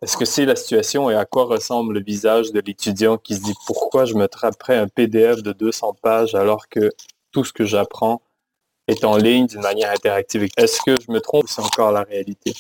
Est-ce 0.02 0.18
que 0.18 0.26
c'est 0.26 0.46
la 0.46 0.56
situation 0.56 1.12
et 1.12 1.16
à 1.16 1.26
quoi 1.26 1.46
ressemble 1.46 1.94
le 1.94 2.04
visage 2.04 2.52
de 2.52 2.60
l'étudiant 2.60 3.18
qui 3.18 3.36
se 3.36 3.42
dit 3.42 3.54
pourquoi 3.68 4.06
je 4.06 4.16
me 4.16 4.28
traperais 4.28 4.78
un 4.78 4.88
PDF 4.88 5.44
de 5.44 5.52
200 5.52 5.96
pages 6.02 6.34
alors 6.34 6.70
que 6.70 6.92
tout 7.32 7.44
ce 7.44 7.54
que 7.54 7.66
j'apprends 7.66 8.22
est 8.88 9.04
en 9.04 9.18
ligne 9.18 9.46
d'une 9.46 9.62
manière 9.62 9.92
interactive? 9.92 10.48
Est-ce 10.58 10.82
que 10.82 10.96
je 11.06 11.12
me 11.12 11.22
trompe 11.22 11.44
ou 11.44 11.48
c'est 11.48 11.62
encore 11.62 11.92
la 11.92 12.02
réalité? 12.02 12.54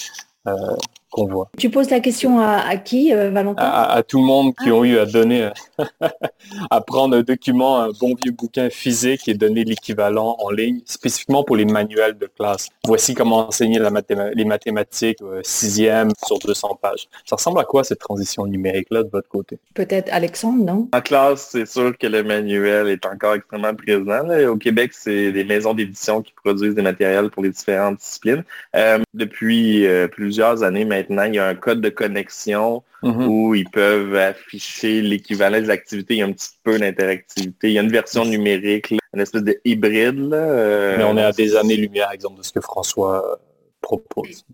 Euh, 0.47 0.75
qu'on 1.11 1.25
voit. 1.25 1.49
Tu 1.57 1.69
poses 1.69 1.89
la 1.89 1.99
question 1.99 2.39
à, 2.39 2.77
qui, 2.77 3.13
euh, 3.13 3.29
Valentin? 3.29 3.63
À, 3.63 4.01
tout 4.03 4.19
le 4.19 4.25
monde 4.25 4.53
qui 4.55 4.69
ah. 4.69 4.73
ont 4.73 4.83
eu 4.83 4.97
à 4.97 5.05
donner, 5.05 5.49
à 6.71 6.81
prendre 6.81 7.15
un 7.15 7.21
document, 7.21 7.79
un 7.79 7.89
bon 7.99 8.15
vieux 8.21 8.31
bouquin 8.31 8.69
physique 8.69 9.27
et 9.27 9.33
donner 9.33 9.63
l'équivalent 9.63 10.37
en 10.39 10.49
ligne, 10.49 10.79
spécifiquement 10.85 11.43
pour 11.43 11.55
les 11.55 11.65
manuels 11.65 12.17
de 12.17 12.27
classe. 12.27 12.69
Voici 12.85 13.13
comment 13.13 13.49
enseigner 13.49 13.79
la 13.79 13.91
les 14.33 14.45
mathématiques 14.45 15.21
euh, 15.21 15.41
sixième 15.43 16.09
sur 16.25 16.39
200 16.39 16.79
pages. 16.81 17.07
Ça 17.25 17.35
ressemble 17.35 17.59
à 17.59 17.65
quoi 17.65 17.83
cette 17.83 17.99
transition 17.99 18.45
numérique-là 18.45 19.03
de 19.03 19.09
votre 19.09 19.27
côté? 19.27 19.59
Peut-être 19.73 20.09
Alexandre, 20.11 20.63
non? 20.63 20.87
En 20.93 21.01
classe, 21.01 21.49
c'est 21.51 21.67
sûr 21.67 21.97
que 21.97 22.07
le 22.07 22.23
manuel 22.23 22.87
est 22.87 23.05
encore 23.05 23.35
extrêmement 23.35 23.75
présent. 23.75 24.27
Au 24.47 24.55
Québec, 24.55 24.91
c'est 24.93 25.31
des 25.31 25.43
maisons 25.43 25.73
d'édition 25.73 26.21
qui 26.21 26.33
produisent 26.33 26.75
des 26.75 26.81
matériels 26.81 27.29
pour 27.29 27.43
les 27.43 27.49
différentes 27.49 27.97
disciplines. 27.97 28.43
Euh, 28.75 28.99
depuis 29.13 29.85
plusieurs 30.11 30.63
années 30.63 30.85
maintenant, 30.85 31.00
maintenant, 31.09 31.23
il 31.23 31.35
y 31.35 31.39
a 31.39 31.47
un 31.47 31.55
code 31.55 31.81
de 31.81 31.89
connexion 31.89 32.83
mhm. 33.03 33.27
où 33.27 33.55
ils 33.55 33.69
peuvent 33.69 34.15
afficher 34.15 35.01
l'équivalent 35.01 35.59
des 35.59 35.69
activités. 35.69 36.15
Il 36.15 36.17
y 36.17 36.21
a 36.21 36.25
un 36.25 36.31
petit 36.31 36.57
peu 36.63 36.77
d'interactivité. 36.77 37.69
Il 37.69 37.73
y 37.73 37.79
a 37.79 37.81
une 37.81 37.91
version 37.91 38.25
numérique, 38.25 38.91
une 38.91 39.21
espèce 39.21 39.43
de 39.43 39.59
hybride. 39.65 40.33
Euh, 40.33 40.97
mais 40.97 41.03
on 41.03 41.17
est 41.17 41.23
à 41.23 41.31
des 41.31 41.55
années-lumière, 41.55 42.11
exemple, 42.11 42.37
de 42.39 42.43
ce 42.43 42.51
que 42.51 42.61
François 42.61 43.39
propose. 43.81 44.45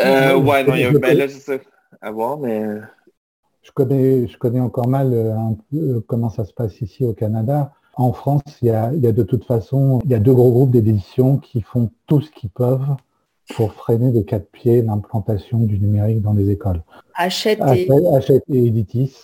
Euh, 0.00 0.34
ouais, 0.36 0.64
non, 0.64 0.74
il 0.74 0.80
y 0.80 0.84
a, 0.84 0.90
ben 0.90 1.16
là, 1.16 1.26
à 2.00 2.10
voir, 2.10 2.38
mais... 2.38 2.64
Je 3.62 3.70
connais, 3.70 4.28
je 4.28 4.36
connais 4.36 4.60
encore 4.60 4.88
mal 4.88 5.14
euh, 5.14 5.34
un 5.34 5.56
peu 5.70 6.00
comment 6.06 6.28
ça 6.28 6.44
se 6.44 6.52
passe 6.52 6.82
ici 6.82 7.02
au 7.04 7.14
Canada. 7.14 7.72
En 7.94 8.12
France, 8.12 8.42
il 8.60 8.68
y, 8.68 8.70
a, 8.70 8.92
il 8.92 9.00
y 9.00 9.06
a 9.06 9.12
de 9.12 9.22
toute 9.22 9.46
façon, 9.46 10.00
il 10.04 10.10
y 10.10 10.14
a 10.14 10.18
deux 10.18 10.34
gros 10.34 10.50
groupes 10.50 10.72
d'éditions 10.72 11.38
qui 11.38 11.62
font 11.62 11.90
tout 12.06 12.20
ce 12.20 12.30
qu'ils 12.30 12.50
peuvent 12.50 12.94
pour 13.54 13.74
freiner 13.74 14.10
des 14.10 14.24
quatre 14.24 14.50
pieds 14.50 14.82
l'implantation 14.82 15.58
du 15.60 15.78
numérique 15.78 16.22
dans 16.22 16.32
les 16.32 16.50
écoles. 16.50 16.82
Achète 17.14 17.60
et, 17.60 18.66
Editis. 18.66 19.14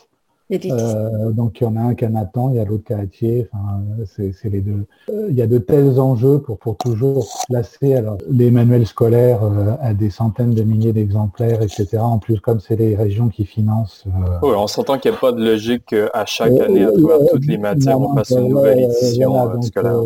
Euh, 0.52 1.30
donc 1.30 1.60
il 1.60 1.64
y 1.64 1.66
en 1.66 1.76
a 1.76 1.80
un 1.80 1.94
qui 1.94 2.04
il 2.04 2.54
y 2.54 2.58
a 2.58 2.64
l'autre 2.64 2.84
qui 3.12 3.46
enfin, 3.52 3.82
c'est 4.04 4.50
les 4.50 4.60
deux. 4.60 4.84
Euh, 5.08 5.28
il 5.30 5.36
y 5.36 5.42
a 5.42 5.46
de 5.46 5.58
tels 5.58 6.00
enjeux 6.00 6.40
pour, 6.40 6.58
pour 6.58 6.76
toujours 6.76 7.28
placer 7.48 7.94
alors, 7.94 8.18
les 8.28 8.50
manuels 8.50 8.86
scolaires 8.86 9.44
euh, 9.44 9.76
à 9.80 9.94
des 9.94 10.10
centaines 10.10 10.54
de 10.54 10.62
milliers 10.62 10.92
d'exemplaires, 10.92 11.62
etc. 11.62 11.98
En 11.98 12.18
plus, 12.18 12.40
comme 12.40 12.58
c'est 12.58 12.76
les 12.76 12.96
régions 12.96 13.28
qui 13.28 13.44
financent. 13.44 14.04
Oui, 14.42 14.52
on 14.56 14.66
s'entend 14.66 14.98
qu'il 14.98 15.12
n'y 15.12 15.16
a 15.16 15.20
pas 15.20 15.32
de 15.32 15.44
logique 15.44 15.94
à 16.12 16.26
chaque 16.26 16.58
année, 16.58 16.84
à 16.84 16.92
travers 16.92 17.18
toutes 17.30 17.46
les 17.46 17.58
matières, 17.58 18.00
on 18.00 18.14
passe 18.14 18.30
une 18.30 18.48
nouvelle 18.48 18.80
édition 18.80 19.62
scolaire. 19.62 20.00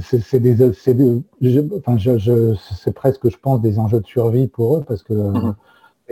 c'est 0.00 0.40
des, 0.40 0.62
enfin, 1.76 1.98
je, 1.98 2.18
je, 2.18 2.54
c'est 2.78 2.94
presque, 2.94 3.28
je 3.28 3.36
pense, 3.36 3.60
des 3.60 3.78
enjeux 3.78 4.00
de 4.00 4.06
survie 4.06 4.48
pour 4.48 4.76
eux 4.76 4.84
parce 4.86 5.02
que. 5.02 5.12
Mhm 5.12 5.54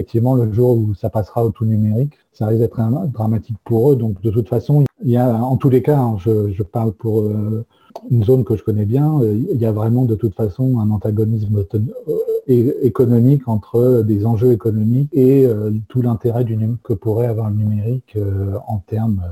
effectivement, 0.01 0.35
le 0.35 0.51
jour 0.51 0.79
où 0.79 0.95
ça 0.95 1.11
passera 1.11 1.45
au 1.45 1.51
tout 1.51 1.67
numérique, 1.67 2.15
ça 2.33 2.47
risque 2.47 2.61
d'être 2.61 2.81
dramatique 3.13 3.59
pour 3.65 3.93
eux. 3.93 3.97
Donc, 3.97 4.23
de 4.23 4.31
toute 4.31 4.49
façon, 4.49 4.85
il 5.05 5.11
y 5.11 5.19
a, 5.19 5.35
en 5.35 5.59
tous 5.59 5.69
les 5.69 5.83
cas, 5.83 5.99
hein, 5.99 6.17
je, 6.19 6.63
parle 6.63 6.93
pour 6.93 7.21
euh, 7.21 7.67
une 8.11 8.25
zone 8.25 8.45
que 8.45 8.57
je 8.57 8.65
connais 8.65 8.87
bien, 8.87 9.21
euh, 9.21 9.39
il 9.53 9.61
y 9.61 9.67
a 9.67 9.73
vraiment 9.73 10.07
de 10.07 10.15
toute 10.15 10.35
façon 10.35 10.79
un 10.79 10.91
antagonisme 10.91 11.65
euh, 11.75 12.73
économique 12.83 13.47
entre 13.47 14.03
des 14.03 14.25
enjeux 14.25 14.53
économiques 14.53 15.11
et 15.13 15.47
tout 15.89 16.01
l'intérêt 16.01 16.47
que 16.83 16.95
pourrait 16.95 17.27
avoir 17.27 17.51
le 17.51 17.57
numérique 17.57 18.17
en 18.67 18.79
termes 18.79 19.23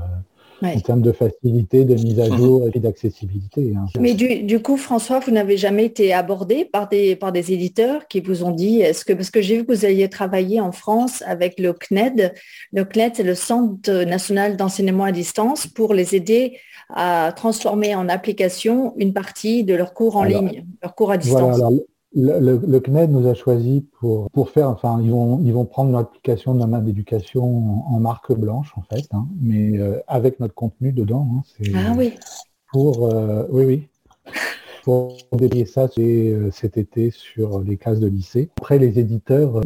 en 0.61 0.79
termes 0.79 1.01
de 1.01 1.11
facilité, 1.11 1.85
de 1.85 1.95
mise 1.95 2.19
à 2.19 2.25
jour 2.25 2.67
et 2.73 2.79
d'accessibilité. 2.79 3.73
Hein. 3.75 3.85
Mais 3.99 4.13
du, 4.13 4.61
coup, 4.61 4.77
François, 4.77 5.19
vous 5.19 5.31
n'avez 5.31 5.57
jamais 5.57 5.85
été 5.85 6.13
abordé 6.13 6.65
par 6.65 6.89
des, 6.89 7.15
par 7.15 7.31
des 7.31 7.53
éditeurs 7.53 8.07
qui 8.07 8.19
vous 8.21 8.43
ont 8.43 8.51
dit, 8.51 8.81
est-ce 8.81 9.05
que, 9.05 9.13
parce 9.13 9.31
que 9.31 9.41
j'ai 9.41 9.57
vu 9.57 9.65
que 9.65 9.73
vous 9.73 9.85
alliez 9.85 10.09
travailler 10.09 10.59
en 10.59 10.71
France 10.71 11.23
avec 11.25 11.59
le 11.59 11.73
CNED. 11.73 12.33
Le 12.73 12.83
CNED, 12.83 13.13
c'est 13.15 13.23
le 13.23 13.35
Centre 13.35 14.03
national 14.03 14.57
d'enseignement 14.57 15.05
à 15.05 15.11
distance 15.11 15.67
pour 15.67 15.93
les 15.93 16.15
aider 16.15 16.57
à 16.93 17.31
transformer 17.35 17.95
en 17.95 18.09
application 18.09 18.93
une 18.97 19.13
partie 19.13 19.63
de 19.63 19.75
leurs 19.75 19.93
cours 19.93 20.17
en 20.17 20.23
ligne, 20.23 20.65
leurs 20.81 20.95
cours 20.95 21.11
à 21.11 21.17
distance. 21.17 21.61
Le, 22.15 22.79
CNED 22.79 23.11
nous 23.11 23.27
a 23.27 23.35
choisi 23.35 23.85
pour, 23.99 24.31
pour 24.31 24.49
faire, 24.49 24.69
enfin, 24.69 24.99
ils 25.01 25.11
vont, 25.11 25.39
ils 25.43 25.53
vont 25.53 25.65
prendre 25.65 25.91
l'application 25.91 26.55
de 26.55 26.65
main 26.65 26.79
d'éducation 26.79 27.85
en, 27.87 27.99
marque 27.99 28.33
blanche, 28.33 28.73
en 28.75 28.81
fait, 28.81 29.05
hein, 29.11 29.27
mais 29.39 29.77
euh, 29.77 29.99
avec 30.07 30.39
notre 30.39 30.55
contenu 30.55 30.91
dedans. 30.91 31.27
Hein, 31.35 31.71
ah 31.75 31.93
oui. 31.95 32.15
Pour, 32.71 33.05
euh, 33.05 33.45
oui, 33.51 33.65
oui. 33.65 33.87
Pour 34.83 35.17
dédier 35.33 35.65
ça 35.65 35.87
euh, 35.99 36.49
cet 36.51 36.77
été 36.77 37.11
sur 37.11 37.59
les 37.59 37.77
classes 37.77 37.99
de 37.99 38.07
lycée. 38.07 38.49
Après, 38.57 38.79
les 38.79 38.97
éditeurs, 38.97 39.61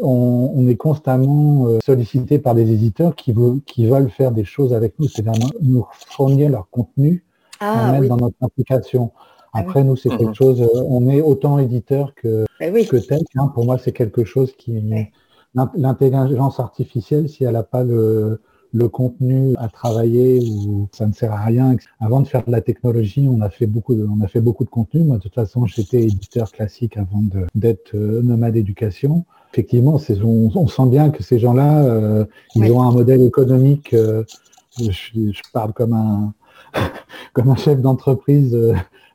on, 0.00 0.68
est 0.68 0.76
constamment 0.76 1.80
sollicité 1.84 2.38
par 2.38 2.54
des 2.54 2.70
éditeurs 2.70 3.16
qui, 3.16 3.32
veulent, 3.32 3.60
qui 3.62 3.86
veulent 3.86 4.10
faire 4.10 4.30
des 4.30 4.44
choses 4.44 4.72
avec 4.74 4.96
nous, 5.00 5.08
c'est-à-dire 5.08 5.50
nous 5.60 5.86
fournir 5.90 6.50
leur 6.50 6.68
contenu 6.70 7.24
à 7.58 7.88
ah 7.88 7.92
mettre 7.92 8.08
dans 8.08 8.16
notre 8.16 8.36
application. 8.42 9.10
Ah 9.52 9.60
Après, 9.60 9.82
nous, 9.82 9.96
c'est 9.96 10.10
quelque 10.10 10.24
mhm. 10.24 10.34
chose, 10.34 10.62
euh, 10.62 10.84
on 10.88 11.08
est 11.08 11.20
autant 11.20 11.58
éditeur 11.58 12.14
que, 12.14 12.46
ben 12.58 12.72
que 12.86 12.96
tech. 12.96 13.22
Hein. 13.36 13.50
Pour 13.54 13.64
moi, 13.64 13.78
c'est 13.78 13.92
quelque 13.92 14.24
chose 14.24 14.52
qui... 14.56 14.80
L'intelligence 15.74 16.60
artificielle, 16.60 17.28
si 17.28 17.42
elle 17.42 17.54
n'a 17.54 17.64
pas 17.64 17.82
le, 17.82 18.40
contenu 18.92 19.56
à 19.58 19.68
travailler 19.68 20.38
ou 20.48 20.88
ça 20.92 21.08
ne 21.08 21.12
sert 21.12 21.32
à 21.32 21.40
rien. 21.40 21.74
Avant 21.98 22.20
de 22.20 22.28
faire 22.28 22.44
de 22.44 22.52
la 22.52 22.60
technologie, 22.60 23.28
on 23.28 23.40
a 23.40 23.50
fait 23.50 23.66
beaucoup 23.66 23.96
de, 23.96 24.06
on 24.06 24.20
a 24.20 24.28
fait 24.28 24.40
beaucoup 24.40 24.64
de 24.64 24.70
contenu. 24.70 25.02
Moi, 25.02 25.16
de 25.16 25.22
toute 25.22 25.34
façon, 25.34 25.66
j'étais 25.66 26.04
éditeur 26.04 26.52
classique 26.52 26.96
avant 26.96 27.24
d'être 27.56 27.96
euh, 27.96 28.22
nomade 28.22 28.54
éducation. 28.54 29.24
Effectivement, 29.52 29.98
on, 30.22 30.50
on, 30.54 30.68
sent 30.68 30.86
bien 30.86 31.10
que 31.10 31.24
ces 31.24 31.40
gens-là, 31.40 31.82
euh, 31.82 32.24
ils 32.54 32.70
ont 32.70 32.82
un 32.82 32.92
modèle 32.92 33.22
économique. 33.22 33.88
je, 33.92 34.90
je, 34.90 35.42
parle 35.52 35.72
comme 35.72 35.94
un 35.94 36.32
comme 37.32 37.50
un 37.50 37.56
chef 37.56 37.80
d'entreprise 37.80 38.56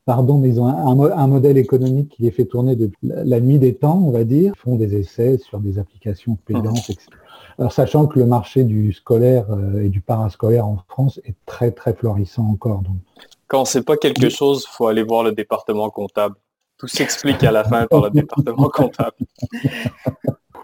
pardon, 0.05 0.37
mais 0.37 0.49
ils 0.49 0.61
ont 0.61 0.67
un, 0.67 1.27
modèle 1.27 1.57
économique 1.57 2.09
qui 2.09 2.23
les 2.23 2.31
fait 2.31 2.45
tourner 2.45 2.75
depuis 2.75 2.97
la, 3.01 3.39
nuit 3.39 3.59
des 3.59 3.75
temps, 3.75 4.01
on 4.05 4.11
va 4.11 4.23
dire. 4.23 4.53
Ils 4.55 4.59
font 4.59 4.75
des 4.75 4.95
essais 4.95 5.37
sur 5.37 5.59
des 5.59 5.79
applications 5.79 6.37
payantes, 6.45 6.89
etc. 6.89 7.07
Alors, 7.57 7.71
sachant 7.71 8.05
que 8.05 8.19
le 8.19 8.25
marché 8.25 8.63
du 8.63 8.93
scolaire 8.93 9.45
euh, 9.49 9.83
et 9.83 9.89
du 9.89 10.01
parascolaire 10.01 10.65
en 10.65 10.77
France 10.87 11.19
est 11.25 11.35
très, 11.45 11.71
très 11.71 11.93
florissant 11.93 12.43
encore. 12.43 12.81
Donc. 12.81 12.97
Quand 13.47 13.61
on 13.61 13.65
sait 13.65 13.83
pas 13.83 13.97
quelque 13.97 14.29
chose, 14.29 14.65
il 14.69 14.75
faut 14.75 14.87
aller 14.87 15.03
voir 15.03 15.23
le 15.23 15.31
département 15.31 15.89
comptable. 15.89 16.35
Tout 16.77 16.87
s'explique 16.87 17.43
à 17.43 17.51
la 17.51 17.63
fin 17.63 17.87
par 17.87 18.03
le 18.03 18.09
département 18.11 18.69
comptable. 18.69 19.15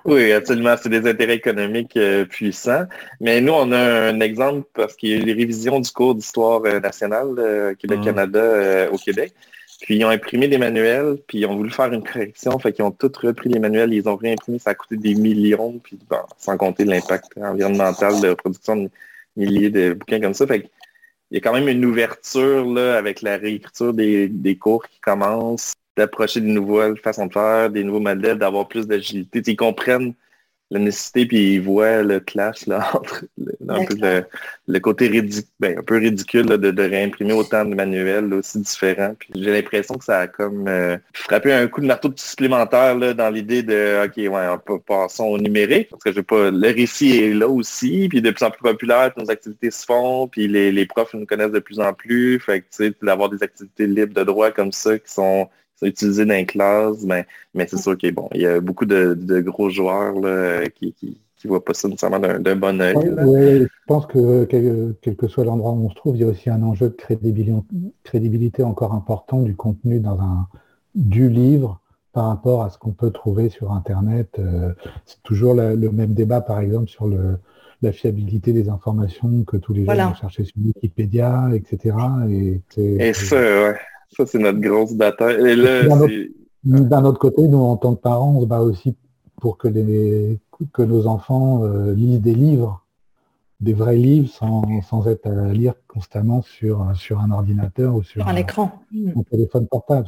Oui, 0.06 0.32
absolument. 0.32 0.76
C'est 0.82 0.90
des 0.90 1.08
intérêts 1.08 1.36
économiques 1.36 1.96
euh, 1.98 2.26
puissants. 2.26 2.86
Mais 3.20 3.40
nous, 3.42 3.54
on 3.54 3.72
a 3.72 4.10
un 4.10 4.20
exemple 4.20 4.68
parce 4.74 4.96
qu'il 4.96 5.10
y 5.10 5.14
a 5.14 5.18
eu 5.18 5.24
les 5.24 5.34
révisions 5.34 5.80
du 5.80 5.92
cours 5.92 6.16
d'histoire 6.16 6.62
euh, 6.66 6.80
nationale 6.80 7.36
euh, 7.38 7.76
Québec-Canada 7.76 8.90
au 8.92 8.98
Québec. 8.98 9.34
Puis 9.82 9.98
ils 9.98 10.06
ont 10.06 10.10
imprimé 10.10 10.48
des 10.48 10.60
manuels, 10.60 11.18
puis 11.28 11.40
ils 11.40 11.46
ont 11.48 11.56
voulu 11.56 11.72
faire 11.72 11.92
une 11.92 12.04
correction, 12.04 12.58
fait 12.60 12.72
qu'ils 12.72 12.86
ont 12.86 12.92
tous 12.92 13.12
repris 13.18 13.50
les 13.50 13.60
manuels, 13.60 13.92
ils 13.92 14.08
ont 14.08 14.16
réimprimé, 14.16 14.60
ça 14.60 14.72
a 14.72 14.76
coûté 14.76 14.96
des 14.96 15.16
millions, 15.16 15.80
puis 15.80 15.98
sans 16.38 16.56
compter 16.56 16.86
l'impact 16.86 17.36
environnemental 17.38 18.22
de 18.22 18.36
production 18.36 18.76
de 18.76 18.90
milliers 19.36 19.72
de 19.72 19.94
bouquins 19.94 20.22
comme 20.22 20.36
ça. 20.36 20.46
Fait 20.46 20.70
il 21.32 21.36
y 21.36 21.38
a 21.38 21.42
quand 21.42 21.54
même 21.54 21.68
une 21.68 21.86
ouverture 21.86 22.66
là, 22.66 22.98
avec 22.98 23.22
la 23.22 23.38
réécriture 23.38 23.94
des, 23.94 24.28
des 24.28 24.56
cours 24.56 24.86
qui 24.88 25.00
commencent, 25.00 25.74
d'approcher 25.98 26.42
des 26.42 26.52
nouvelles 26.52 26.98
façons 26.98 27.28
de 27.28 27.34
faire, 27.34 27.70
des 27.70 27.84
nouveaux 27.84 28.00
modèles, 28.00 28.38
d'avoir 28.38 28.68
plus 28.68 28.88
d'agilité. 28.88 29.42
Ils 29.46 29.56
comprennent 29.56 30.14
la 30.72 30.80
nécessité, 30.80 31.26
puis 31.26 31.56
ils 31.56 31.62
voient 31.62 32.02
le 32.02 32.22
clash 32.22 32.66
là, 32.66 32.90
entre 32.94 33.26
le, 33.38 34.24
le, 34.68 34.80
côté 34.80 35.10
ridicule, 35.10 35.50
ben, 35.60 35.78
un 35.78 35.84
peu 35.84 35.98
ridicule 35.98 36.46
de, 36.46 36.72
de, 36.72 36.82
réimprimer 36.82 37.34
autant 37.34 37.66
de 37.66 37.76
manuels 37.76 38.34
aussi 38.34 38.60
différents. 38.60 39.14
J'ai 39.36 39.52
l'impression 39.52 39.96
que 39.96 40.06
ça 40.06 40.20
a 40.20 40.28
comme 40.28 40.70
euh, 40.70 40.98
frappé 41.14 41.52
un 41.52 41.68
coup 41.68 41.82
de 41.82 41.88
marteau 41.88 42.10
supplémentaire 42.16 42.98
là, 42.98 43.14
dans 43.14 43.30
l'idée 43.30 43.64
de 43.64 44.06
OK, 44.06 44.16
ouais, 44.16 44.80
passons 44.88 45.26
au 45.26 45.38
numérique. 45.38 45.90
Parce 45.90 46.04
que 46.04 46.14
je 46.14 46.22
pas. 46.22 46.52
Le 46.52 46.74
récit 46.74 47.18
est 47.18 47.34
là 47.34 47.50
aussi, 47.50 48.08
puis 48.08 48.22
de 48.22 48.32
plus 48.32 48.46
en 48.46 48.52
plus 48.52 48.62
populaire, 48.62 49.12
nos 49.18 49.30
activités 49.30 49.72
se 49.72 49.86
font, 49.86 50.30
puis 50.30 50.48
les, 50.48 50.72
les 50.72 50.86
profs 50.86 51.14
nous 51.14 51.26
connaissent 51.26 51.52
de 51.52 51.60
plus 51.60 51.82
en 51.82 51.94
plus. 51.94 52.40
Fait 52.40 52.62
que 52.62 52.66
tu 52.68 52.86
sais, 52.86 52.94
d'avoir 53.02 53.30
des 53.30 53.44
activités 53.44 53.88
libres 53.88 54.14
de 54.14 54.24
droit 54.24 54.52
comme 54.52 54.72
ça 54.72 54.98
qui 54.98 55.12
sont 55.12 55.50
utilisé 55.88 56.26
dans 56.26 56.34
les 56.34 56.46
classes, 56.46 57.04
mais, 57.04 57.26
mais 57.54 57.68
c'est 57.68 57.78
sûr 57.78 57.98
qu'il 57.98 58.14
bon, 58.14 58.30
il 58.34 58.42
y 58.42 58.46
a 58.46 58.60
beaucoup 58.60 58.86
de, 58.86 59.16
gros 59.42 59.70
joueurs 59.70 60.14
qui, 60.76 60.96
ne 61.44 61.50
voient 61.50 61.64
pas 61.64 61.74
ça 61.74 61.88
nécessairement 61.88 62.20
d'un 62.20 62.56
bon 62.56 62.82
œil. 62.82 62.96
je 62.96 63.68
pense 63.88 64.06
que 64.06 64.46
quel, 64.46 64.96
que 65.16 65.28
soit 65.28 65.44
l'endroit 65.44 65.72
où 65.72 65.86
on 65.86 65.90
se 65.90 65.96
trouve, 65.96 66.16
il 66.16 66.22
y 66.22 66.24
a 66.24 66.28
aussi 66.28 66.50
un 66.50 66.62
enjeu 66.64 66.90
de 66.90 66.98
crédibilité, 68.04 68.64
encore 68.64 68.94
important 68.94 69.42
du 69.42 69.56
contenu 69.56 70.00
dans 70.00 70.20
un 70.20 70.48
du 70.94 71.30
livre 71.30 71.80
par 72.14 72.28
rapport 72.28 72.64
à 72.64 72.70
ce 72.70 72.78
qu'on 72.78 72.92
peut 72.92 73.12
trouver 73.12 73.50
sur 73.50 73.72
Internet. 73.72 74.36
Euh, 74.38 74.74
c'est 75.06 75.24
toujours 75.24 75.54
le 75.54 75.92
même 75.92 76.14
débat, 76.14 76.42
par 76.42 76.60
exemple, 76.60 76.90
sur 76.90 77.08
le, 77.08 77.38
la 77.82 77.92
fiabilité 77.92 78.54
des 78.54 78.70
informations 78.70 79.44
que 79.44 79.58
tous 79.58 79.74
les 79.74 79.86
gens 79.86 80.10
vont 80.10 80.16
chercher 80.16 80.44
sur 80.44 80.56
Wikipédia, 80.58 81.50
etc. 81.54 81.96
Et, 82.30 82.62
et 82.78 83.14
ça, 83.14 83.38
ouais. 83.38 83.76
Ça, 84.16 84.26
c'est 84.26 84.40
notre 84.40 84.60
grosse 84.60 84.94
bataille. 84.94 85.38
Et 85.50 86.30
d'un 86.64 87.04
autre 87.06 87.20
côté, 87.20 87.48
nous, 87.48 87.58
en 87.58 87.78
tant 87.78 87.96
que 87.96 88.02
parents, 88.02 88.36
on 88.36 88.42
se 88.42 88.46
bat 88.46 88.62
aussi 88.62 88.96
pour 89.40 89.58
que, 89.58 89.68
les, 89.68 90.40
que 90.74 90.82
nos 90.82 91.08
enfants 91.08 91.64
euh, 91.64 91.94
lisent 91.94 92.22
des 92.22 92.36
livres 92.36 92.81
des 93.62 93.74
vrais 93.74 93.96
livres 93.96 94.28
sans, 94.28 95.08
être 95.08 95.28
à 95.28 95.54
lire 95.54 95.74
constamment 95.88 96.42
sur, 96.42 96.92
sur 96.96 97.20
un 97.20 97.32
ordinateur 97.32 97.96
ou 97.96 98.04
sur, 98.04 98.28
un, 98.28 98.36
écran. 98.36 98.72
Un 99.16 99.22
téléphone 99.24 99.68
portable. 99.68 100.08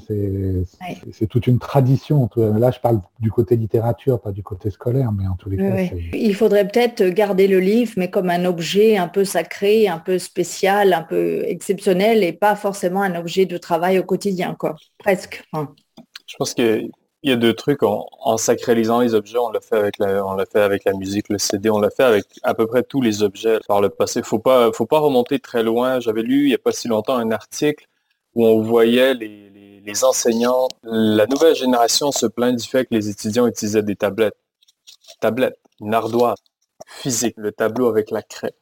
C'est 1.12 1.28
toute 1.28 1.46
une 1.46 1.60
tradition. 1.60 2.28
Là, 2.36 2.72
je 2.72 2.80
parle 2.80 3.00
du 3.20 3.32
côté 3.32 3.56
littérature, 3.56 4.20
pas 4.20 4.32
du 4.32 4.42
côté 4.42 4.72
scolaire, 4.72 5.12
mais 5.12 5.28
en 5.28 5.36
tous 5.36 5.50
les 5.50 5.58
cas. 5.58 5.96
Il 6.14 6.36
faudrait 6.36 6.68
peut-être 6.68 7.04
garder 7.04 7.48
le 7.48 7.60
livre, 7.60 7.94
mais 7.96 8.10
comme 8.10 8.32
un 8.32 8.46
objet 8.46 8.98
un 8.98 9.08
peu 9.08 9.24
sacré, 9.24 9.88
un 9.88 10.00
peu 10.00 10.18
spécial, 10.18 10.92
un 10.92 11.04
peu 11.04 11.44
exceptionnel, 11.46 12.24
et 12.24 12.34
pas 12.34 12.56
forcément 12.56 13.04
un 13.04 13.16
objet 13.16 13.46
de 13.46 13.58
travail 13.58 14.00
au 14.00 14.04
quotidien, 14.04 14.56
quoi. 14.58 14.76
Presque. 14.98 15.44
Je 15.54 16.36
pense 16.38 16.56
que 16.56 16.82
il 17.24 17.30
y 17.30 17.34
a 17.34 17.38
deux 17.38 17.54
trucs. 17.54 17.84
En, 17.84 18.38
sacralisant 18.38 19.00
les 19.00 19.14
objets, 19.16 19.38
on 19.38 19.50
l'a 19.50 19.62
fait 19.62 19.78
avec 19.78 20.86
la, 20.86 20.94
musique, 20.94 21.30
le 21.30 21.38
CD, 21.38 21.70
on 21.70 21.80
l'a 21.80 21.90
fait 21.90 22.04
avec 22.04 22.26
à 22.44 22.54
peu 22.54 22.68
près 22.68 22.84
tous 22.84 23.02
les 23.02 23.24
objets 23.24 23.60
par 23.68 23.82
le 23.82 23.90
passé. 23.90 24.22
Faut 24.24 24.40
pas, 24.40 24.72
faut 24.74 24.86
pas 24.86 25.00
remonter 25.00 25.40
très 25.40 25.64
loin. 25.64 26.00
J'avais 26.00 26.22
lu 26.22 26.46
il 26.46 26.52
y 26.52 26.56
a 26.56 26.58
pas 26.58 26.72
si 26.72 26.88
longtemps 26.88 27.16
un 27.16 27.32
article 27.32 27.88
où 28.36 28.46
on 28.46 28.62
voyait 28.62 29.14
les, 29.14 29.50
les, 29.86 30.04
enseignants, 30.04 30.68
la 30.84 31.28
nouvelle 31.28 31.56
génération 31.56 32.12
se 32.12 32.26
plaint 32.26 32.56
du 32.56 32.68
fait 32.68 32.86
que 32.86 32.96
les 32.96 33.10
étudiants 33.10 33.48
utilisaient 33.48 33.84
des 33.84 33.96
tablettes, 33.96 34.38
tablettes, 35.20 35.60
une 35.82 35.94
ardoise 35.94 36.38
physique, 36.88 37.36
le 37.38 37.52
tableau 37.52 37.90
avec 37.90 38.10
la 38.10 38.22
craie. 38.22 38.56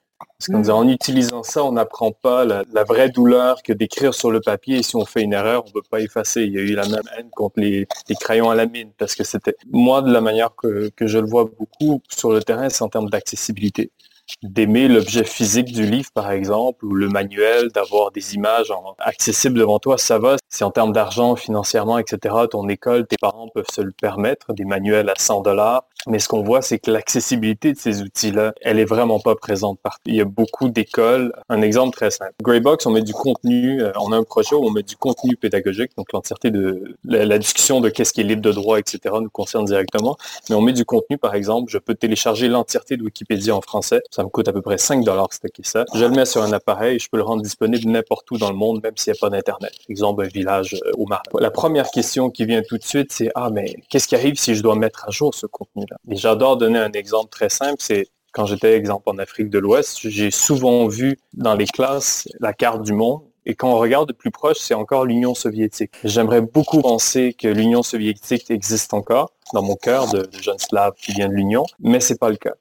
Qu'en 0.47 0.87
utilisant 0.87 1.43
ça, 1.43 1.63
on 1.63 1.73
n'apprend 1.73 2.11
pas 2.11 2.45
la, 2.45 2.83
vraie 2.83 3.09
douleur 3.09 3.61
que 3.63 3.73
d'écrire 3.73 4.13
sur 4.13 4.31
le 4.31 4.41
papier. 4.41 4.79
Et 4.79 4.83
si 4.83 4.95
on 4.95 5.05
fait 5.05 5.21
une 5.21 5.33
erreur, 5.33 5.63
on 5.65 5.67
ne 5.67 5.73
peut 5.73 5.87
pas 5.89 6.01
effacer. 6.01 6.43
Il 6.43 6.53
y 6.53 6.57
a 6.57 6.61
eu 6.61 6.73
la 6.73 6.87
même 6.87 7.03
haine 7.17 7.29
contre 7.31 7.59
les, 7.59 7.87
crayons 8.19 8.49
à 8.49 8.55
la 8.55 8.65
mine. 8.65 8.91
Parce 8.97 9.15
que 9.15 9.23
c'était, 9.23 9.55
moi, 9.71 10.01
de 10.01 10.11
la 10.11 10.21
manière 10.21 10.55
que 10.55 10.91
je 10.99 11.19
le 11.19 11.27
vois 11.27 11.45
beaucoup 11.45 12.01
sur 12.09 12.31
le 12.31 12.41
terrain, 12.41 12.69
c'est 12.69 12.83
en 12.83 12.89
termes 12.89 13.09
d'accessibilité 13.09 13.91
d'aimer 14.43 14.87
l'objet 14.87 15.23
physique 15.23 15.71
du 15.71 15.85
livre, 15.85 16.09
par 16.13 16.31
exemple, 16.31 16.85
ou 16.85 16.93
le 16.93 17.09
manuel, 17.09 17.69
d'avoir 17.69 18.11
des 18.11 18.35
images 18.35 18.71
accessibles 18.99 19.59
devant 19.59 19.79
toi, 19.79 19.97
ça 19.97 20.19
va. 20.19 20.37
C'est 20.49 20.63
en 20.63 20.71
termes 20.71 20.93
d'argent, 20.93 21.35
financièrement, 21.35 21.97
etc. 21.97 22.35
Ton 22.49 22.67
école, 22.69 23.07
tes 23.07 23.17
parents 23.19 23.47
peuvent 23.53 23.69
se 23.71 23.81
le 23.81 23.91
permettre, 23.91 24.53
des 24.53 24.65
manuels 24.65 25.09
à 25.09 25.13
100 25.17 25.41
dollars. 25.41 25.85
Mais 26.07 26.19
ce 26.19 26.27
qu'on 26.27 26.41
voit, 26.41 26.61
c'est 26.61 26.79
que 26.79 26.89
l'accessibilité 26.89 27.73
de 27.73 27.77
ces 27.77 28.01
outils-là, 28.01 28.53
elle 28.61 28.79
est 28.79 28.85
vraiment 28.85 29.19
pas 29.19 29.35
présente 29.35 29.79
partout. 29.79 30.01
Il 30.05 30.15
y 30.15 30.21
a 30.21 30.25
beaucoup 30.25 30.69
d'écoles. 30.69 31.31
Un 31.49 31.61
exemple 31.61 31.95
très 31.95 32.09
simple. 32.09 32.33
Greybox, 32.41 32.85
on 32.87 32.91
met 32.91 33.03
du 33.03 33.13
contenu, 33.13 33.81
euh, 33.81 33.91
on 33.99 34.11
a 34.11 34.17
un 34.17 34.23
projet 34.23 34.55
où 34.55 34.65
on 34.65 34.71
met 34.71 34.83
du 34.83 34.95
contenu 34.95 35.35
pédagogique, 35.35 35.91
donc 35.97 36.11
l'entièreté 36.11 36.49
de 36.49 36.97
la, 37.03 37.37
discussion 37.37 37.81
de 37.81 37.89
qu'est-ce 37.89 38.13
qui 38.13 38.21
est 38.21 38.23
libre 38.23 38.41
de 38.41 38.51
droit, 38.51 38.79
etc. 38.79 39.15
nous 39.21 39.29
concerne 39.29 39.65
directement. 39.65 40.17
Mais 40.49 40.55
on 40.55 40.61
met 40.61 40.73
du 40.73 40.85
contenu, 40.85 41.17
par 41.17 41.35
exemple, 41.35 41.71
je 41.71 41.77
peux 41.77 41.93
télécharger 41.93 42.47
l'entièreté 42.47 42.97
de 42.97 43.03
Wikipédia 43.03 43.55
en 43.55 43.61
français. 43.61 44.01
Ça 44.11 44.23
me 44.23 44.29
coûte 44.29 44.47
à 44.47 44.53
peu 44.53 44.61
près 44.61 44.77
5 44.77 45.03
dollars 45.03 45.31
stocker 45.31 45.63
ça. 45.63 45.85
Je 45.95 46.03
le 46.03 46.11
mets 46.11 46.25
sur 46.25 46.43
un 46.43 46.51
appareil, 46.51 46.99
je 46.99 47.09
peux 47.09 47.17
le 47.17 47.23
rendre 47.23 47.41
disponible 47.41 47.89
n'importe 47.89 48.29
où 48.31 48.37
dans 48.37 48.51
le 48.51 48.57
monde, 48.57 48.81
même 48.83 48.95
s'il 48.97 49.13
n'y 49.13 49.17
a 49.17 49.19
pas 49.19 49.29
d'Internet. 49.29 49.71
Exemple, 49.89 50.25
un 50.25 50.27
village 50.27 50.75
euh, 50.85 50.91
au 50.97 51.05
Maroc. 51.05 51.25
La 51.39 51.49
première 51.49 51.89
question 51.89 52.29
qui 52.29 52.45
vient 52.45 52.61
tout 52.61 52.77
de 52.77 52.83
suite, 52.83 53.11
c'est, 53.11 53.31
ah, 53.35 53.49
mais 53.49 53.75
qu'est-ce 53.89 54.07
qui 54.07 54.15
arrive 54.15 54.35
si 54.35 54.53
je 54.53 54.61
dois 54.61 54.75
mettre 54.75 55.07
à 55.07 55.11
jour 55.11 55.33
ce 55.33 55.47
contenu-là? 55.47 55.95
Et 56.09 56.17
j'adore 56.17 56.57
donner 56.57 56.79
un 56.79 56.91
exemple 56.91 57.29
très 57.29 57.49
simple, 57.49 57.77
c'est 57.79 58.09
quand 58.33 58.45
j'étais, 58.45 58.75
exemple, 58.75 59.09
en 59.09 59.17
Afrique 59.17 59.49
de 59.49 59.59
l'Ouest, 59.59 59.99
j'ai 60.03 60.31
souvent 60.31 60.87
vu 60.87 61.17
dans 61.33 61.55
les 61.55 61.65
classes 61.65 62.27
la 62.39 62.53
carte 62.53 62.83
du 62.83 62.93
monde 62.93 63.21
et 63.45 63.55
quand 63.55 63.73
on 63.73 63.77
regarde 63.77 64.07
de 64.07 64.13
plus 64.13 64.29
proche, 64.29 64.57
c'est 64.59 64.75
encore 64.75 65.05
l'Union 65.05 65.33
soviétique. 65.33 65.95
J'aimerais 66.03 66.41
beaucoup 66.41 66.81
penser 66.81 67.33
que 67.33 67.47
l'Union 67.47 67.81
soviétique 67.81 68.51
existe 68.51 68.93
encore 68.93 69.31
dans 69.53 69.63
mon 69.63 69.75
cœur 69.75 70.07
de, 70.11 70.29
jeune 70.39 70.59
slave 70.59 70.93
qui 70.95 71.11
vient 71.11 71.27
de 71.27 71.33
l'Union, 71.33 71.65
mais 71.79 71.99
c'est 71.99 72.19
pas 72.19 72.29
le 72.29 72.35
cas. 72.35 72.53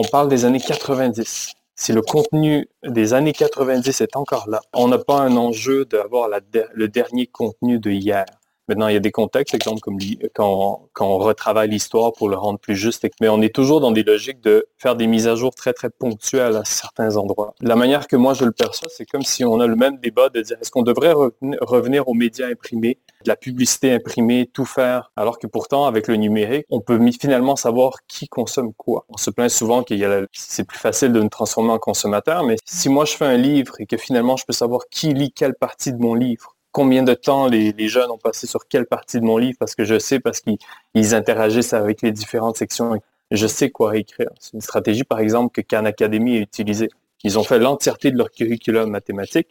On 0.00 0.04
parle 0.04 0.28
des 0.28 0.44
années 0.44 0.60
90. 0.60 1.54
Si 1.74 1.92
le 1.92 2.02
contenu 2.02 2.68
des 2.84 3.14
années 3.14 3.32
90 3.32 4.00
est 4.00 4.14
encore 4.14 4.48
là, 4.48 4.60
on 4.72 4.86
n'a 4.86 4.98
pas 4.98 5.18
un 5.18 5.36
enjeu 5.36 5.86
d'avoir 5.86 6.28
le 6.28 6.86
dernier 6.86 7.26
contenu 7.26 7.80
de 7.80 7.90
hier. 7.90 8.24
Maintenant, 8.68 8.88
il 8.88 8.94
y 8.94 8.96
a 8.96 9.00
des 9.00 9.10
contextes, 9.10 9.54
exemple 9.54 9.80
comme 9.80 9.98
quand, 10.34 10.88
on 11.00 11.18
retravaille 11.18 11.70
l'histoire 11.70 12.12
pour 12.12 12.28
le 12.28 12.36
rendre 12.36 12.58
plus 12.58 12.76
juste, 12.76 13.06
mais 13.20 13.28
on 13.28 13.40
est 13.40 13.54
toujours 13.54 13.80
dans 13.80 13.92
des 13.92 14.02
logiques 14.02 14.40
de 14.40 14.66
faire 14.76 14.94
des 14.94 15.06
mises 15.06 15.26
à 15.26 15.34
jour 15.34 15.54
très, 15.54 15.72
très 15.72 15.90
ponctuelles 15.90 16.56
à 16.56 16.64
certains 16.64 17.16
endroits. 17.16 17.54
La 17.60 17.76
manière 17.76 18.06
que 18.06 18.16
moi 18.16 18.34
je 18.34 18.44
le 18.44 18.52
perçois, 18.52 18.88
c'est 18.90 19.06
comme 19.06 19.22
si 19.22 19.44
on 19.44 19.60
a 19.60 19.66
le 19.66 19.76
même 19.76 19.98
débat 19.98 20.28
de 20.28 20.40
dire 20.40 20.56
est-ce 20.60 20.70
qu'on 20.70 20.82
devrait 20.82 21.14
revenir 21.60 22.08
aux 22.08 22.14
médias 22.14 22.48
imprimés, 22.48 22.98
de 23.24 23.28
la 23.28 23.36
publicité 23.36 23.92
imprimée, 23.92 24.48
tout 24.52 24.64
faire, 24.64 25.10
alors 25.16 25.38
que 25.38 25.46
pourtant, 25.46 25.86
avec 25.86 26.06
le 26.06 26.16
numérique, 26.16 26.66
on 26.70 26.80
peut 26.80 26.98
finalement 27.20 27.56
savoir 27.56 27.98
qui 28.06 28.28
consomme 28.28 28.72
quoi. 28.74 29.06
On 29.08 29.16
se 29.16 29.30
plaint 29.30 29.50
souvent 29.50 29.80
a 29.80 30.20
c'est 30.32 30.64
plus 30.64 30.78
facile 30.78 31.12
de 31.12 31.20
nous 31.20 31.28
transformer 31.28 31.70
en 31.70 31.78
consommateur, 31.78 32.44
mais 32.44 32.56
si 32.64 32.88
moi 32.88 33.04
je 33.04 33.14
fais 33.14 33.24
un 33.24 33.36
livre 33.36 33.74
et 33.80 33.86
que 33.86 33.96
finalement 33.96 34.36
je 34.36 34.44
peux 34.44 34.52
savoir 34.52 34.82
qui 34.90 35.14
lit 35.14 35.32
quelle 35.32 35.54
partie 35.54 35.92
de 35.92 35.98
mon 35.98 36.14
livre, 36.14 36.57
combien 36.78 37.02
de 37.02 37.14
temps 37.14 37.48
les, 37.48 37.88
jeunes 37.88 38.08
ont 38.12 38.18
passé 38.18 38.46
sur 38.46 38.68
quelle 38.68 38.86
partie 38.86 39.18
de 39.18 39.24
mon 39.24 39.36
livre 39.36 39.56
parce 39.58 39.74
que 39.74 39.82
je 39.84 39.98
sais 39.98 40.20
parce 40.20 40.40
qu'ils 40.40 41.12
interagissent 41.12 41.72
avec 41.72 42.02
les 42.02 42.12
différentes 42.12 42.56
sections. 42.56 43.02
Je 43.32 43.48
sais 43.48 43.68
quoi 43.68 43.96
écrire. 43.96 44.28
C'est 44.38 44.52
une 44.52 44.60
stratégie, 44.60 45.02
par 45.02 45.18
exemple, 45.18 45.50
que 45.52 45.60
Khan 45.60 45.86
Academy 45.86 46.36
a 46.36 46.40
utilisée. 46.40 46.88
Ils 47.24 47.36
ont 47.36 47.42
fait 47.42 47.58
l'entièreté 47.58 48.12
de 48.12 48.16
leur 48.16 48.30
curriculum 48.30 48.90
mathématique, 48.90 49.48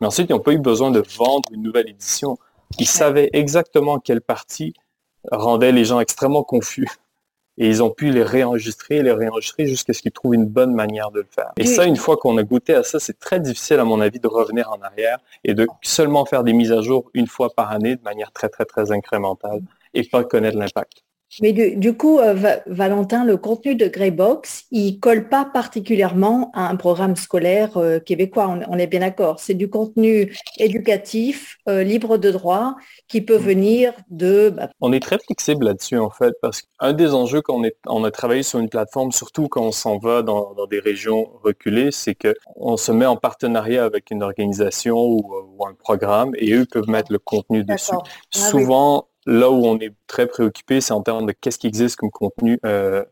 mais 0.00 0.06
ensuite, 0.06 0.30
ils 0.30 0.32
n'ont 0.32 0.40
pas 0.40 0.54
eu 0.54 0.58
besoin 0.58 0.90
de 0.90 1.04
vendre 1.18 1.50
une 1.52 1.60
nouvelle 1.60 1.90
édition. 1.90 2.38
Ils 2.78 2.88
savaient 2.88 3.28
exactement 3.34 3.98
quelle 3.98 4.22
partie 4.22 4.72
rendait 5.30 5.70
les 5.70 5.84
gens 5.84 6.00
extrêmement 6.00 6.44
confus 6.44 6.88
et 7.58 7.68
ils 7.68 7.82
ont 7.82 7.90
pu 7.90 8.10
les 8.10 8.22
réenregistrer, 8.22 9.02
les 9.02 9.12
réenregistrer 9.12 9.66
jusqu'à 9.66 9.92
ce 9.92 10.02
qu'ils 10.02 10.12
trouvent 10.12 10.34
une 10.34 10.46
bonne 10.46 10.74
manière 10.74 11.10
de 11.10 11.20
le 11.20 11.26
faire. 11.30 11.52
Et 11.56 11.66
ça, 11.66 11.84
une 11.84 11.96
fois 11.96 12.16
qu'on 12.16 12.36
a 12.36 12.42
goûté 12.42 12.74
à 12.74 12.82
ça, 12.82 12.98
c'est 12.98 13.18
très 13.18 13.40
difficile, 13.40 13.78
à 13.78 13.84
mon 13.84 14.00
avis, 14.00 14.18
de 14.18 14.28
revenir 14.28 14.70
en 14.70 14.80
arrière 14.82 15.18
et 15.44 15.54
de 15.54 15.66
seulement 15.82 16.24
faire 16.24 16.42
des 16.42 16.52
mises 16.52 16.72
à 16.72 16.80
jour 16.80 17.10
une 17.14 17.26
fois 17.26 17.50
par 17.50 17.70
année 17.70 17.96
de 17.96 18.02
manière 18.02 18.32
très, 18.32 18.48
très, 18.48 18.64
très 18.64 18.90
incrémentale 18.90 19.60
et 19.94 20.02
pas 20.02 20.24
connaître 20.24 20.58
l'impact. 20.58 21.03
Mais 21.40 21.52
du, 21.52 21.96
coup, 21.96 22.18
euh, 22.18 22.34
Valentin, 22.66 23.24
le 23.24 23.36
contenu 23.36 23.74
de 23.74 23.86
Greybox, 23.88 24.64
il 24.70 25.00
colle 25.00 25.28
pas 25.28 25.44
particulièrement 25.44 26.50
à 26.54 26.68
un 26.68 26.76
programme 26.76 27.16
scolaire 27.16 27.76
euh, 27.76 27.98
québécois, 27.98 28.58
on, 28.68 28.78
est 28.78 28.86
bien 28.86 29.00
d'accord. 29.00 29.40
C'est 29.40 29.54
du 29.54 29.68
contenu 29.68 30.36
éducatif, 30.58 31.56
euh, 31.68 31.82
libre 31.82 32.18
de 32.18 32.30
droit, 32.30 32.76
qui 33.08 33.20
peut 33.20 33.36
venir 33.36 33.92
de... 34.10 34.50
Bah, 34.50 34.68
on 34.80 34.92
est 34.92 35.00
très 35.00 35.18
flexible 35.18 35.66
là-dessus, 35.66 35.98
en 35.98 36.10
fait, 36.10 36.34
parce 36.40 36.62
qu'un 36.62 36.92
des 36.92 37.14
enjeux 37.14 37.42
qu'on 37.42 37.62
on 37.86 38.04
a 38.04 38.10
travaillé 38.10 38.42
sur 38.42 38.58
une 38.58 38.68
plateforme, 38.68 39.12
surtout 39.12 39.48
quand 39.48 39.62
on 39.62 39.72
s'en 39.72 39.98
va 39.98 40.22
dans, 40.22 40.54
des 40.70 40.80
régions 40.80 41.30
reculées, 41.42 41.90
c'est 41.90 42.14
qu'on 42.14 42.76
se 42.76 42.92
met 42.92 43.06
en 43.06 43.16
partenariat 43.16 43.84
avec 43.84 44.10
une 44.10 44.22
organisation 44.22 44.96
ou, 44.98 45.64
un 45.66 45.72
programme 45.72 46.32
et 46.36 46.52
eux 46.52 46.66
peuvent 46.66 46.88
mettre 46.88 47.10
le 47.10 47.18
contenu 47.18 47.64
dessus. 47.64 47.94
Ah 47.94 48.02
Souvent, 48.30 49.08
Là 49.26 49.50
où 49.50 49.64
on 49.66 49.78
est 49.78 49.94
très 50.06 50.26
préoccupé, 50.26 50.80
c'est 50.80 50.92
en 50.92 51.02
termes 51.02 51.26
de 51.26 51.32
qu'est-ce 51.32 51.58
qui 51.58 51.66
existe 51.66 51.96
comme 51.96 52.10
contenu 52.10 52.58
euh, 52.64 53.04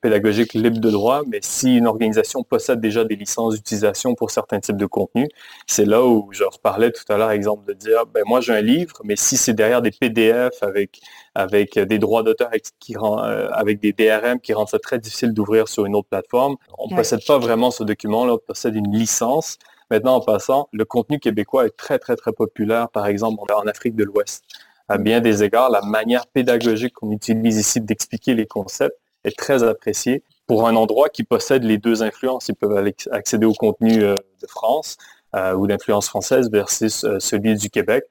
pédagogique 0.00 0.54
libre 0.54 0.78
de 0.78 0.90
droit, 0.90 1.22
mais 1.26 1.40
si 1.42 1.76
une 1.76 1.86
organisation 1.86 2.42
possède 2.42 2.80
déjà 2.80 3.04
des 3.04 3.16
licences 3.16 3.54
d'utilisation 3.54 4.14
pour 4.14 4.30
certains 4.30 4.60
types 4.60 4.76
de 4.76 4.86
contenus, 4.86 5.28
c'est 5.66 5.84
là 5.84 6.04
où 6.04 6.28
je 6.32 6.44
reparlais 6.44 6.90
tout 6.92 7.04
à 7.08 7.16
l'heure, 7.16 7.30
exemple 7.30 7.66
de 7.66 7.72
dire, 7.72 8.06
ben 8.06 8.22
moi 8.26 8.40
j'ai 8.40 8.52
un 8.52 8.60
livre, 8.60 8.94
mais 9.04 9.16
si 9.16 9.36
c'est 9.36 9.54
derrière 9.54 9.82
des 9.82 9.90
PDF 9.90 10.62
avec, 10.62 11.00
avec 11.34 11.78
des 11.78 11.98
droits 11.98 12.22
d'auteur 12.22 12.50
qui 12.78 12.96
euh, 12.96 13.48
avec 13.52 13.80
des 13.80 13.92
DRM 13.92 14.40
qui 14.40 14.52
rendent 14.52 14.68
ça 14.68 14.78
très 14.78 14.98
difficile 14.98 15.32
d'ouvrir 15.32 15.68
sur 15.68 15.86
une 15.86 15.94
autre 15.94 16.08
plateforme, 16.08 16.56
on 16.78 16.90
ne 16.90 16.96
possède 16.96 17.24
pas 17.26 17.38
vraiment 17.38 17.70
ce 17.70 17.84
document-là, 17.84 18.34
on 18.34 18.38
possède 18.38 18.74
une 18.76 18.92
licence. 18.92 19.58
Maintenant, 19.90 20.14
en 20.16 20.20
passant, 20.20 20.68
le 20.72 20.84
contenu 20.84 21.18
québécois 21.18 21.66
est 21.66 21.76
très, 21.76 21.98
très, 21.98 22.16
très 22.16 22.32
populaire, 22.32 22.88
par 22.88 23.06
exemple, 23.06 23.42
en 23.52 23.66
Afrique 23.66 23.94
de 23.94 24.04
l'Ouest 24.04 24.44
à 24.88 24.98
bien 24.98 25.20
des 25.20 25.42
égards, 25.42 25.70
la 25.70 25.82
manière 25.82 26.26
pédagogique 26.26 26.94
qu'on 26.94 27.10
utilise 27.10 27.58
ici 27.58 27.80
d'expliquer 27.80 28.34
les 28.34 28.46
concepts 28.46 28.96
est 29.24 29.36
très 29.36 29.62
appréciée. 29.62 30.22
Pour 30.46 30.66
un 30.66 30.76
endroit 30.76 31.08
qui 31.08 31.22
possède 31.22 31.64
les 31.64 31.78
deux 31.78 32.02
influences, 32.02 32.48
ils 32.48 32.54
peuvent 32.54 32.92
accéder 33.10 33.46
au 33.46 33.54
contenu 33.54 34.02
euh, 34.02 34.14
de 34.40 34.46
France 34.46 34.96
euh, 35.34 35.54
ou 35.54 35.66
d'influence 35.66 36.08
française 36.08 36.50
versus 36.50 37.04
euh, 37.04 37.18
celui 37.20 37.54
du 37.54 37.70
Québec. 37.70 38.04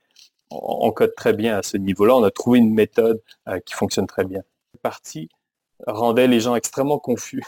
On, 0.50 0.92
code 0.92 1.16
très 1.16 1.34
bien 1.34 1.58
à 1.58 1.64
ce 1.64 1.78
niveau-là. 1.78 2.16
On 2.16 2.24
a 2.24 2.32
trouvé 2.32 2.60
une 2.60 2.74
méthode 2.74 3.22
qui 3.66 3.74
fonctionne 3.74 4.06
très 4.06 4.26
bien. 4.26 4.42
La 4.74 4.80
partie 4.82 5.30
rendait 5.88 6.28
les 6.28 6.42
gens 6.42 6.56
extrêmement 6.56 7.00
confus 7.00 7.42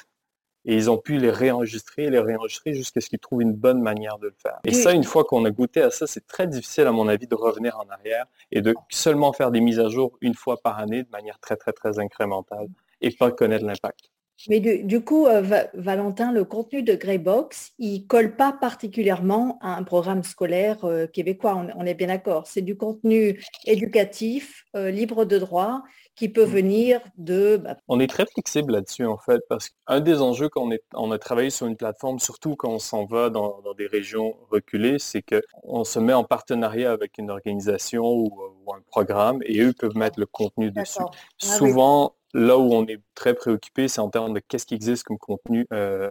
et 0.65 0.75
ils 0.75 0.89
ont 0.89 0.97
pu 0.97 1.17
les 1.17 1.29
réenregistrer, 1.29 2.09
les 2.09 2.19
réenregistrer 2.19 2.73
jusqu'à 2.73 3.01
ce 3.01 3.09
qu'ils 3.09 3.19
trouvent 3.19 3.41
une 3.41 3.53
bonne 3.53 3.81
manière 3.81 4.17
de 4.17 4.27
le 4.27 4.35
faire. 4.37 4.59
Et 4.63 4.73
ça, 4.73 4.93
une 4.93 5.03
fois 5.03 5.23
qu'on 5.23 5.43
a 5.45 5.51
goûté 5.51 5.81
à 5.81 5.91
ça, 5.91 6.07
c'est 6.07 6.25
très 6.25 6.47
difficile, 6.47 6.87
à 6.87 6.91
mon 6.91 7.07
avis, 7.07 7.27
de 7.27 7.35
revenir 7.35 7.77
en 7.79 7.89
arrière 7.89 8.25
et 8.51 8.61
de 8.61 8.73
seulement 8.89 9.33
faire 9.33 9.51
des 9.51 9.61
mises 9.61 9.79
à 9.79 9.89
jour 9.89 10.17
une 10.21 10.35
fois 10.35 10.57
par 10.57 10.79
année 10.79 11.03
de 11.03 11.09
manière 11.09 11.39
très, 11.39 11.55
très, 11.55 11.73
très 11.73 11.99
incrémentale 11.99 12.67
et 13.01 13.11
pas 13.11 13.31
connaître 13.31 13.65
l'impact. 13.65 14.09
Mais 14.49 14.59
du, 14.59 15.01
coup, 15.03 15.27
euh, 15.27 15.41
Valentin, 15.73 16.31
le 16.31 16.43
contenu 16.43 16.83
de 16.83 16.95
Greybox, 16.95 17.71
il 17.79 18.07
colle 18.07 18.35
pas 18.35 18.51
particulièrement 18.51 19.57
à 19.61 19.75
un 19.75 19.83
programme 19.83 20.23
scolaire 20.23 20.83
euh, 20.83 21.07
québécois, 21.07 21.65
on, 21.75 21.85
est 21.85 21.93
bien 21.93 22.07
d'accord. 22.07 22.47
C'est 22.47 22.61
du 22.61 22.75
contenu 22.75 23.41
éducatif, 23.65 24.65
euh, 24.75 24.91
libre 24.91 25.23
de 25.25 25.37
droit, 25.37 25.83
qui 26.15 26.29
peut 26.29 26.45
mm. 26.45 26.49
venir 26.49 27.01
de... 27.17 27.57
Bah, 27.57 27.77
on 27.87 27.99
est 27.99 28.07
très 28.07 28.25
flexible 28.25 28.73
là-dessus, 28.73 29.05
en 29.05 29.17
fait, 29.17 29.41
parce 29.47 29.69
qu'un 29.69 30.01
des 30.01 30.21
enjeux 30.21 30.49
qu'on 30.49 30.69
on 30.93 31.11
a 31.11 31.17
travaillé 31.19 31.49
sur 31.49 31.67
une 31.67 31.77
plateforme, 31.77 32.19
surtout 32.19 32.55
quand 32.55 32.69
on 32.69 32.79
s'en 32.79 33.05
va 33.05 33.29
dans, 33.29 33.61
des 33.77 33.87
régions 33.87 34.35
reculées, 34.51 34.99
c'est 34.99 35.23
qu'on 35.23 35.83
se 35.83 35.99
met 35.99 36.13
en 36.13 36.23
partenariat 36.23 36.91
avec 36.91 37.17
une 37.17 37.31
organisation 37.31 38.03
ou, 38.03 38.41
un 38.73 38.81
programme 38.87 39.39
et 39.45 39.61
eux 39.61 39.73
peuvent 39.73 39.97
mettre 39.97 40.19
le 40.19 40.25
contenu 40.25 40.71
dessus. 40.71 40.99
Ah 41.01 41.11
Souvent, 41.37 42.15
là 42.33 42.57
où 42.57 42.73
on 42.73 42.85
est 42.87 43.01
très 43.15 43.33
préoccupé, 43.33 43.87
c'est 43.87 44.01
en 44.01 44.09
termes 44.09 44.33
de 44.33 44.39
qu'est-ce 44.39 44.65
qui 44.65 44.75
existe 44.75 45.03
comme 45.03 45.17
contenu 45.17 45.67
euh, 45.71 46.09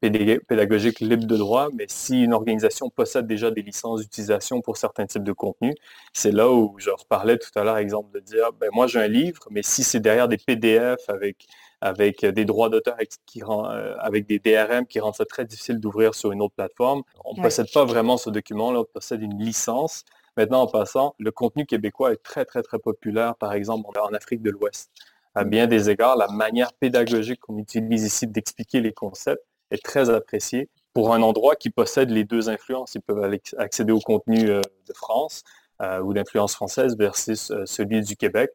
pédagogique 0.00 1.00
libre 1.00 1.26
de 1.26 1.36
droit, 1.36 1.68
mais 1.72 1.86
si 1.88 2.22
une 2.22 2.34
organisation 2.34 2.90
possède 2.90 3.26
déjà 3.26 3.50
des 3.50 3.62
licences 3.62 4.00
d'utilisation 4.00 4.60
pour 4.60 4.76
certains 4.76 5.06
types 5.06 5.24
de 5.24 5.32
contenus, 5.32 5.74
c'est 6.12 6.32
là 6.32 6.50
où 6.50 6.74
je 6.78 6.90
reparlais 6.90 7.38
tout 7.38 7.50
à 7.56 7.64
l'heure, 7.64 7.78
exemple 7.78 8.12
de 8.12 8.20
dire, 8.20 8.52
ben 8.60 8.70
moi 8.72 8.86
j'ai 8.86 9.00
un 9.00 9.08
livre, 9.08 9.42
mais 9.50 9.62
si 9.62 9.82
c'est 9.82 10.00
derrière 10.00 10.28
des 10.28 10.36
PDF 10.36 11.00
avec, 11.08 11.46
avec 11.80 12.24
des 12.24 12.44
droits 12.44 12.68
d'auteur 12.68 12.96
qui 13.26 13.42
euh, 13.42 13.96
avec 13.98 14.26
des 14.26 14.38
DRM 14.38 14.86
qui 14.86 15.00
rendent 15.00 15.14
ça 15.14 15.24
très 15.24 15.44
difficile 15.44 15.80
d'ouvrir 15.80 16.14
sur 16.14 16.32
une 16.32 16.42
autre 16.42 16.54
plateforme, 16.54 17.02
on 17.24 17.34
ne 17.34 17.42
possède 17.42 17.72
pas 17.72 17.84
vraiment 17.84 18.16
ce 18.16 18.30
document-là, 18.30 18.80
on 18.80 18.84
possède 18.84 19.22
une 19.22 19.38
licence. 19.42 20.04
Maintenant, 20.36 20.62
en 20.62 20.66
passant, 20.66 21.14
le 21.18 21.32
contenu 21.32 21.66
québécois 21.66 22.12
est 22.12 22.22
très, 22.22 22.44
très, 22.44 22.62
très 22.62 22.78
populaire, 22.78 23.34
par 23.36 23.52
exemple, 23.52 23.88
en 23.98 24.14
Afrique 24.14 24.42
de 24.42 24.50
l'Ouest. 24.50 24.90
À 25.34 25.44
bien 25.44 25.68
des 25.68 25.90
égards, 25.90 26.16
la 26.16 26.28
manière 26.28 26.72
pédagogique 26.72 27.40
qu'on 27.40 27.58
utilise 27.58 28.04
ici 28.04 28.26
d'expliquer 28.26 28.80
les 28.80 28.92
concepts 28.92 29.44
est 29.70 29.82
très 29.82 30.10
apprécié. 30.10 30.68
Pour 30.92 31.14
un 31.14 31.22
endroit 31.22 31.54
qui 31.54 31.70
possède 31.70 32.10
les 32.10 32.24
deux 32.24 32.48
influences, 32.48 32.96
ils 32.96 33.00
peuvent 33.00 33.38
accéder 33.58 33.92
au 33.92 34.00
contenu 34.00 34.50
euh, 34.50 34.60
de 34.88 34.92
France 34.92 35.44
euh, 35.80 36.00
ou 36.00 36.12
d'influence 36.12 36.54
française 36.54 36.96
versus 36.96 37.52
euh, 37.52 37.62
celui 37.64 38.02
du 38.02 38.16
Québec. 38.16 38.50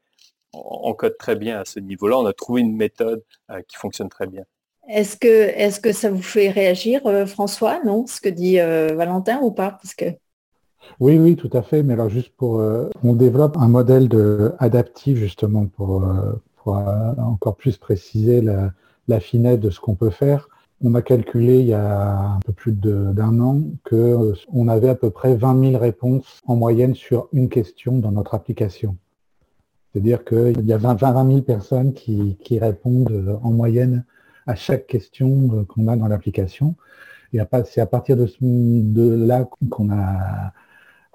On, 0.53 0.93
code 0.93 1.17
très 1.17 1.35
bien 1.35 1.59
à 1.59 1.65
ce 1.65 1.79
niveau-là. 1.79 2.17
On 2.17 2.25
a 2.25 2.33
trouvé 2.33 2.61
une 2.61 2.77
méthode 2.77 3.21
qui 3.67 3.75
fonctionne 3.75 4.07
très 4.07 4.25
bien. 4.25 4.43
Est-ce 4.87 5.17
que, 5.17 5.27
est 5.27 5.81
que 5.81 5.91
ça 5.91 6.09
vous 6.09 6.21
fait 6.21 6.49
réagir, 6.49 7.01
François, 7.27 7.81
non, 7.83 8.07
ce 8.07 8.21
que 8.21 8.29
dit 8.29 8.55
Valentin 8.55 9.41
ou 9.41 9.51
pas? 9.51 9.71
Parce 9.71 9.93
que... 9.93 10.05
Oui, 11.01 11.17
oui, 11.17 11.35
tout 11.35 11.49
à 11.51 11.61
fait. 11.61 11.83
Mais 11.83 11.91
alors 11.91 12.07
juste 12.07 12.33
pour, 12.37 12.63
on 13.03 13.13
développe 13.15 13.57
un 13.57 13.67
modèle 13.67 14.07
de, 14.07 14.53
adaptif 14.59 15.17
justement 15.17 15.65
pour, 15.65 16.05
encore 16.67 17.55
plus 17.55 17.77
préciser 17.77 18.41
la, 18.41 19.19
finesse 19.19 19.59
de 19.59 19.69
ce 19.69 19.79
qu'on 19.79 19.95
peut 19.95 20.09
faire. 20.09 20.49
On 20.83 20.93
a 20.95 21.01
calculé 21.01 21.59
il 21.59 21.67
y 21.67 21.73
a 21.73 22.19
un 22.19 22.39
peu 22.39 22.53
plus 22.53 22.73
d'un 22.73 23.39
an 23.39 23.61
qu'on 23.83 24.67
avait 24.67 24.89
à 24.89 24.95
peu 24.95 25.09
près 25.09 25.35
20 25.35 25.71
000 25.71 25.81
réponses 25.81 26.41
en 26.45 26.55
moyenne 26.55 26.95
sur 26.95 27.29
une 27.33 27.49
question 27.49 27.97
dans 27.97 28.11
notre 28.11 28.33
application. 28.33 28.97
C'est-à-dire 29.91 30.25
qu'il 30.25 30.65
y 30.65 30.73
a 30.73 30.77
20, 30.77 31.27
000 31.27 31.41
personnes 31.41 31.93
qui, 31.93 32.37
répondent 32.59 33.39
en 33.41 33.51
moyenne 33.51 34.03
à 34.47 34.55
chaque 34.55 34.87
question 34.87 35.65
qu'on 35.69 35.87
a 35.87 35.95
dans 35.95 36.07
l'application. 36.07 36.75
Et 37.31 37.39
c'est 37.65 37.81
à 37.81 37.85
partir 37.85 38.17
de, 38.17 38.29
de 38.41 39.25
là 39.25 39.47
qu'on 39.69 39.89
a 39.91 40.51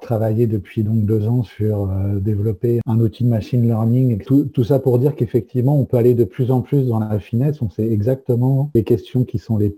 travaillé 0.01 0.47
depuis 0.47 0.83
donc 0.83 1.05
deux 1.05 1.27
ans 1.29 1.43
sur 1.43 1.91
euh, 1.91 2.19
développer 2.19 2.81
un 2.87 3.01
outil 3.01 3.25
de 3.25 3.29
machine 3.29 3.63
learning. 3.63 4.23
Tout, 4.25 4.65
ça 4.65 4.79
pour 4.79 4.99
dire 4.99 5.15
qu'effectivement, 5.15 5.79
on 5.79 5.85
peut 5.85 5.97
aller 5.97 6.15
de 6.15 6.25
plus 6.25 6.51
en 6.51 6.61
plus 6.61 6.89
dans 6.89 6.99
la 6.99 7.19
finesse. 7.19 7.63
On 7.63 7.71
sait 7.71 7.91
exactement 7.91 8.71
les 8.75 8.85
questions 8.85 9.25
qui 9.25 9.39
sont 9.39 9.57
les 9.57 9.71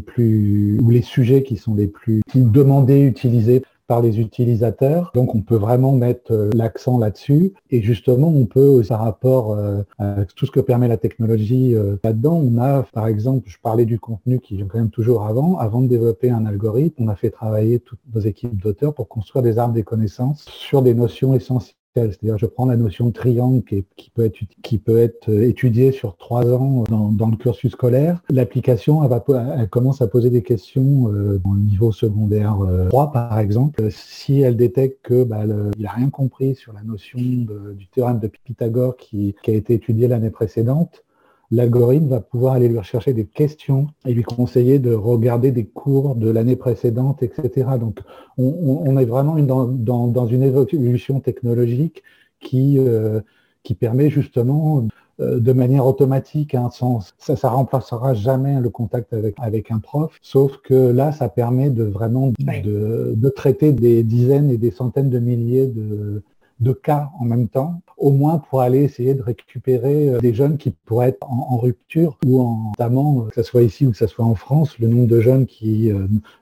plus, 0.00 0.78
ou 0.80 0.90
les 0.90 1.02
sujets 1.02 1.42
qui 1.42 1.56
sont 1.56 1.74
les 1.74 1.86
plus 1.86 2.22
demandés, 2.34 3.00
utilisés 3.00 3.62
les 3.98 4.20
utilisateurs. 4.20 5.10
Donc 5.14 5.34
on 5.34 5.40
peut 5.40 5.56
vraiment 5.56 5.92
mettre 5.92 6.32
euh, 6.32 6.50
l'accent 6.54 6.98
là-dessus. 6.98 7.54
Et 7.70 7.82
justement, 7.82 8.28
on 8.28 8.46
peut, 8.46 8.82
par 8.88 9.00
rapport 9.00 9.52
euh, 9.52 9.82
à 9.98 10.24
tout 10.36 10.46
ce 10.46 10.52
que 10.52 10.60
permet 10.60 10.86
la 10.86 10.96
technologie 10.96 11.74
euh, 11.74 11.96
là-dedans, 12.04 12.34
on 12.34 12.58
a, 12.58 12.84
par 12.92 13.08
exemple, 13.08 13.48
je 13.48 13.58
parlais 13.60 13.86
du 13.86 13.98
contenu 13.98 14.38
qui 14.38 14.56
vient 14.56 14.66
quand 14.66 14.78
même 14.78 14.90
toujours 14.90 15.26
avant, 15.26 15.58
avant 15.58 15.80
de 15.80 15.88
développer 15.88 16.30
un 16.30 16.46
algorithme, 16.46 17.02
on 17.02 17.08
a 17.08 17.16
fait 17.16 17.30
travailler 17.30 17.80
toutes 17.80 18.00
nos 18.14 18.20
équipes 18.20 18.62
d'auteurs 18.62 18.94
pour 18.94 19.08
construire 19.08 19.42
des 19.42 19.58
armes 19.58 19.72
des 19.72 19.82
connaissances 19.82 20.44
sur 20.44 20.82
des 20.82 20.94
notions 20.94 21.34
essentielles 21.34 21.79
c'est-à-dire, 21.96 22.38
je 22.38 22.46
prends 22.46 22.66
la 22.66 22.76
notion 22.76 23.06
de 23.06 23.12
triangle 23.12 23.64
qui, 23.64 24.10
peut, 24.10 24.24
être, 24.24 24.38
qui 24.62 24.80
euh, 24.88 25.42
étudiée 25.42 25.90
sur 25.90 26.16
trois 26.16 26.46
ans 26.52 26.84
dans, 26.88 27.28
le 27.28 27.36
cursus 27.36 27.72
scolaire. 27.72 28.22
L'application, 28.30 29.02
elle, 29.02 29.68
commence 29.68 30.00
à 30.00 30.06
poser 30.06 30.30
des 30.30 30.42
questions 30.42 31.08
euh, 31.08 31.38
dans 31.44 31.52
le 31.52 31.60
niveau 31.60 31.90
secondaire 31.90 32.56
3, 32.90 33.04
euh, 33.04 33.06
par 33.08 33.38
exemple. 33.38 33.90
Si 33.90 34.40
elle 34.40 34.56
détecte 34.56 35.00
que 35.02 35.24
bah, 35.24 35.42
il 35.44 35.82
n'a 35.82 35.90
rien 35.90 36.10
compris 36.10 36.54
sur 36.54 36.72
la 36.72 36.82
notion 36.82 37.18
du 37.18 37.86
théorème 37.88 38.20
de 38.20 38.28
Pythagore 38.28 38.96
qui 38.96 39.34
a 39.46 39.50
été 39.50 39.74
étudié 39.74 40.06
l'année 40.06 40.30
précédente, 40.30 41.04
l'algorithme 41.50 42.08
va 42.08 42.20
pouvoir 42.20 42.54
aller 42.54 42.68
lui 42.68 42.78
rechercher 42.78 43.12
des 43.12 43.26
questions 43.26 43.88
et 44.06 44.14
lui 44.14 44.22
conseiller 44.22 44.78
de 44.78 44.94
regarder 44.94 45.50
des 45.50 45.64
cours 45.66 46.14
de 46.14 46.30
l'année 46.30 46.56
précédente, 46.56 47.22
etc. 47.22 47.70
Donc, 47.78 48.00
on, 48.38 48.96
est 48.96 49.04
vraiment 49.04 49.36
dans, 49.36 50.26
une 50.26 50.42
évolution 50.42 51.20
technologique 51.20 52.02
qui, 52.40 52.78
euh, 52.78 53.20
qui 53.62 53.74
permet 53.74 54.10
justement 54.10 54.86
euh, 55.20 55.40
de 55.40 55.52
manière 55.52 55.86
automatique, 55.86 56.54
un 56.54 56.70
sens. 56.70 57.14
ça 57.18 57.34
ne 57.34 57.54
remplacera 57.54 58.14
jamais 58.14 58.58
le 58.60 58.70
contact 58.70 59.12
avec, 59.12 59.34
avec 59.38 59.70
un 59.70 59.78
prof, 59.78 60.18
sauf 60.22 60.56
que 60.58 60.74
là, 60.74 61.12
ça 61.12 61.28
permet 61.28 61.70
de 61.70 61.84
vraiment 61.84 62.32
de, 62.38 63.28
traiter 63.36 63.72
des 63.72 64.02
dizaines 64.02 64.50
et 64.50 64.56
des 64.56 64.70
centaines 64.70 65.10
de 65.10 65.18
milliers 65.18 65.66
de, 65.66 66.22
de 66.60 66.72
cas 66.72 67.10
en 67.18 67.24
même 67.24 67.48
temps, 67.48 67.82
au 68.00 68.10
moins 68.10 68.38
pour 68.38 68.62
aller 68.62 68.82
essayer 68.82 69.14
de 69.14 69.22
récupérer 69.22 70.18
des 70.20 70.34
jeunes 70.34 70.56
qui 70.56 70.70
pourraient 70.70 71.10
être 71.10 71.18
en, 71.22 71.58
rupture 71.58 72.18
ou 72.26 72.40
en, 72.40 72.70
notamment, 72.70 73.26
que 73.26 73.34
ce 73.34 73.42
soit 73.42 73.62
ici 73.62 73.86
ou 73.86 73.92
que 73.92 73.98
ce 73.98 74.06
soit 74.06 74.24
en 74.24 74.34
France, 74.34 74.78
le 74.78 74.88
nombre 74.88 75.06
de 75.06 75.20
jeunes 75.20 75.46
qui 75.46 75.92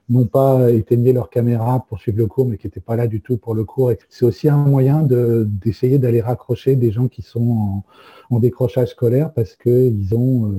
n'ont 0.09 0.27
pas 0.27 0.71
éteigné 0.71 1.13
leur 1.13 1.31
caméra 1.31 1.85
pour 1.89 1.99
suivre 1.99 2.19
le 2.19 2.27
cours, 2.27 2.47
mais 2.47 2.57
qui 2.57 2.67
n'étaient 2.67 2.81
pas 2.81 2.97
là 2.97 3.07
du 3.07 3.21
tout 3.21 3.37
pour 3.37 3.55
le 3.55 3.65
cours. 3.65 3.93
C'est 4.09 4.25
aussi 4.25 4.49
un 4.49 4.57
moyen 4.57 5.03
d'essayer 5.03 5.99
d'aller 5.99 6.21
raccrocher 6.21 6.77
des 6.77 6.91
gens 6.91 7.09
qui 7.09 7.23
sont 7.23 7.83
en, 8.31 8.39
décrochage 8.39 8.89
scolaire 8.89 9.33
parce 9.33 9.57
qu'ils 9.57 10.07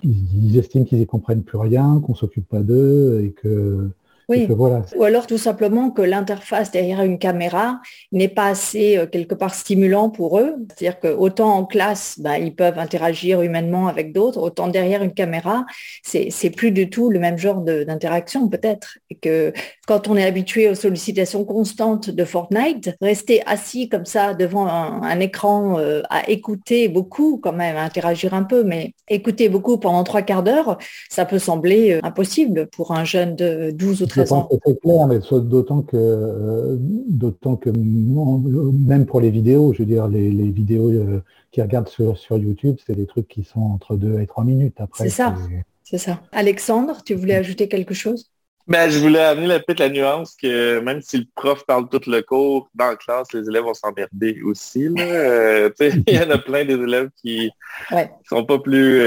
ils, 0.04 0.58
estiment 0.58 0.84
qu'ils 0.84 1.00
n'y 1.00 1.06
comprennent 1.06 1.44
plus 1.44 1.58
rien, 1.58 2.02
qu'on 2.04 2.16
s'occupe 2.16 2.48
pas 2.48 2.62
d'eux 2.62 3.22
et 3.24 3.32
que 3.32 3.90
oui. 4.30 4.48
Ou 4.96 5.04
alors 5.04 5.26
tout 5.26 5.40
simplement 5.40 5.90
que 5.90 6.04
l'interface 6.04 6.70
derrière 6.70 7.02
une 7.02 7.18
caméra 7.18 7.82
n'est 8.12 8.28
pas 8.28 8.46
assez 8.46 8.96
euh, 8.96 9.08
quelque 9.08 9.34
part 9.34 9.56
stimulant 9.56 10.12
pour 10.12 10.40
eux. 10.40 10.56
C'est-à-dire 10.70 11.00
que 11.00 11.08
autant 11.08 11.56
en 11.56 11.66
classe, 11.66 12.20
ben, 12.20 12.36
ils 12.36 12.56
peuvent 12.56 12.78
interagir 12.78 13.42
humainement 13.42 13.88
avec 13.88 14.14
d'autres, 14.14 14.40
autant 14.40 14.68
derrière 14.68 15.02
une 15.02 15.16
caméra, 15.16 15.66
c'est 16.04 16.50
plus 16.52 16.72
du 16.72 16.92
tout 16.92 17.10
le 17.10 17.20
même 17.20 17.40
genre 17.40 17.62
d'interaction 17.62 18.48
peut-être. 18.48 19.00
Et 19.10 19.16
que 19.16 19.52
quand 19.88 20.08
on 20.08 20.16
est 20.16 20.26
habitué 20.26 20.70
aux 20.70 20.76
sollicitations 20.76 21.44
constantes 21.44 22.12
de 22.12 22.24
Fortnite, 22.24 22.92
rester 23.02 23.42
assis 23.48 23.90
comme 23.90 24.06
ça 24.06 24.36
devant 24.36 24.68
un, 24.68 25.20
écran 25.20 25.80
euh, 25.80 26.02
à 26.12 26.30
écouter 26.30 26.88
beaucoup 26.88 27.40
quand 27.42 27.54
même, 27.54 27.76
à 27.78 27.82
interagir 27.82 28.36
un 28.36 28.44
peu, 28.44 28.64
mais 28.64 28.94
écouter 29.08 29.50
beaucoup 29.50 29.80
pendant 29.80 30.04
trois 30.04 30.22
quarts 30.22 30.44
d'heure, 30.44 30.78
ça 31.10 31.26
peut 31.26 31.40
sembler 31.40 31.94
euh, 31.94 32.00
impossible 32.04 32.68
pour 32.68 32.92
un 32.92 33.04
jeune 33.04 33.36
de 33.36 33.72
12 33.72 34.04
ou 34.04 34.06
13 34.06 34.19
je 34.24 34.30
pense 34.30 34.50
que 34.50 34.56
c'est 34.66 34.80
clair, 34.82 35.08
mais 35.08 35.20
d'autant 35.20 35.82
que, 35.82 35.98
euh, 35.98 36.76
d'autant 36.80 37.56
que 37.56 37.70
même 37.70 39.06
pour 39.06 39.22
les 39.22 39.30
vidéos, 39.30 39.74
je 39.74 39.80
veux 39.80 39.86
dire, 39.86 40.08
les, 40.08 40.30
vidéos 40.30 40.90
euh, 40.90 41.24
qui 41.52 41.62
regardent 41.62 41.90
sur, 41.90 42.18
sur 42.18 42.38
YouTube, 42.38 42.78
c'est 42.86 42.96
des 42.96 43.06
trucs 43.06 43.28
qui 43.28 43.44
sont 43.44 43.62
entre 43.62 43.96
2 43.96 44.20
et 44.20 44.28
3 44.28 44.44
minutes 44.44 44.76
après. 44.80 45.06
C'est 45.06 45.10
ça. 45.10 45.36
C'est 45.84 45.98
ça. 45.98 46.22
Alexandre, 46.32 47.02
tu 47.04 47.16
voulais 47.16 47.36
ajouter 47.36 47.68
quelque 47.68 47.94
chose? 47.94 48.32
Ben, 48.68 48.88
je 48.88 49.00
voulais 49.00 49.22
amener 49.24 49.48
la, 49.48 49.60
petite 49.60 49.80
la 49.80 49.90
nuance 49.90 50.36
que 50.36 50.80
même 50.82 51.02
si 51.02 51.18
le 51.18 51.26
prof 51.34 51.66
parle 51.66 51.90
tout 51.90 52.02
le 52.06 52.22
cours, 52.22 52.70
dans 52.76 52.90
la 52.90 52.96
classe, 52.96 53.34
les 53.34 53.50
élèves 53.50 53.64
vont 53.64 53.74
s'emmerder 53.74 54.40
aussi. 54.44 54.88
Euh, 55.00 55.72
il 55.80 56.14
y 56.14 56.20
en 56.20 56.30
a 56.30 56.38
plein 56.38 56.64
des 56.66 56.76
élèves 56.76 57.10
qui 57.20 57.50
ne 57.92 58.04
sont 58.30 58.46
pas 58.46 58.60
plus... 58.60 59.00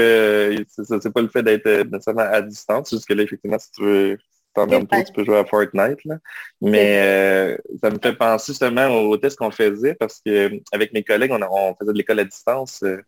c'est 0.67 1.13
pas 1.13 1.21
le 1.21 1.29
fait 1.29 1.43
d'être 1.43 1.89
nécessairement 1.89 2.23
à 2.29 2.41
distance, 2.41 2.89
juste 2.89 3.07
que 3.07 3.13
là, 3.13 3.23
effectivement, 3.23 3.57
si 3.57 3.71
tu 3.71 3.83
veux 3.83 4.17
tu 4.55 5.13
peux 5.13 5.25
jouer 5.25 5.37
à 5.37 5.45
Fortnite. 5.45 5.99
Mais 6.61 7.01
euh, 7.01 7.57
ça 7.81 7.89
me 7.89 7.99
fait 7.99 8.13
penser 8.13 8.53
justement 8.53 8.87
au 8.87 9.17
test 9.17 9.37
qu'on 9.37 9.51
faisait 9.51 9.95
parce 9.95 10.21
qu'avec 10.25 10.93
mes 10.93 11.03
collègues, 11.03 11.31
on, 11.31 11.75
faisait 11.75 11.93
de 11.93 11.97
l'école 11.97 12.19
à 12.19 12.25
distance. 12.25 12.81
Euh, 12.83 13.01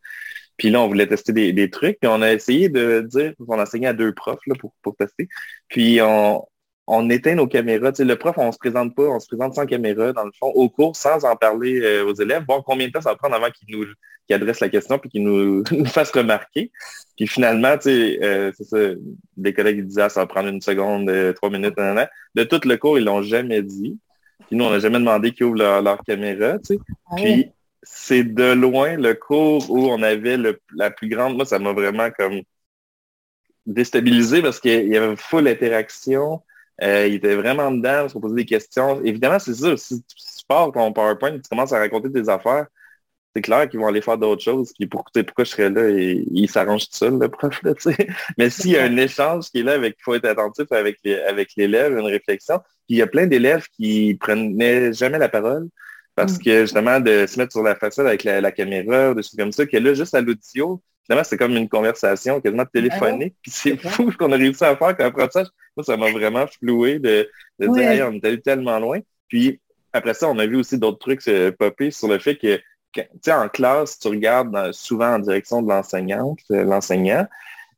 puis 0.57 0.69
là, 0.69 0.81
on 0.81 0.87
voulait 0.87 1.07
tester 1.07 1.33
des, 1.33 1.69
trucs. 1.69 1.99
Puis 1.99 2.09
on 2.09 2.21
a 2.21 2.31
essayé 2.31 2.69
de 2.69 3.01
dire, 3.01 3.33
on 3.47 3.59
enseignait 3.59 3.87
à 3.87 3.93
deux 3.93 4.13
profs 4.13 4.39
pour, 4.59 4.73
pour 4.81 4.95
tester. 4.95 5.27
Puis 5.67 5.99
on, 6.01 6.45
on 6.87 7.09
éteint 7.09 7.35
nos 7.35 7.47
caméras. 7.47 7.91
Tu 7.91 8.03
le 8.03 8.15
prof, 8.15 8.37
on 8.37 8.51
se 8.51 8.57
présente 8.57 8.95
pas, 8.95 9.03
on 9.03 9.19
se 9.19 9.27
présente 9.27 9.55
sans 9.55 9.65
caméra, 9.65 10.13
dans 10.13 10.23
le 10.23 10.31
fond, 10.37 10.47
au 10.47 10.69
cours, 10.69 10.95
sans 10.95 11.25
en 11.25 11.35
parler 11.35 11.81
euh, 11.81 12.05
aux 12.05 12.13
élèves, 12.13 12.43
voir 12.47 12.63
combien 12.63 12.87
de 12.87 12.91
temps 12.91 13.01
ça 13.01 13.11
va 13.11 13.15
prendre 13.15 13.35
avant 13.35 13.49
qu'ils 13.51 13.75
nous 13.75 13.85
adressent 14.33 14.59
la 14.59 14.69
question 14.69 14.97
puis 14.97 15.09
qu'ils 15.09 15.23
nous, 15.23 15.63
fassent 15.85 16.11
remarquer. 16.11 16.71
Puis 17.17 17.27
finalement, 17.27 17.77
tu 17.77 17.83
sais, 17.83 18.19
euh, 18.23 18.51
c'est 18.57 18.63
ça, 18.63 18.77
des 19.37 19.53
collègues 19.53 19.85
disaient, 19.85 20.03
ah, 20.03 20.09
ça 20.09 20.21
va 20.21 20.27
prendre 20.27 20.49
une 20.49 20.61
seconde, 20.61 21.09
euh, 21.09 21.33
trois 21.33 21.49
minutes, 21.49 21.75
De 22.35 22.43
tout 22.43 22.59
le 22.65 22.77
cours, 22.77 22.97
ils 22.97 23.05
l'ont 23.05 23.21
jamais 23.21 23.61
dit. 23.61 23.97
Puis 24.47 24.57
nous, 24.57 24.65
on 24.65 24.69
n'a 24.69 24.79
jamais 24.79 24.99
demandé 24.99 25.31
qu'ils 25.31 25.45
ouvrent 25.45 25.81
leur, 25.81 26.03
caméra, 26.03 26.59
tu 26.59 26.75
sais. 26.75 26.79
Ah 27.09 27.15
puis 27.15 27.49
c'est 27.83 28.23
de 28.23 28.51
loin 28.53 28.97
le 28.97 29.13
cours 29.13 29.69
où 29.69 29.87
on 29.89 30.01
avait 30.01 30.37
la 30.75 30.91
plus 30.91 31.07
grande, 31.07 31.35
moi, 31.35 31.45
ça 31.45 31.59
m'a 31.59 31.71
vraiment 31.71 32.09
comme 32.17 32.41
déstabilisé 33.65 34.41
parce 34.41 34.59
qu'il 34.59 34.87
y 34.87 34.97
avait 34.97 35.15
full 35.15 35.47
interaction. 35.47 36.41
Euh, 36.81 37.07
il 37.07 37.15
était 37.15 37.35
vraiment 37.35 37.71
dedans, 37.71 38.09
se 38.09 38.17
poser 38.17 38.35
des 38.35 38.45
questions. 38.45 39.01
Évidemment, 39.03 39.39
c'est 39.39 39.53
ça. 39.53 39.77
Si 39.77 40.01
tu 40.01 40.45
pars 40.47 40.71
ton 40.71 40.91
PowerPoint, 40.91 41.33
tu 41.33 41.49
commences 41.49 41.73
à 41.73 41.79
raconter 41.79 42.09
des 42.09 42.29
affaires, 42.29 42.67
c'est 43.35 43.41
clair 43.41 43.67
qu'ils 43.67 43.79
vont 43.79 43.87
aller 43.87 44.01
faire 44.01 44.17
d'autres 44.17 44.43
choses. 44.43 44.71
Puis 44.77 44.87
pour, 44.87 45.03
pourquoi 45.03 45.43
je 45.43 45.49
serais 45.49 45.69
là 45.69 45.89
et 45.89 46.23
il 46.31 46.49
s'arrange 46.49 46.87
tout 46.89 46.95
seul, 46.95 47.19
le 47.19 47.27
prof. 47.27 47.61
Là, 47.63 47.73
Mais 48.37 48.49
s'il 48.49 48.71
y 48.71 48.77
a 48.77 48.83
un 48.83 48.95
échange 48.95 49.49
qui 49.49 49.59
est 49.59 49.63
là, 49.63 49.73
avec, 49.73 49.95
il 49.99 50.03
faut 50.03 50.15
être 50.15 50.25
attentif 50.25 50.71
avec, 50.71 50.99
avec 51.05 51.49
l'élève, 51.57 51.97
une 51.97 52.05
réflexion. 52.05 52.59
Puis 52.59 52.95
il 52.95 52.97
y 52.97 53.01
a 53.01 53.07
plein 53.07 53.27
d'élèves 53.27 53.67
qui 53.75 54.15
prenaient 54.19 54.93
jamais 54.93 55.17
la 55.17 55.27
parole 55.27 55.67
parce 56.15 56.37
mm. 56.37 56.43
que 56.43 56.61
justement, 56.61 56.99
de 57.01 57.25
se 57.27 57.37
mettre 57.37 57.51
sur 57.51 57.63
la 57.63 57.75
façade 57.75 58.07
avec 58.07 58.23
la, 58.23 58.51
caméra, 58.51 59.13
des 59.13 59.21
choses 59.21 59.35
comme 59.37 59.51
ça, 59.51 59.65
qui 59.65 59.75
est 59.75 59.81
là 59.81 59.93
juste 59.93 60.15
à 60.15 60.21
l'audio, 60.21 60.81
finalement, 61.05 61.25
c'est 61.25 61.37
comme 61.37 61.57
une 61.57 61.67
conversation 61.67 62.39
quasiment 62.39 62.65
téléphonique. 62.65 63.35
Puis 63.41 63.51
c'est 63.51 63.77
fou 63.77 64.11
ce 64.11 64.17
qu'on 64.17 64.31
a 64.31 64.37
réussi 64.37 64.63
à 64.63 64.77
faire 64.77 64.95
comme 64.95 65.07
apprentissage. 65.07 65.47
Moi, 65.75 65.83
ça 65.83 65.97
m'a 65.97 66.09
vraiment 66.09 66.47
floué 66.47 66.99
de, 66.99 67.29
dire, 67.59 67.91
hey, 67.91 68.01
on 68.03 68.13
est 68.13 68.25
allé 68.25 68.39
tellement 68.39 68.79
loin. 68.79 68.99
Puis 69.27 69.59
après 69.91 70.13
ça, 70.13 70.29
on 70.29 70.39
a 70.39 70.45
vu 70.45 70.55
aussi 70.55 70.77
d'autres 70.77 70.99
trucs 70.99 71.21
se 71.21 71.49
popper 71.49 71.91
sur 71.91 72.07
le 72.07 72.17
fait 72.17 72.37
que, 72.37 72.61
sais, 73.21 73.33
en 73.33 73.49
classe, 73.49 73.99
tu 73.99 74.07
regardes 74.07 74.71
souvent 74.71 75.15
en 75.15 75.19
direction 75.19 75.61
de 75.61 75.69
l'enseignante, 75.69 76.39
euh, 76.51 76.63
l'enseignant. 76.63 77.27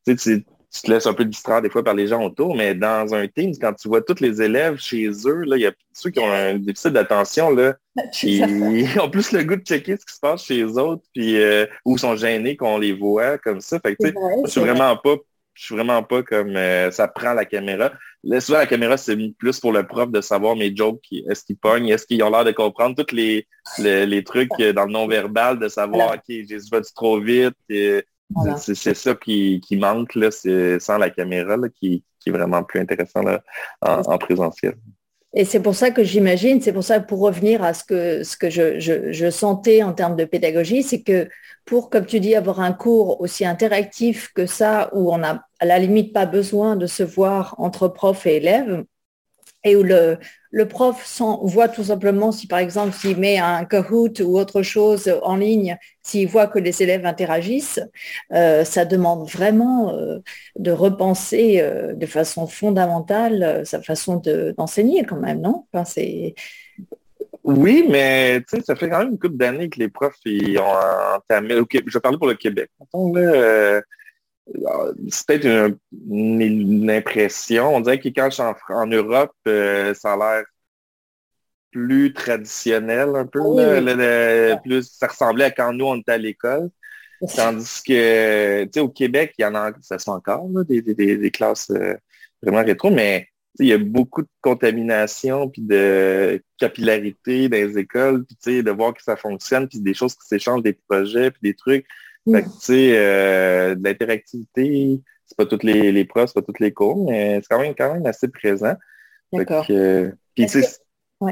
Tu 0.05 0.15
te 0.15 0.91
laisses 0.91 1.07
un 1.07 1.13
peu 1.13 1.25
distraire 1.25 1.61
des 1.61 1.69
fois 1.69 1.83
par 1.83 1.93
les 1.93 2.07
gens 2.07 2.23
autour, 2.23 2.55
mais 2.55 2.75
dans 2.75 3.13
un 3.13 3.27
team, 3.27 3.51
quand 3.59 3.73
tu 3.73 3.87
vois 3.87 4.01
tous 4.01 4.19
les 4.19 4.41
élèves 4.41 4.77
chez 4.77 5.09
eux, 5.25 5.43
il 5.45 5.61
y 5.61 5.65
a 5.65 5.71
ceux 5.93 6.09
qui 6.09 6.19
ont 6.19 6.31
un 6.31 6.55
déficit 6.55 6.93
d'attention, 6.93 7.49
là, 7.49 7.75
qui 8.13 8.43
ont 9.01 9.09
plus 9.09 9.31
le 9.31 9.43
goût 9.43 9.55
de 9.55 9.61
checker 9.61 9.97
ce 9.97 10.05
qui 10.05 10.13
se 10.13 10.19
passe 10.19 10.43
chez 10.43 10.57
les 10.57 10.77
autres, 10.77 11.03
puis 11.13 11.41
euh, 11.41 11.65
ou 11.85 11.97
sont 11.97 12.15
gênés 12.15 12.55
qu'on 12.55 12.77
les 12.77 12.93
voit 12.93 13.37
comme 13.37 13.61
ça. 13.61 13.79
Fait 13.79 13.95
que, 13.95 14.07
je 14.45 14.49
suis 14.49 14.61
vraiment 14.61 14.95
pas 14.97 15.15
je 15.57 15.65
suis 15.65 15.75
vraiment 15.75 16.03
pas 16.03 16.21
comme 16.21 16.55
euh, 16.55 16.91
ça 16.91 17.07
prend 17.07 17.33
la 17.33 17.45
caméra. 17.45 17.91
Là, 18.23 18.39
souvent, 18.39 18.59
la 18.59 18.67
caméra, 18.67 18.95
c'est 18.95 19.17
plus 19.39 19.59
pour 19.59 19.71
le 19.71 19.85
prof 19.87 20.11
de 20.11 20.21
savoir 20.21 20.55
mes 20.55 20.75
jokes, 20.75 21.01
est-ce 21.11 21.43
qu'ils 21.43 21.57
pognent, 21.57 21.87
est-ce 21.89 22.05
qu'ils 22.05 22.21
ont 22.21 22.29
l'air 22.29 22.45
de 22.45 22.51
comprendre 22.51 22.95
tous 22.95 23.15
les, 23.15 23.47
les, 23.79 24.23
trucs 24.23 24.51
euh, 24.59 24.71
dans 24.71 24.85
le 24.85 24.91
non-verbal, 24.91 25.57
de 25.57 25.67
savoir, 25.67 26.13
OK, 26.13 26.21
j'ai 26.27 26.57
pas 26.69 26.81
trop 26.95 27.19
vite. 27.19 27.55
C'est 27.69 28.93
ça 28.93 29.15
qui, 29.15 29.61
manque, 29.71 30.13
là, 30.13 30.29
sans 30.79 30.97
la 30.99 31.09
caméra, 31.09 31.55
qui, 31.79 32.03
est 32.25 32.31
vraiment 32.31 32.61
plus 32.61 32.81
intéressant 32.81 33.23
en, 33.81 34.17
présentiel. 34.17 34.75
Et 35.39 35.45
c'est 35.45 35.59
pour 35.59 35.75
ça 35.75 35.91
que 35.91 36.03
j'imagine, 36.03 36.63
c'est 36.63 36.73
pour 36.73 36.83
ça 36.83 36.99
pour 36.99 37.19
revenir 37.19 37.63
à 37.63 37.75
ce 37.75 37.83
que, 37.83 38.23
ce 38.23 38.35
que 38.35 38.49
je, 38.49 39.29
sentais 39.29 39.83
en 39.83 39.93
termes 39.93 40.15
de 40.15 40.25
pédagogie, 40.25 40.81
c'est 40.81 41.03
que 41.03 41.29
pour, 41.63 41.91
comme 41.91 42.07
tu 42.07 42.19
dis, 42.19 42.33
avoir 42.33 42.59
un 42.59 42.73
cours 42.73 43.21
aussi 43.21 43.45
interactif 43.45 44.33
que 44.33 44.47
ça, 44.47 44.89
où 44.93 45.13
on 45.13 45.19
n'a 45.19 45.45
à 45.59 45.67
la 45.67 45.77
limite 45.77 46.11
pas 46.11 46.25
besoin 46.25 46.75
de 46.75 46.87
se 46.87 47.03
voir 47.03 47.53
entre 47.59 47.87
prof 47.87 48.25
et 48.25 48.37
élèves, 48.37 48.83
et 49.63 49.75
où 49.75 49.83
le, 49.83 50.17
prof 50.69 51.21
voit 51.43 51.67
tout 51.67 51.83
simplement 51.85 52.31
si 52.31 52.47
par 52.47 52.59
exemple 52.59 52.93
s'il 52.93 53.17
met 53.17 53.37
un 53.37 53.65
Kahoot 53.65 54.19
ou 54.21 54.37
autre 54.37 54.61
chose 54.61 55.11
en 55.23 55.35
ligne, 55.35 55.77
s'il 56.01 56.27
voit 56.27 56.47
que 56.47 56.59
les 56.59 56.81
élèves 56.81 57.05
interagissent, 57.05 57.81
euh, 58.33 58.63
ça 58.63 58.85
demande 58.85 59.29
vraiment 59.29 59.93
euh, 59.93 60.19
de 60.57 60.71
repenser 60.71 61.59
euh, 61.59 61.93
de 61.93 62.05
façon 62.05 62.47
fondamentale 62.47 63.63
sa 63.65 63.81
façon 63.81 64.21
d'enseigner 64.57 65.03
quand 65.03 65.19
même, 65.19 65.41
non? 65.41 65.65
Oui, 67.43 67.85
mais 67.89 68.43
ça 68.65 68.75
fait 68.75 68.89
quand 68.89 68.99
même 68.99 69.11
une 69.11 69.19
couple 69.19 69.37
d'années 69.37 69.69
que 69.69 69.79
les 69.79 69.87
profs 69.87 70.19
ont 70.25 71.15
entamé. 71.15 71.55
je 71.71 71.93
vais 71.93 71.99
parler 72.01 72.17
pour 72.17 72.27
le 72.27 72.35
Québec. 72.35 72.69
C'est 75.09 75.27
peut-être 75.27 75.77
une, 76.09 76.89
impression. 76.89 77.75
On 77.75 77.81
dirait 77.81 77.99
que 77.99 78.09
quand 78.09 78.29
je 78.29 78.35
suis 78.35 78.73
en, 78.73 78.87
Europe, 78.87 79.33
euh, 79.47 79.93
ça 79.93 80.13
a 80.13 80.17
l'air 80.17 80.45
plus 81.71 82.13
traditionnel 82.13 83.09
un 83.15 83.25
peu. 83.25 83.41
plus, 84.63 84.89
ça 84.89 85.07
ressemblait 85.07 85.45
à 85.45 85.51
quand 85.51 85.73
nous, 85.73 85.85
on 85.85 85.97
était 85.97 86.13
à 86.13 86.17
l'école. 86.17 86.69
Tandis 87.35 87.81
que, 87.85 88.63
tu 88.65 88.69
sais, 88.73 88.79
au 88.79 88.89
Québec, 88.89 89.33
il 89.37 89.41
y 89.41 89.45
en 89.45 89.55
a, 89.55 89.71
ça 89.81 89.97
se 89.97 90.05
fait 90.05 90.11
encore, 90.11 90.47
des, 90.65 91.31
classes 91.31 91.71
euh, 91.71 91.95
vraiment 92.41 92.63
rétro, 92.63 92.91
mais 92.91 93.27
il 93.59 93.67
y 93.67 93.73
a 93.73 93.79
beaucoup 93.79 94.21
de 94.21 94.27
contamination 94.41 95.49
puis 95.49 95.63
de 95.63 96.41
capillarité 96.59 97.49
dans 97.49 97.57
les 97.57 97.77
écoles, 97.77 98.23
puis 98.25 98.61
de 98.61 98.71
voir 98.71 98.93
que 98.93 99.01
ça 99.01 99.15
fonctionne, 99.15 99.67
puis 99.67 99.79
des 99.79 99.95
choses 99.95 100.13
qui 100.13 100.27
s'échangent, 100.27 100.61
des 100.61 100.77
projets, 100.87 101.31
puis 101.31 101.41
des 101.41 101.55
trucs. 101.55 101.87
Fait 102.31 102.43
que, 102.43 102.47
tu 102.49 102.55
sais, 102.59 102.97
euh, 102.97 103.75
de 103.75 103.83
l'interactivité, 103.83 105.01
c'est 105.25 105.37
pas 105.37 105.45
toutes 105.45 105.63
les, 105.63 105.91
les 105.91 106.05
profs, 106.05 106.29
c'est 106.29 106.41
pas 106.41 106.45
toutes 106.45 106.59
les 106.59 106.73
cours, 106.73 107.09
mais 107.09 107.39
c'est 107.41 107.47
quand 107.49 107.61
même, 107.61 107.75
quand 107.75 107.93
même 107.93 108.05
assez 108.05 108.27
présent. 108.27 108.75
D'accord. 109.31 109.65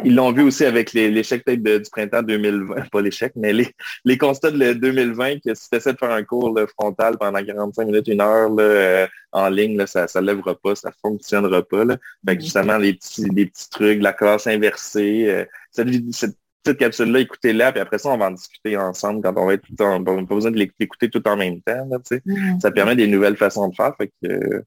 Ils 0.04 0.16
l'ont 0.16 0.32
vu 0.32 0.42
aussi 0.42 0.66
avec 0.66 0.94
l'échec 0.94 1.44
peut-être 1.46 1.62
du 1.62 1.90
printemps 1.92 2.24
2020, 2.24 2.90
pas 2.90 3.02
l'échec, 3.02 3.34
mais 3.36 3.54
les, 3.54 3.68
les 4.04 4.18
constats 4.18 4.50
de 4.50 4.74
2020, 4.74 5.42
que 5.46 5.54
si 5.54 5.70
tu 5.70 5.76
essaies 5.76 5.94
de 5.94 5.98
faire 6.00 6.12
un 6.12 6.24
cours 6.24 6.60
frontal 6.76 7.18
pendant 7.20 7.44
45 7.44 7.86
minutes, 7.86 8.08
une 8.08 8.22
heure 8.22 8.50
euh, 8.60 9.06
en 9.32 9.48
ligne, 9.50 9.86
ça 9.86 10.08
ne 10.16 10.22
lèvera 10.22 10.56
pas, 10.56 10.76
ça 10.76 10.90
ne 10.90 10.96
fonctionnera 11.02 11.62
pas. 11.62 11.86
Là. 11.86 11.98
Fait 12.28 12.36
que 12.36 12.42
justement, 12.44 12.78
les 12.78 12.96
petits, 12.96 13.30
les 13.30 13.46
petits 13.46 13.70
trucs, 13.70 14.02
la 14.02 14.14
classe 14.14 14.48
inversée, 14.48 15.28
euh, 15.30 15.46
cette, 15.72 16.36
cette 16.66 16.78
capsule-là, 16.78 17.20
écoutez-la, 17.20 17.72
puis 17.72 17.82
après 17.82 17.98
ça, 17.98 18.10
on 18.10 18.18
va 18.18 18.28
en 18.28 18.32
discuter 18.32 18.76
ensemble 18.78 19.22
quand 19.22 19.34
on 19.38 19.46
va 19.46 19.54
être 19.54 19.64
tout 19.66 19.82
en, 19.84 20.04
pas 20.04 20.16
besoin 20.16 20.52
de 20.52 20.58
l'écouter 20.80 21.10
tout 21.10 21.26
en 21.28 21.38
même 21.38 21.62
temps. 21.62 21.88
Mm. 22.26 22.60
Ça 22.60 22.72
permet 22.72 22.96
des 22.96 23.08
nouvelles 23.08 23.38
façons 23.38 23.68
de 23.68 23.76
faire. 23.76 23.94
Fait 23.98 24.12
que, 24.22 24.64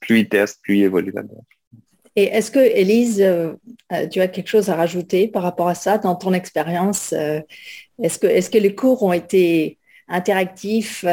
plus 0.00 0.20
ils 0.20 0.28
testent, 0.28 0.60
plus 0.62 0.78
ils 0.78 0.84
évoluent 0.84 1.12
là-dedans. 1.12 1.44
Et 2.16 2.24
est-ce 2.24 2.50
que, 2.50 2.58
Élise, 2.58 3.20
euh, 3.20 3.52
euh, 3.92 4.08
tu 4.08 4.20
as 4.20 4.26
quelque 4.26 4.48
chose 4.48 4.68
à 4.70 4.74
rajouter 4.74 5.28
par 5.28 5.44
rapport 5.44 5.68
à 5.68 5.76
ça 5.76 5.98
dans 5.98 6.16
ton 6.16 6.32
expérience 6.32 7.12
euh, 7.12 7.40
Est-ce 8.02 8.18
que, 8.18 8.26
est 8.26 8.52
que 8.52 8.58
les 8.58 8.74
cours 8.74 9.04
ont 9.04 9.12
été 9.12 9.78
interactifs 10.08 11.04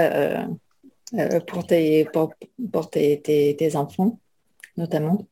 pour, 1.45 1.67
tes, 1.67 2.05
pour, 2.05 2.89
tes 2.89 3.75
enfants, 3.75 4.19
notamment? 4.77 5.27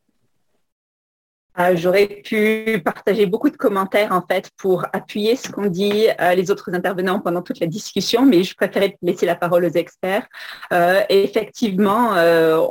Euh, 1.59 1.75
j'aurais 1.75 2.07
pu 2.07 2.81
partager 2.83 3.27
beaucoup 3.27 3.49
de 3.49 3.57
commentaires 3.57 4.11
en 4.11 4.23
fait 4.27 4.49
pour 4.57 4.85
appuyer 4.91 5.35
ce 5.35 5.49
qu'ont 5.49 5.67
dit 5.67 6.07
euh, 6.19 6.33
les 6.33 6.49
autres 6.49 6.73
intervenants 6.73 7.19
pendant 7.19 7.41
toute 7.41 7.59
la 7.59 7.67
discussion, 7.67 8.25
mais 8.25 8.43
je 8.43 8.55
préférais 8.55 8.97
laisser 9.01 9.25
la 9.25 9.35
parole 9.35 9.65
aux 9.65 9.69
experts. 9.69 10.25
Euh, 10.71 11.01
effectivement, 11.09 12.13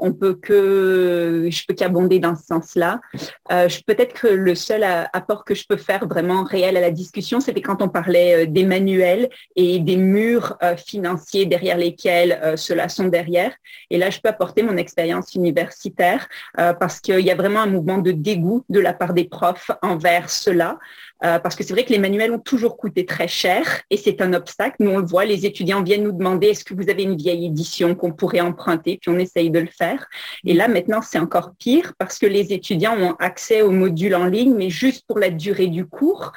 on 0.01 0.13
peut 0.13 0.35
que 0.35 1.49
je 1.51 1.63
peux 1.67 1.75
qu'abonder 1.75 2.19
dans 2.19 2.35
ce 2.35 2.45
sens-là. 2.45 3.01
Peut-être 3.49 4.15
que 4.15 4.27
le 4.27 4.55
seul 4.55 4.85
apport 5.13 5.45
que 5.45 5.55
je 5.55 5.65
peux 5.67 5.77
faire 5.77 6.07
vraiment 6.07 6.45
réel 6.45 6.77
à 6.77 6.81
la 6.81 6.91
discussion, 6.91 7.41
c'était 7.41 7.61
quand 7.61 7.83
on 7.83 7.89
parlait 7.89 8.47
des 8.47 8.65
manuels 8.65 9.29
et 9.57 9.79
des 9.79 9.97
murs 9.97 10.57
financiers 10.77 11.47
derrière 11.47 11.77
lesquels 11.77 12.55
ceux-là 12.57 12.89
sont 12.89 13.07
derrière. 13.07 13.53
Et 13.91 13.99
là, 13.99 14.11
je 14.11 14.21
peux 14.21 14.29
apporter 14.29 14.63
mon 14.63 14.77
expérience 14.77 15.35
universitaire 15.35 16.29
parce 16.55 17.01
qu'il 17.01 17.21
y 17.21 17.31
a 17.31 17.35
vraiment 17.35 17.61
un 17.61 17.67
mouvement 17.67 17.99
de 17.99 18.13
dégoût 18.13 18.65
de 18.73 18.81
la 18.81 18.93
part 18.93 19.15
des 19.15 19.25
profs 19.25 19.71
envers 19.83 20.31
cela, 20.31 20.79
euh, 21.25 21.39
parce 21.39 21.55
que 21.55 21.65
c'est 21.65 21.73
vrai 21.73 21.85
que 21.85 21.93
les 21.93 21.99
manuels 21.99 22.33
ont 22.33 22.39
toujours 22.39 22.77
coûté 22.77 23.07
très 23.07 23.29
cher 23.29 23.83
et 23.91 23.97
c'est 23.97 24.21
un 24.21 24.33
obstacle. 24.33 24.77
Nous, 24.81 24.91
on 24.91 24.99
le 24.99 25.07
voit, 25.07 25.25
les 25.25 25.47
étudiants 25.47 25.83
viennent 25.83 26.05
nous 26.05 26.13
demander 26.13 26.49
est-ce 26.49 26.65
que 26.65 26.75
vous 26.75 26.91
avez 26.91 27.05
une 27.05 27.17
vieille 27.17 27.47
édition 27.47 27.95
qu'on 27.95 28.13
pourrait 28.13 28.41
emprunter, 28.41 28.99
puis 29.01 29.11
on 29.11 29.19
essaye 29.19 29.51
de 29.51 29.59
le 29.59 29.69
faire. 29.69 30.07
Et 30.45 30.55
là, 30.55 30.69
maintenant, 30.69 31.01
c'est 31.03 31.19
encore 31.19 31.53
pire 31.59 31.95
parce 31.99 32.19
que 32.19 32.27
les 32.27 32.53
étudiants 32.53 32.97
ont 32.99 33.15
accès 33.19 33.63
aux 33.63 33.71
modules 33.71 34.15
en 34.15 34.27
ligne, 34.27 34.55
mais 34.55 34.71
juste 34.71 35.07
pour 35.07 35.19
la 35.19 35.31
durée 35.31 35.69
du 35.69 35.87
cours 35.87 36.33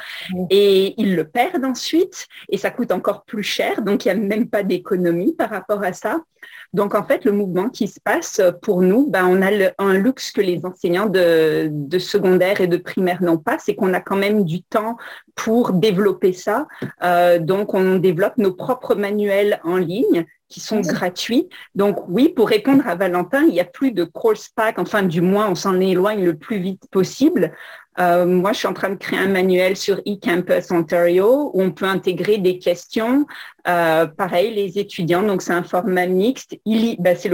et 0.49 0.93
ils 0.97 1.15
le 1.15 1.25
perdent 1.25 1.65
ensuite 1.65 2.27
et 2.49 2.57
ça 2.57 2.69
coûte 2.69 2.91
encore 2.91 3.23
plus 3.23 3.43
cher. 3.43 3.81
Donc, 3.81 4.05
il 4.05 4.13
n'y 4.13 4.19
a 4.19 4.27
même 4.27 4.49
pas 4.49 4.63
d'économie 4.63 5.33
par 5.33 5.49
rapport 5.49 5.83
à 5.83 5.93
ça. 5.93 6.19
Donc, 6.73 6.93
en 6.93 7.03
fait, 7.03 7.23
le 7.23 7.31
mouvement 7.31 7.69
qui 7.69 7.87
se 7.87 7.99
passe 7.99 8.41
pour 8.61 8.81
nous, 8.81 9.09
ben, 9.09 9.25
on 9.25 9.41
a 9.41 9.71
un 9.79 9.93
luxe 9.93 10.31
que 10.31 10.41
les 10.41 10.65
enseignants 10.65 11.05
de, 11.05 11.71
secondaire 11.99 12.59
et 12.59 12.67
de 12.67 12.77
primaire 12.77 13.23
n'ont 13.23 13.37
pas, 13.37 13.57
c'est 13.59 13.75
qu'on 13.75 13.93
a 13.93 14.01
quand 14.01 14.17
même 14.17 14.43
du 14.43 14.61
temps 14.61 14.74
pour 15.35 15.73
développer 15.73 16.33
ça. 16.33 16.67
Euh, 17.03 17.39
donc, 17.39 17.73
on 17.73 17.95
développe 17.95 18.37
nos 18.37 18.53
propres 18.53 18.95
manuels 18.95 19.59
en 19.63 19.77
ligne 19.77 20.25
qui 20.47 20.59
sont 20.59 20.81
gratuits. 20.81 21.49
Donc 21.73 22.07
oui, 22.07 22.29
pour 22.29 22.47
répondre 22.47 22.87
à 22.87 22.95
Valentin, 22.95 23.41
il 23.43 23.53
n'y 23.53 23.59
a 23.59 23.65
plus 23.65 23.91
de 23.91 24.03
course 24.03 24.49
pack, 24.49 24.77
enfin 24.77 25.01
du 25.03 25.19
moins 25.21 25.49
on 25.49 25.55
s'en 25.55 25.79
éloigne 25.79 26.23
le 26.23 26.35
plus 26.37 26.59
vite 26.59 26.83
possible. 26.91 27.51
Euh, 27.99 28.25
moi, 28.25 28.51
je 28.51 28.59
suis 28.59 28.67
en 28.67 28.73
train 28.73 28.89
de 28.89 28.95
créer 28.95 29.19
un 29.19 29.29
manuel 29.29 29.77
sur 29.77 30.01
eCampus 30.05 30.71
Ontario 30.71 31.51
où 31.53 31.61
on 31.61 31.71
peut 31.71 31.85
intégrer 31.85 32.37
des 32.37 32.59
questions. 32.59 33.25
Euh, 33.67 34.05
pareil, 34.05 34.53
les 34.53 34.77
étudiants, 34.79 35.23
donc 35.23 35.41
c'est 35.41 35.53
un 35.53 35.63
format 35.63 36.07
mixte. 36.07 36.57
Ben, 36.99 37.17
c'est 37.17 37.31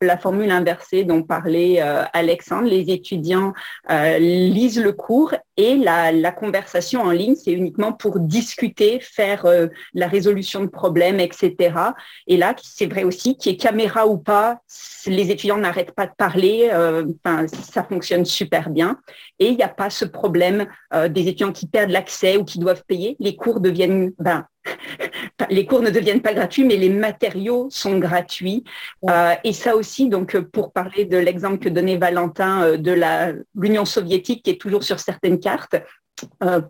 la 0.00 0.18
formule 0.18 0.50
inversée 0.50 1.04
dont 1.04 1.22
parlait 1.22 1.82
euh, 1.82 2.04
Alexandre. 2.12 2.68
Les 2.68 2.90
étudiants 2.90 3.52
lisent 4.18 4.80
le 4.80 4.92
cours 4.92 5.34
et 5.56 5.76
la, 5.76 6.32
conversation 6.32 7.02
en 7.02 7.10
ligne, 7.10 7.34
c'est 7.34 7.52
uniquement 7.52 7.92
pour 7.92 8.18
discuter, 8.20 9.00
faire 9.00 9.46
la 9.94 10.06
résolution 10.06 10.60
de 10.60 10.66
problèmes, 10.68 11.20
etc. 11.20 11.74
Et 12.26 12.36
là, 12.36 12.54
c'est 12.62 12.86
vrai 12.86 13.04
aussi 13.04 13.36
qu'il 13.36 13.52
y 13.52 13.54
ait 13.54 13.58
caméra 13.58 14.06
ou 14.06 14.18
pas, 14.18 14.58
les 15.06 15.30
étudiants 15.30 15.56
n'arrêtent 15.56 15.94
pas 15.94 16.06
de 16.06 16.12
parler. 16.16 16.70
ça 17.70 17.84
fonctionne 17.84 18.24
super 18.24 18.70
bien. 18.70 18.98
Et 19.38 19.48
il 19.48 19.56
n'y 19.56 19.62
a 19.62 19.68
pas 19.68 19.90
ce 19.90 20.04
problème 20.04 20.66
euh, 20.94 21.08
des 21.08 21.22
étudiants 21.22 21.52
qui 21.52 21.66
perdent 21.66 21.90
l'accès 21.90 22.36
ou 22.36 22.44
qui 22.44 22.58
doivent 22.58 22.84
payer. 22.86 23.16
Les 23.20 23.36
cours 23.36 23.60
deviennent, 23.60 24.12
ben, 24.18 24.46
les 25.50 25.66
cours 25.66 25.82
ne 25.82 25.90
deviennent 25.90 26.22
pas 26.22 26.34
gratuits, 26.34 26.64
mais 26.64 26.76
les 26.76 26.90
matériaux 26.90 27.68
sont 27.70 27.98
gratuits. 27.98 28.64
Euh, 29.08 29.34
et 29.44 29.52
ça 29.52 29.76
aussi, 29.76 30.08
donc, 30.08 30.38
pour 30.38 30.72
parler 30.72 31.04
de 31.04 31.16
l'exemple 31.16 31.58
que 31.58 31.68
donnait 31.68 31.96
Valentin 31.96 32.62
euh, 32.62 32.76
de 32.76 32.96
l'Union 33.54 33.84
soviétique 33.84 34.44
qui 34.44 34.50
est 34.50 34.60
toujours 34.60 34.82
sur 34.82 35.00
certaines 35.00 35.40
cartes, 35.40 35.76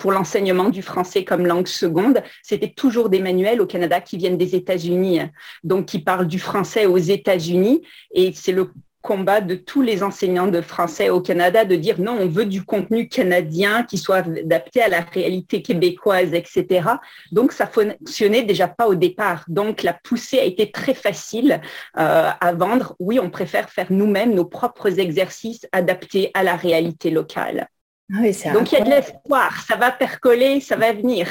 pour 0.01 0.11
l'enseignement 0.11 0.70
du 0.70 0.82
français 0.82 1.22
comme 1.22 1.47
langue 1.47 1.68
seconde, 1.68 2.20
c'était 2.42 2.72
toujours 2.72 3.09
des 3.09 3.20
manuels 3.20 3.61
au 3.61 3.66
Canada 3.66 4.01
qui 4.01 4.16
viennent 4.16 4.36
des 4.36 4.57
États-Unis, 4.57 5.20
donc 5.62 5.86
qui 5.86 6.01
parlent 6.01 6.26
du 6.26 6.40
français 6.40 6.86
aux 6.86 6.97
États-Unis. 6.97 7.82
Et 8.12 8.32
c'est 8.34 8.51
le 8.51 8.72
combat 9.07 9.40
de 9.40 9.54
tous 9.54 9.82
les 9.82 10.02
enseignants 10.02 10.48
de 10.48 10.61
français 10.61 11.11
au 11.11 11.20
Canada 11.20 11.64
de 11.64 11.76
dire 11.76 12.00
non, 12.00 12.18
on 12.20 12.26
veut 12.26 12.44
du 12.44 12.64
contenu 12.64 13.09
canadien 13.09 13.84
qui 13.84 13.98
soit 13.98 14.26
adapté 14.26 14.82
à 14.82 14.88
la 14.88 15.00
réalité 15.00 15.62
québécoise, 15.62 16.34
etc. 16.34 16.88
Donc, 17.30 17.52
ça 17.52 17.68
fonctionnait 17.68 18.42
déjà 18.42 18.66
pas 18.66 18.88
au 18.88 18.96
départ. 18.96 19.44
Donc, 19.46 19.84
la 19.84 19.92
poussée 19.92 20.40
a 20.40 20.44
été 20.44 20.72
très 20.72 20.92
facile 20.92 21.61
euh, 21.96 22.30
à 22.40 22.52
vendre. 22.52 22.96
Oui, 22.98 23.20
on 23.20 23.30
préfère 23.30 23.70
faire 23.70 23.86
nous-mêmes 23.90 24.34
nos 24.34 24.44
propres 24.44 24.98
exercices 24.98 25.68
adaptés 25.70 26.32
à 26.34 26.42
la 26.42 26.57
réalité 26.57 27.11
locale. 27.11 27.68
Donc, 28.11 28.72
il 28.72 28.78
y 28.78 28.80
a 28.80 28.84
de 28.84 28.90
l'espoir. 28.90 29.64
Ça 29.68 29.76
va 29.76 29.92
percoler, 29.92 30.59
ça 30.61 30.76
va 30.76 30.92
venir. 30.92 31.28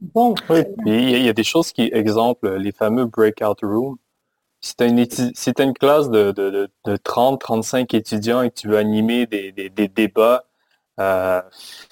Bon. 0.00 0.36
il 0.86 1.22
y 1.24 1.28
a 1.28 1.32
des 1.32 1.42
choses 1.42 1.72
qui, 1.72 1.90
exemple, 1.92 2.56
les 2.56 2.70
fameux 2.70 3.06
breakout 3.06 3.58
rooms 3.62 3.98
si 4.60 4.74
tu 4.76 4.84
as, 4.84 5.62
une 5.64 5.74
classe 5.74 6.10
de, 6.10 6.32
de, 6.32 6.70
de, 6.84 6.96
30, 6.96 7.40
35 7.40 7.94
étudiants 7.94 8.42
et 8.42 8.50
que 8.50 8.54
tu 8.54 8.68
veux 8.68 8.78
animer 8.78 9.26
des, 9.26 9.52
des, 9.52 9.88
débats, 9.88 10.44
euh, 11.00 11.42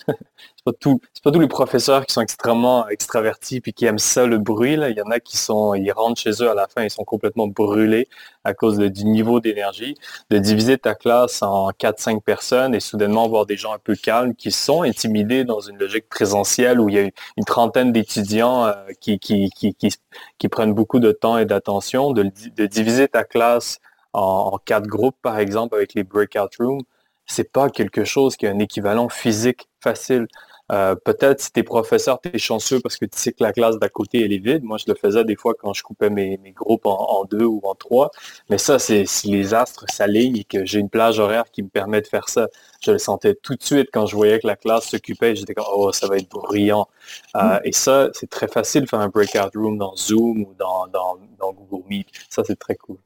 pas 0.66 0.72
c'est 1.14 1.22
pas 1.22 1.30
tous 1.30 1.40
les 1.40 1.48
professeurs 1.48 2.04
qui 2.06 2.12
sont 2.12 2.20
extrêmement 2.20 2.88
extravertis 2.88 3.60
puis 3.60 3.72
qui 3.72 3.86
aiment 3.86 3.98
ça 3.98 4.26
le 4.26 4.38
bruit. 4.38 4.74
Il 4.74 4.96
y 4.96 5.00
en 5.00 5.10
a 5.10 5.20
qui 5.20 5.36
sont, 5.36 5.74
ils 5.74 5.92
rentrent 5.92 6.20
chez 6.20 6.42
eux 6.42 6.50
à 6.50 6.54
la 6.54 6.66
fin, 6.66 6.82
ils 6.82 6.90
sont 6.90 7.04
complètement 7.04 7.46
brûlés 7.46 8.08
à 8.44 8.52
cause 8.52 8.78
du 8.78 9.04
niveau 9.04 9.40
d'énergie. 9.40 9.96
De 10.30 10.38
diviser 10.38 10.76
ta 10.76 10.94
classe 10.94 11.42
en 11.42 11.70
4-5 11.70 12.20
personnes 12.20 12.74
et 12.74 12.80
soudainement 12.80 13.28
voir 13.28 13.46
des 13.46 13.56
gens 13.56 13.72
un 13.72 13.78
peu 13.78 13.94
calmes 13.94 14.34
qui 14.34 14.50
sont 14.50 14.82
intimidés 14.82 15.44
dans 15.44 15.60
une 15.60 15.78
logique 15.78 16.08
présentielle 16.08 16.80
où 16.80 16.88
il 16.88 16.94
y 16.96 16.98
a 16.98 17.02
une 17.02 17.44
trentaine 17.44 17.92
d'étudiants 17.92 18.66
euh, 18.66 18.74
qui, 19.00 20.48
prennent 20.50 20.74
beaucoup 20.74 20.98
de 20.98 21.12
temps 21.12 21.38
et 21.38 21.44
d'attention. 21.44 22.12
De, 22.12 22.24
diviser 22.66 23.08
ta 23.08 23.24
classe 23.24 23.78
en, 24.12 24.50
en 24.54 24.58
quatre 24.58 24.86
groupes, 24.86 25.16
par 25.22 25.38
exemple, 25.38 25.76
avec 25.76 25.94
les 25.94 26.02
breakout 26.02 26.50
rooms, 26.58 26.82
c'est 27.26 27.52
pas 27.52 27.68
quelque 27.68 28.04
chose 28.04 28.36
qui 28.36 28.46
a 28.46 28.50
un 28.50 28.58
équivalent 28.58 29.08
physique 29.08 29.68
facile. 29.80 30.26
Euh, 30.72 30.96
peut-être 30.96 31.40
si 31.40 31.52
tu 31.52 31.60
es 31.60 31.62
professeur, 31.62 32.20
tu 32.20 32.30
es 32.34 32.38
chanceux 32.38 32.80
parce 32.80 32.96
que 32.96 33.04
tu 33.04 33.18
sais 33.18 33.32
que 33.32 33.42
la 33.42 33.52
classe 33.52 33.78
d'à 33.78 33.88
côté, 33.88 34.24
elle 34.24 34.32
est 34.32 34.38
vide. 34.38 34.64
Moi, 34.64 34.78
je 34.78 34.84
le 34.88 34.94
faisais 34.94 35.24
des 35.24 35.36
fois 35.36 35.54
quand 35.54 35.72
je 35.72 35.82
coupais 35.82 36.10
mes, 36.10 36.38
groupes 36.54 36.86
en, 36.86 37.24
deux 37.24 37.44
ou 37.44 37.60
en 37.64 37.74
trois. 37.74 38.10
Mais 38.50 38.58
ça, 38.58 38.78
c'est 38.78 39.06
si 39.06 39.30
les 39.30 39.54
astres 39.54 39.84
s'alignent 39.88 40.38
et 40.38 40.44
que 40.44 40.64
j'ai 40.64 40.80
une 40.80 40.90
plage 40.90 41.18
horaire 41.18 41.44
qui 41.50 41.62
me 41.62 41.68
permet 41.68 42.00
de 42.00 42.06
faire 42.06 42.28
ça. 42.28 42.48
Je 42.80 42.92
le 42.92 42.98
sentais 42.98 43.34
tout 43.34 43.54
de 43.54 43.62
suite 43.62 43.88
quand 43.92 44.06
je 44.06 44.16
voyais 44.16 44.40
que 44.40 44.46
la 44.46 44.56
classe 44.56 44.88
s'occupait. 44.88 45.36
J'étais 45.36 45.54
comme, 45.54 45.66
oh, 45.72 45.92
ça 45.92 46.08
va 46.08 46.16
être 46.16 46.28
bruyant. 46.28 46.88
Euh, 47.36 47.58
mm. 47.58 47.60
et 47.64 47.72
ça, 47.72 48.08
c'est 48.12 48.28
très 48.30 48.48
facile 48.48 48.82
de 48.82 48.88
faire 48.88 49.00
un 49.00 49.08
breakout 49.08 49.50
room 49.54 49.78
dans 49.78 49.94
Zoom 49.96 50.42
ou 50.42 50.54
dans, 50.58 50.86
dans 50.88 51.52
Google 51.52 51.84
Meet. 51.88 52.08
Ça, 52.28 52.42
c'est 52.44 52.58
très 52.58 52.76
cool. 52.76 52.98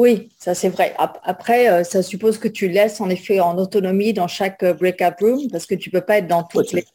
Oui, 0.00 0.30
ça 0.38 0.54
c'est 0.54 0.70
vrai. 0.70 0.94
Après, 0.96 1.68
euh, 1.68 1.84
ça 1.84 2.02
suppose 2.02 2.38
que 2.38 2.48
tu 2.48 2.68
laisses 2.68 3.02
en 3.02 3.10
effet 3.10 3.38
en 3.38 3.58
autonomie 3.58 4.14
dans 4.14 4.28
chaque 4.28 4.62
euh, 4.62 4.72
break-up 4.72 5.16
room 5.20 5.50
parce 5.52 5.66
que 5.66 5.74
tu 5.74 5.90
peux 5.90 6.00
pas 6.00 6.16
être 6.16 6.26
dans 6.26 6.42
toutes 6.42 6.72
les. 6.72 6.86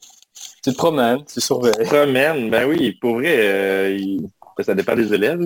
Tu 0.63 0.71
te 0.71 0.75
promènes, 0.75 1.23
tu 1.23 1.39
surveilles. 1.39 1.73
Tu 1.77 1.83
te 1.83 1.95
promènes, 1.95 2.49
ben 2.49 2.67
oui, 2.67 2.93
pour 2.99 3.17
vrai, 3.17 3.35
euh, 3.37 4.17
ça 4.61 4.73
dépend 4.73 4.95
des 4.95 5.13
élèves, 5.13 5.39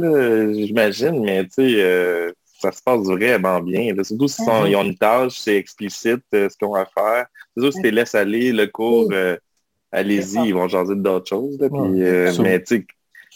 j'imagine, 0.53 1.19
mais 1.19 1.43
tu 1.47 1.75
sais, 1.75 2.33
ça 2.61 2.71
se 2.71 2.81
passe 2.81 3.01
vraiment 3.01 3.59
bien. 3.59 3.93
Surtout 4.03 4.29
s'ils 4.29 4.45
ils 4.67 4.75
ont 4.77 4.83
une 4.85 4.97
tâche, 4.97 5.37
c'est 5.37 5.57
explicite 5.57 6.23
ce 6.31 6.55
qu'ils 6.57 6.65
ont 6.65 6.75
à 6.75 6.85
faire. 6.85 7.25
C'est 7.57 7.63
sûr, 7.63 7.73
si 7.73 7.79
tu 7.79 7.85
les 7.87 7.91
laisses 7.91 8.15
aller, 8.15 8.53
le 8.53 8.67
cours, 8.67 9.11
allez-y, 9.91 10.47
ils 10.47 10.53
vont 10.53 10.69
jaser 10.69 10.95
d'autres 10.95 11.27
choses. 11.27 11.57
mais 11.59 12.63
tu 12.63 12.77
sais, 12.77 12.87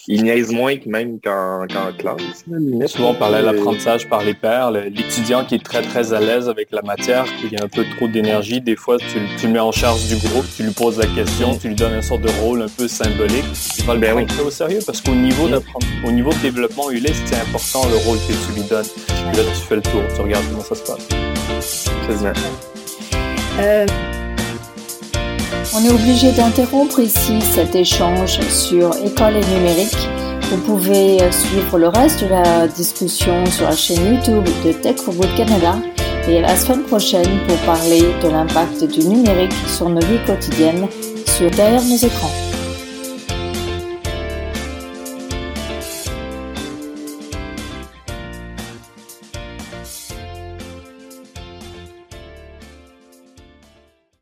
il 0.08 0.24
niaise 0.24 0.52
moins 0.52 0.76
que 0.78 0.90
même 0.90 1.20
qu'en 1.20 1.66
classe. 1.98 2.46
Souvent, 2.88 3.12
on 3.12 3.14
parlait 3.14 3.42
de 3.42 3.46
l'apprentissage 3.46 4.08
par 4.10 4.24
les 4.24 4.34
pairs. 4.34 4.72
L'étudiant 4.72 5.46
qui 5.46 5.56
est 5.56 5.64
très, 5.64 5.82
très 5.82 6.14
à 6.14 6.20
l'aise 6.20 6.50
avec 6.50 6.72
la 6.72 6.82
matière, 6.82 7.26
qui 7.26 7.56
a 7.56 7.64
un 7.64 7.68
peu 7.68 7.86
trop 7.96 8.08
d'énergie, 8.08 8.60
des 8.60 8.76
fois, 8.76 8.98
tu, 8.98 9.48
le 9.48 9.54
mets 9.54 9.60
en 9.60 9.72
charge 9.72 10.08
du 10.08 10.16
groupe, 10.16 10.46
tu 10.56 10.64
lui 10.64 10.72
poses 10.72 10.98
la 10.98 11.08
question, 11.08 11.58
tu 11.58 11.70
lui 11.70 11.76
donnes 11.76 11.96
une 11.96 12.02
sorte 12.02 12.22
de 12.22 12.30
rôle 12.42 12.62
un 12.62 12.70
peu 12.78 12.88
symbolique. 12.88 13.46
Il 13.80 13.86
va 13.86 13.94
le 13.94 14.00
ben 14.00 14.26
prendre 14.26 14.48
au 14.48 14.52
sérieux 14.52 14.80
parce 14.86 15.02
qu'au 15.02 15.16
niveau, 15.16 15.48
au 16.06 16.12
niveau 16.12 16.32
de 16.32 16.40
développement 16.42 16.92
ULIS, 16.92 17.14
c'est 17.26 17.40
important 17.40 17.88
le 17.90 17.98
rôle 17.98 18.18
que 18.18 18.34
tu 18.34 18.60
lui 18.60 18.68
donnes. 18.68 18.86
là, 19.10 19.44
tu 19.54 19.68
fais 19.68 19.76
le 19.76 19.82
tour, 19.82 20.02
tu 20.16 20.22
regardes 20.22 20.46
comment 20.50 20.64
ça 20.64 20.76
se 20.76 20.84
passe. 20.84 21.08
C'est 21.62 21.92
Euh... 23.60 24.13
On 25.76 25.84
est 25.84 25.90
obligé 25.90 26.32
d'interrompre 26.32 27.00
ici 27.00 27.42
cet 27.42 27.74
échange 27.74 28.40
sur 28.50 28.96
école 29.04 29.38
et 29.38 29.56
numérique. 29.56 30.08
Vous 30.52 30.58
pouvez 30.58 31.18
suivre 31.32 31.80
le 31.80 31.88
reste 31.88 32.24
de 32.24 32.28
la 32.28 32.68
discussion 32.68 33.44
sur 33.48 33.66
la 33.66 33.76
chaîne 33.76 34.14
YouTube 34.14 34.48
de 34.64 34.72
Tech 34.72 34.98
for 34.98 35.16
Good 35.16 35.36
Canada 35.36 35.76
et 36.30 36.42
la 36.42 36.56
semaine 36.56 36.84
prochaine 36.84 37.40
pour 37.48 37.58
parler 37.66 38.02
de 38.24 38.30
l'impact 38.30 38.84
du 38.84 39.08
numérique 39.08 39.54
sur 39.66 39.90
nos 39.90 40.02
vies 40.02 40.24
quotidiennes 40.28 40.88
sur 41.26 41.50
derrière 41.50 41.84
nos 41.84 41.98
écrans. 41.98 42.53